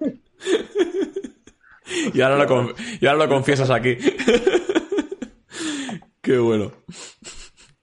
[2.15, 3.99] Y ahora lo, lo confiesas aquí.
[6.23, 6.73] Qué bueno.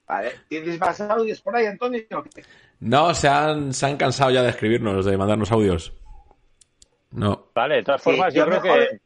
[0.07, 2.01] Vale, ¿tienes más audios por ahí, Antonio?
[2.79, 5.93] No, se han, se han cansado ya de escribirnos, de mandarnos audios.
[7.11, 7.51] No.
[7.53, 9.01] Vale, de todas formas, yo creo que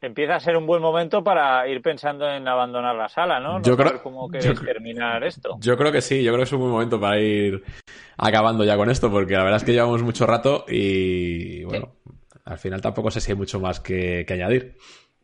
[0.00, 3.60] empieza a ser un buen momento para ir pensando en abandonar la sala, ¿no?
[3.62, 5.58] yo creo, cómo queréis terminar esto.
[5.60, 7.62] Yo creo que sí, yo creo que es un buen momento para ir
[8.16, 11.96] acabando ya con esto, porque la verdad es que llevamos mucho rato y bueno,
[12.44, 14.76] al final tampoco sé si hay mucho más que, añadir.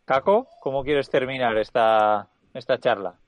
[0.05, 3.22] Caco, ¿cómo quieres terminar esta, esta charla?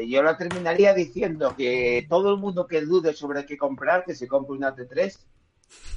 [0.00, 4.14] Eh, yo la terminaría diciendo que todo el mundo que dude sobre qué comprar, que
[4.14, 5.18] se compre una T3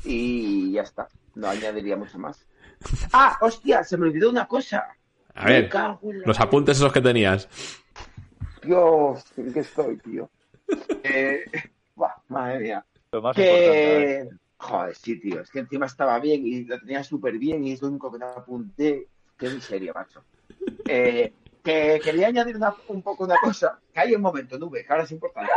[0.03, 1.07] y ya está.
[1.35, 2.45] No añadiría mucho más.
[3.13, 4.85] Ah, hostia, se me olvidó una cosa.
[5.35, 5.69] A ver,
[6.25, 7.47] los apuntes esos que tenías.
[8.61, 10.29] Dios, ¿en qué estoy, tío?
[11.03, 11.45] eh,
[12.27, 12.85] madre mía.
[13.11, 14.29] Lo más que...
[14.57, 15.41] Joder, sí, tío.
[15.41, 18.19] Es que encima estaba bien y lo tenía súper bien y es lo único que
[18.19, 19.07] no apunté.
[19.37, 20.23] Qué miseria, macho.
[20.87, 21.33] Eh,
[21.63, 22.57] que quería añadir
[22.87, 23.79] un poco una cosa.
[23.93, 25.51] Que hay un momento, nube, que ahora es importante.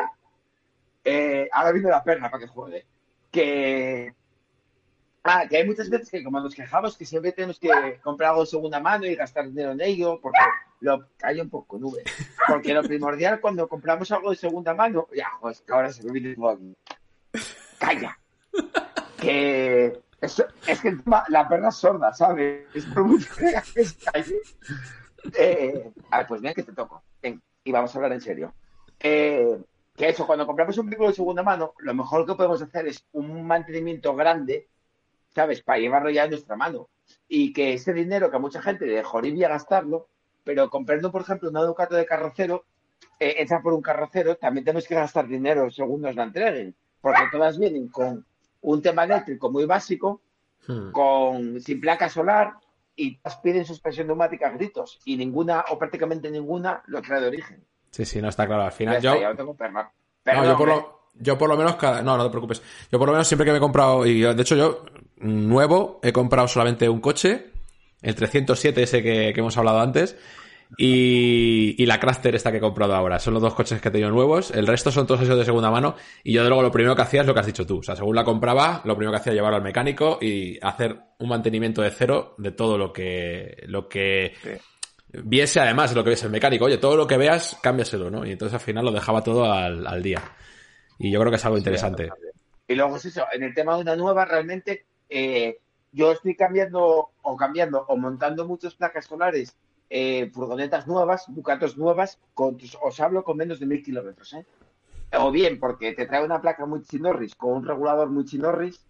[1.05, 2.87] Eh, ahora viene la perna para que juegue.
[3.31, 4.15] Que
[5.29, 8.43] Ah, que hay muchas veces que como nos quejamos que siempre tenemos que comprar algo
[8.43, 10.39] de segunda mano y gastar dinero en ello, porque
[10.79, 12.05] lo calla un poco nube.
[12.47, 16.13] Porque lo primordial cuando compramos algo de segunda mano, ya, pues que ahora se me
[16.13, 16.37] viene
[17.79, 18.17] Calla.
[19.21, 20.45] Que es,
[20.81, 20.97] que
[21.29, 22.65] la perra es sorda, ¿sabes?
[22.73, 23.53] Es por mucho que.
[25.39, 27.03] Eh, a ver, pues bien que te toco.
[27.65, 28.55] y vamos a hablar en serio.
[29.01, 29.59] Eh,
[29.97, 33.07] que eso, cuando compramos un vehículo de segunda mano, lo mejor que podemos hacer es
[33.13, 34.69] un mantenimiento grande
[35.37, 35.63] ¿sabes?
[35.63, 36.89] Para llevarlo ya en nuestra mano.
[37.29, 40.09] Y que ese dinero que a mucha gente le joría gastarlo,
[40.45, 42.65] pero comprando, por ejemplo, un Ducato de carrocero,
[43.21, 46.75] eh, hecha por un carrocero, también tenemos que gastar dinero según nos la entreguen.
[47.03, 48.25] Porque todas vienen con
[48.63, 50.23] un tema eléctrico muy básico,
[50.67, 50.91] hmm.
[50.91, 52.55] con sin placa solar,
[52.97, 54.99] y todas piden suspensión neumática gritos.
[55.05, 57.65] Y ninguna, o prácticamente ninguna, lo trae de origen.
[57.91, 58.65] Sí, sí, no está claro.
[58.65, 59.15] Al final yo.
[59.37, 59.57] tengo
[60.25, 62.03] no, yo por lo, yo por lo menos cada...
[62.03, 62.63] No, no te preocupes.
[62.91, 64.85] Yo por lo menos siempre que me he comprado, y de hecho yo,
[65.19, 67.53] nuevo, he comprado solamente un coche,
[68.03, 70.17] el 307 ese que, hemos hablado antes,
[70.77, 73.19] y, y, la Crafter esta que he comprado ahora.
[73.19, 74.51] Son los dos coches que he tenido nuevos.
[74.51, 75.95] El resto son todos esos de segunda mano.
[76.25, 77.79] Y yo de luego lo primero que hacía es lo que has dicho tú.
[77.79, 80.99] O sea, según la compraba, lo primero que hacía era llevarlo al mecánico y hacer
[81.19, 84.35] un mantenimiento de cero de todo lo que, lo que
[85.13, 86.65] viese además de lo que viese el mecánico.
[86.65, 88.27] Oye, todo lo que veas, cámbiaselo, ¿no?
[88.27, 90.23] Y entonces al final lo dejaba todo al, al día.
[90.99, 92.11] Y yo creo que es algo interesante.
[92.69, 95.59] Y luego es eso, en el tema de una nueva, realmente eh,
[95.93, 99.57] yo estoy cambiando o cambiando o montando muchas placas solares,
[99.91, 104.33] eh, furgonetas nuevas, bucatos nuevas, con, os hablo con menos de mil kilómetros.
[104.35, 104.47] ¿eh?
[105.19, 108.85] O bien porque te trae una placa muy chinorris con un regulador muy chinorris,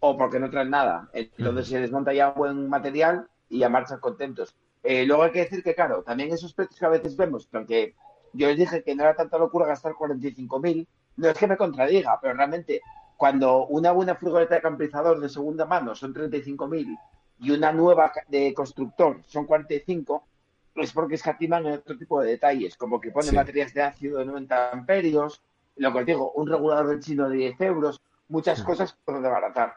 [0.00, 1.08] o porque no trae nada.
[1.12, 4.54] Entonces se desmonta ya un buen material y ya marchan contentos.
[4.82, 7.94] Eh, luego hay que decir que, claro, también esos precios que a veces vemos, aunque
[8.32, 10.86] yo les dije que no era tanta locura gastar 45.000,
[11.16, 12.80] no es que me contradiga, pero realmente
[13.16, 16.96] cuando una buena furgoneta de camperizador de segunda mano son 35.000
[17.40, 20.24] y una nueva de constructor son 45,
[20.76, 24.24] es porque escatiman en otro tipo de detalles, como que ponen baterías de ácido de
[24.24, 25.40] 90 amperios,
[25.76, 29.74] lo que os digo, un regulador de chino de 10 euros, muchas cosas por desbaratar.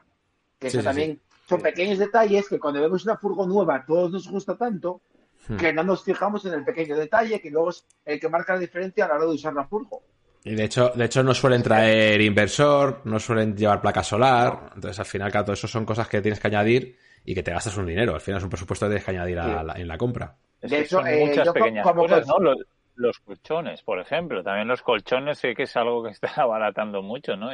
[0.60, 4.56] Que eso también son pequeños detalles que cuando vemos una furgo nueva todos nos gusta
[4.56, 5.02] tanto
[5.48, 5.58] hmm.
[5.58, 8.60] que no nos fijamos en el pequeño detalle que luego es el que marca la
[8.60, 10.02] diferencia a la hora de usar la furgo.
[10.44, 14.98] Y de hecho, de hecho no suelen traer inversor, no suelen llevar placa solar, entonces
[15.00, 17.78] al final, claro, todo eso son cosas que tienes que añadir y que te gastas
[17.78, 18.14] un dinero.
[18.14, 19.38] Al final es un presupuesto que tienes que añadir
[19.76, 20.36] en la compra.
[20.62, 22.56] De hecho, son eh, muchas pequeñas cosas, ¿no?
[22.96, 24.44] Los, colchones, por ejemplo.
[24.44, 27.50] También los colchones sé que es algo que está abaratando mucho, ¿no?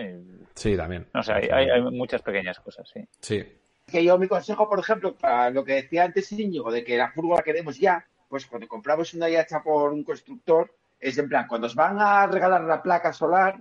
[0.53, 1.07] sí, también.
[1.13, 3.07] O sea, hay, hay, muchas pequeñas cosas, sí.
[3.19, 3.45] Sí.
[3.85, 7.11] Que yo mi consejo, por ejemplo, para lo que decía antes Íñigo, de que la
[7.11, 11.29] furgo la queremos ya, pues cuando compramos una ya hecha por un constructor, es en
[11.29, 13.57] plan, cuando os van a regalar la placa solar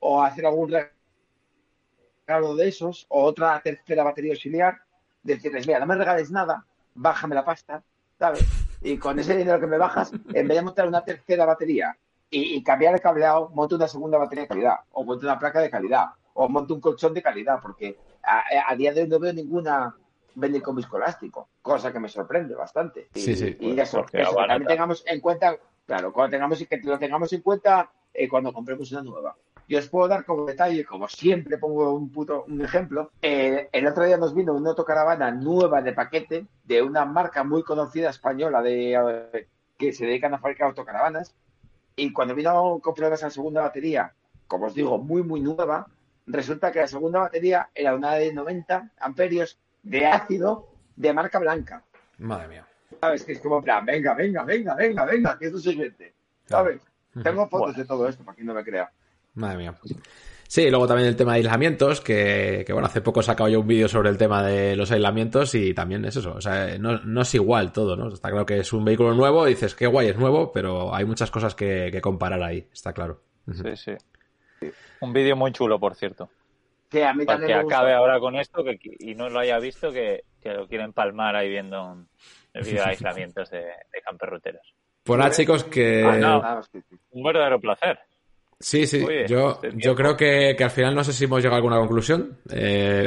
[0.00, 0.74] o hacer algún
[2.26, 4.78] regalo de esos, o otra tercera batería auxiliar,
[5.22, 6.64] decirles, mira, no me regales nada,
[6.94, 7.82] bájame la pasta,
[8.18, 8.44] ¿sabes?
[8.82, 11.96] Y con ese dinero que me bajas, en vez de montar una tercera batería
[12.30, 15.70] y, cambiar el cableado, monto una segunda batería de calidad, o monto una placa de
[15.70, 19.94] calidad, o monto un colchón de calidad, porque a, día de hoy no veo ninguna
[20.34, 23.08] vende con viscoelástico, cosa que me sorprende bastante.
[23.14, 23.56] Y, sí, sí.
[23.58, 28.28] y eso, también tengamos en cuenta, claro, cuando tengamos que lo tengamos en cuenta eh,
[28.28, 29.36] cuando compremos una nueva.
[29.68, 33.12] Yo os puedo dar como detalle, como siempre pongo un puto un ejemplo.
[33.20, 37.62] Eh, el otro día nos vino una autocaravana nueva de paquete de una marca muy
[37.62, 39.46] conocida española de eh,
[39.76, 41.34] que se dedican a fabricar autocaravanas.
[41.96, 44.14] Y cuando vino con problemas la segunda batería,
[44.46, 45.86] como os digo, muy, muy nueva,
[46.26, 51.82] resulta que la segunda batería era una de 90 amperios de ácido de marca blanca.
[52.16, 52.66] Madre mía.
[53.00, 53.22] ¿Sabes?
[53.22, 56.14] Que es como, plan, venga, venga, venga, venga, venga, que es lo siguiente.
[56.46, 56.80] ¿Sabes?
[57.22, 58.90] Tengo fotos de todo esto para quien no me crea.
[59.38, 59.74] Madre mía.
[60.48, 63.66] Sí, luego también el tema de aislamientos, que, bueno, hace poco he sacado yo un
[63.66, 67.34] vídeo sobre el tema de los aislamientos y también es eso, o sea, no, es
[67.34, 68.08] igual todo, ¿no?
[68.08, 71.30] Está claro que es un vehículo nuevo, dices, qué guay, es nuevo, pero hay muchas
[71.30, 73.20] cosas que, comparar ahí, está claro.
[73.52, 73.92] Sí, sí.
[75.00, 76.30] Un vídeo muy chulo, por cierto.
[76.88, 79.92] Que a mí Para que acabe ahora con esto que, y no lo haya visto,
[79.92, 82.06] que, lo quieren palmar ahí viendo
[82.54, 84.74] el vídeo de aislamientos de, de camperruteros.
[85.02, 86.04] Pues nada, chicos, que...
[86.04, 86.62] Ah,
[87.10, 87.98] un verdadero placer.
[88.60, 91.78] Sí, sí, yo, yo creo que, al final no sé si hemos llegado a alguna
[91.78, 92.38] conclusión.
[92.50, 93.06] Eh...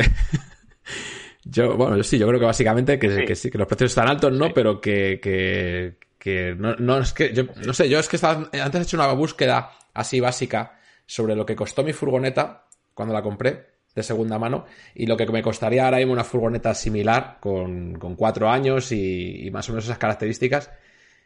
[1.44, 4.32] yo, bueno, sí, yo creo que básicamente que, que, sí, que los precios están altos,
[4.32, 4.54] ¿no?
[4.54, 8.50] Pero que, que, que no, no, es que, yo, no sé, yo es que estaba,
[8.54, 13.22] antes he hecho una búsqueda así básica sobre lo que costó mi furgoneta cuando la
[13.22, 14.66] compré de segunda mano
[14.96, 19.48] y lo que me costaría ahora mismo una furgoneta similar con, con cuatro años y,
[19.48, 20.72] y, más o menos esas características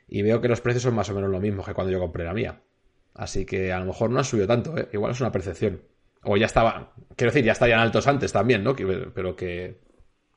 [0.08, 2.24] y veo que los precios son más o menos lo mismo que cuando yo compré
[2.24, 2.60] la mía.
[3.16, 4.90] Así que a lo mejor no ha subido tanto, ¿eh?
[4.92, 5.82] igual es una percepción.
[6.24, 8.76] O ya estaba, quiero decir, ya estarían altos antes también, ¿no?
[8.76, 9.80] Pero que...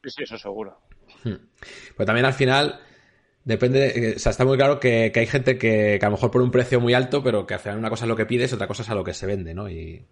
[0.05, 0.79] Sí, eso seguro.
[1.25, 1.35] Hmm.
[1.97, 2.81] Pero también al final
[3.45, 6.51] depende, o sea, está muy claro que, hay gente que, a lo mejor por un
[6.51, 8.83] precio muy alto, pero que al final una cosa es lo que pides, otra cosa
[8.83, 9.69] es a lo que se vende, ¿no?
[9.69, 10.07] Y,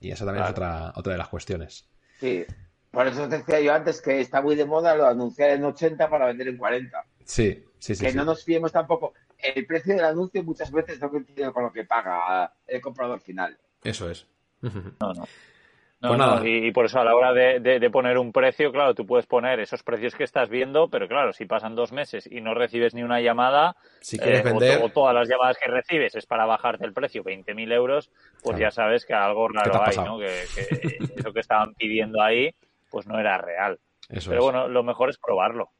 [0.00, 1.88] y esa también es otra, otra de las cuestiones.
[2.20, 2.44] Sí,
[2.92, 5.64] por eso te decía yo antes que está muy de moda lo de anunciar en
[5.64, 7.04] 80 para vender en 40.
[7.24, 8.04] Sí, sí, sí.
[8.04, 11.72] Que no nos fiemos tampoco el precio del anuncio muchas veces no coincide con lo
[11.72, 13.58] que paga el comprador final.
[13.82, 14.26] Eso es.
[14.60, 15.24] No, no.
[16.02, 16.42] Pues nada.
[16.44, 19.84] y, por eso a la hora de, poner un precio, claro, tú puedes poner esos
[19.84, 23.20] precios que estás viendo, pero claro, si pasan dos meses y no recibes ni una
[23.20, 24.82] llamada, si quieres eh, vender...
[24.82, 28.10] o, todas las llamadas que recibes es para bajarte el precio 20.000 euros,
[28.42, 30.18] pues ya sabes que algo raro hay, ¿no?
[30.18, 30.42] Que,
[31.16, 32.52] eso que estaban pidiendo ahí,
[32.90, 33.78] pues no era real.
[34.08, 35.70] pero bueno, lo mejor es probarlo.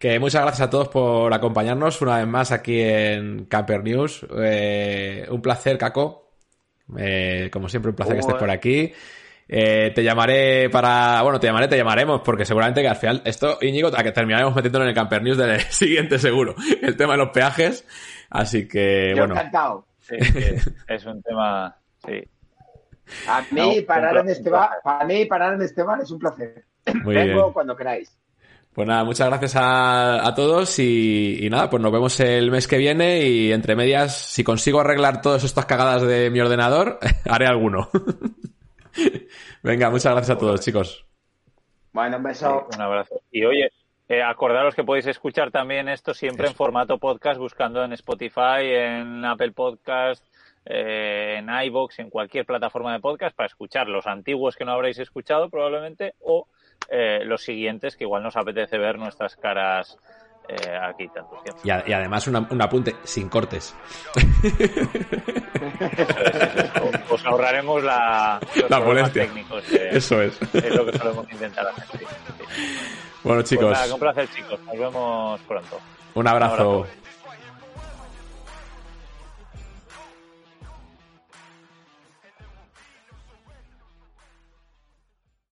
[0.00, 4.26] Que muchas gracias a todos por acompañarnos una vez más aquí en Camper News.
[4.42, 6.30] Eh, un placer, Caco.
[6.96, 8.90] Eh, como siempre, un placer que estés por aquí.
[9.46, 11.20] Eh, te llamaré para.
[11.20, 14.54] Bueno, te llamaré, te llamaremos, porque seguramente que al final esto, Íñigo, a que terminaremos
[14.54, 16.54] metiéndolo en el Camper News del siguiente, seguro.
[16.80, 17.86] El tema de los peajes.
[18.30, 19.34] Así que, bueno.
[19.34, 19.84] encantado.
[19.98, 20.16] Sí,
[20.88, 21.76] es un tema.
[22.06, 22.24] Sí.
[23.28, 26.64] A mí, parar en este bar, para mí, parar en este bar es un placer.
[27.04, 28.16] Vengo cuando queráis.
[28.72, 33.26] Pues nada, muchas gracias a, todos y, nada, pues nos vemos el mes que viene
[33.26, 36.98] y entre medias, si consigo arreglar todas estas cagadas de mi ordenador,
[37.28, 37.88] haré alguno.
[39.62, 41.04] Venga, muchas gracias a todos, chicos.
[41.92, 42.68] Bueno, un beso.
[42.72, 43.20] un abrazo.
[43.32, 43.72] Y oye,
[44.08, 49.24] eh, acordaros que podéis escuchar también esto siempre en formato podcast, buscando en Spotify, en
[49.24, 50.24] Apple Podcast,
[50.64, 54.98] eh, en iBox, en cualquier plataforma de podcast para escuchar los antiguos que no habréis
[55.00, 56.46] escuchado probablemente o
[56.88, 59.98] eh, los siguientes que igual nos apetece ver nuestras caras
[60.48, 61.60] eh, aquí tanto tiempo.
[61.62, 63.76] Y, además un apunte sin cortes.
[67.10, 69.28] Os ahorraremos la, la molestia.
[69.90, 70.40] Eso es.
[70.54, 72.00] Es lo que solemos intentar hacer.
[73.22, 73.78] Bueno, chicos.
[73.78, 74.58] Pues un placer, chicos.
[74.64, 75.78] Nos vemos pronto.
[76.14, 76.86] Un abrazo.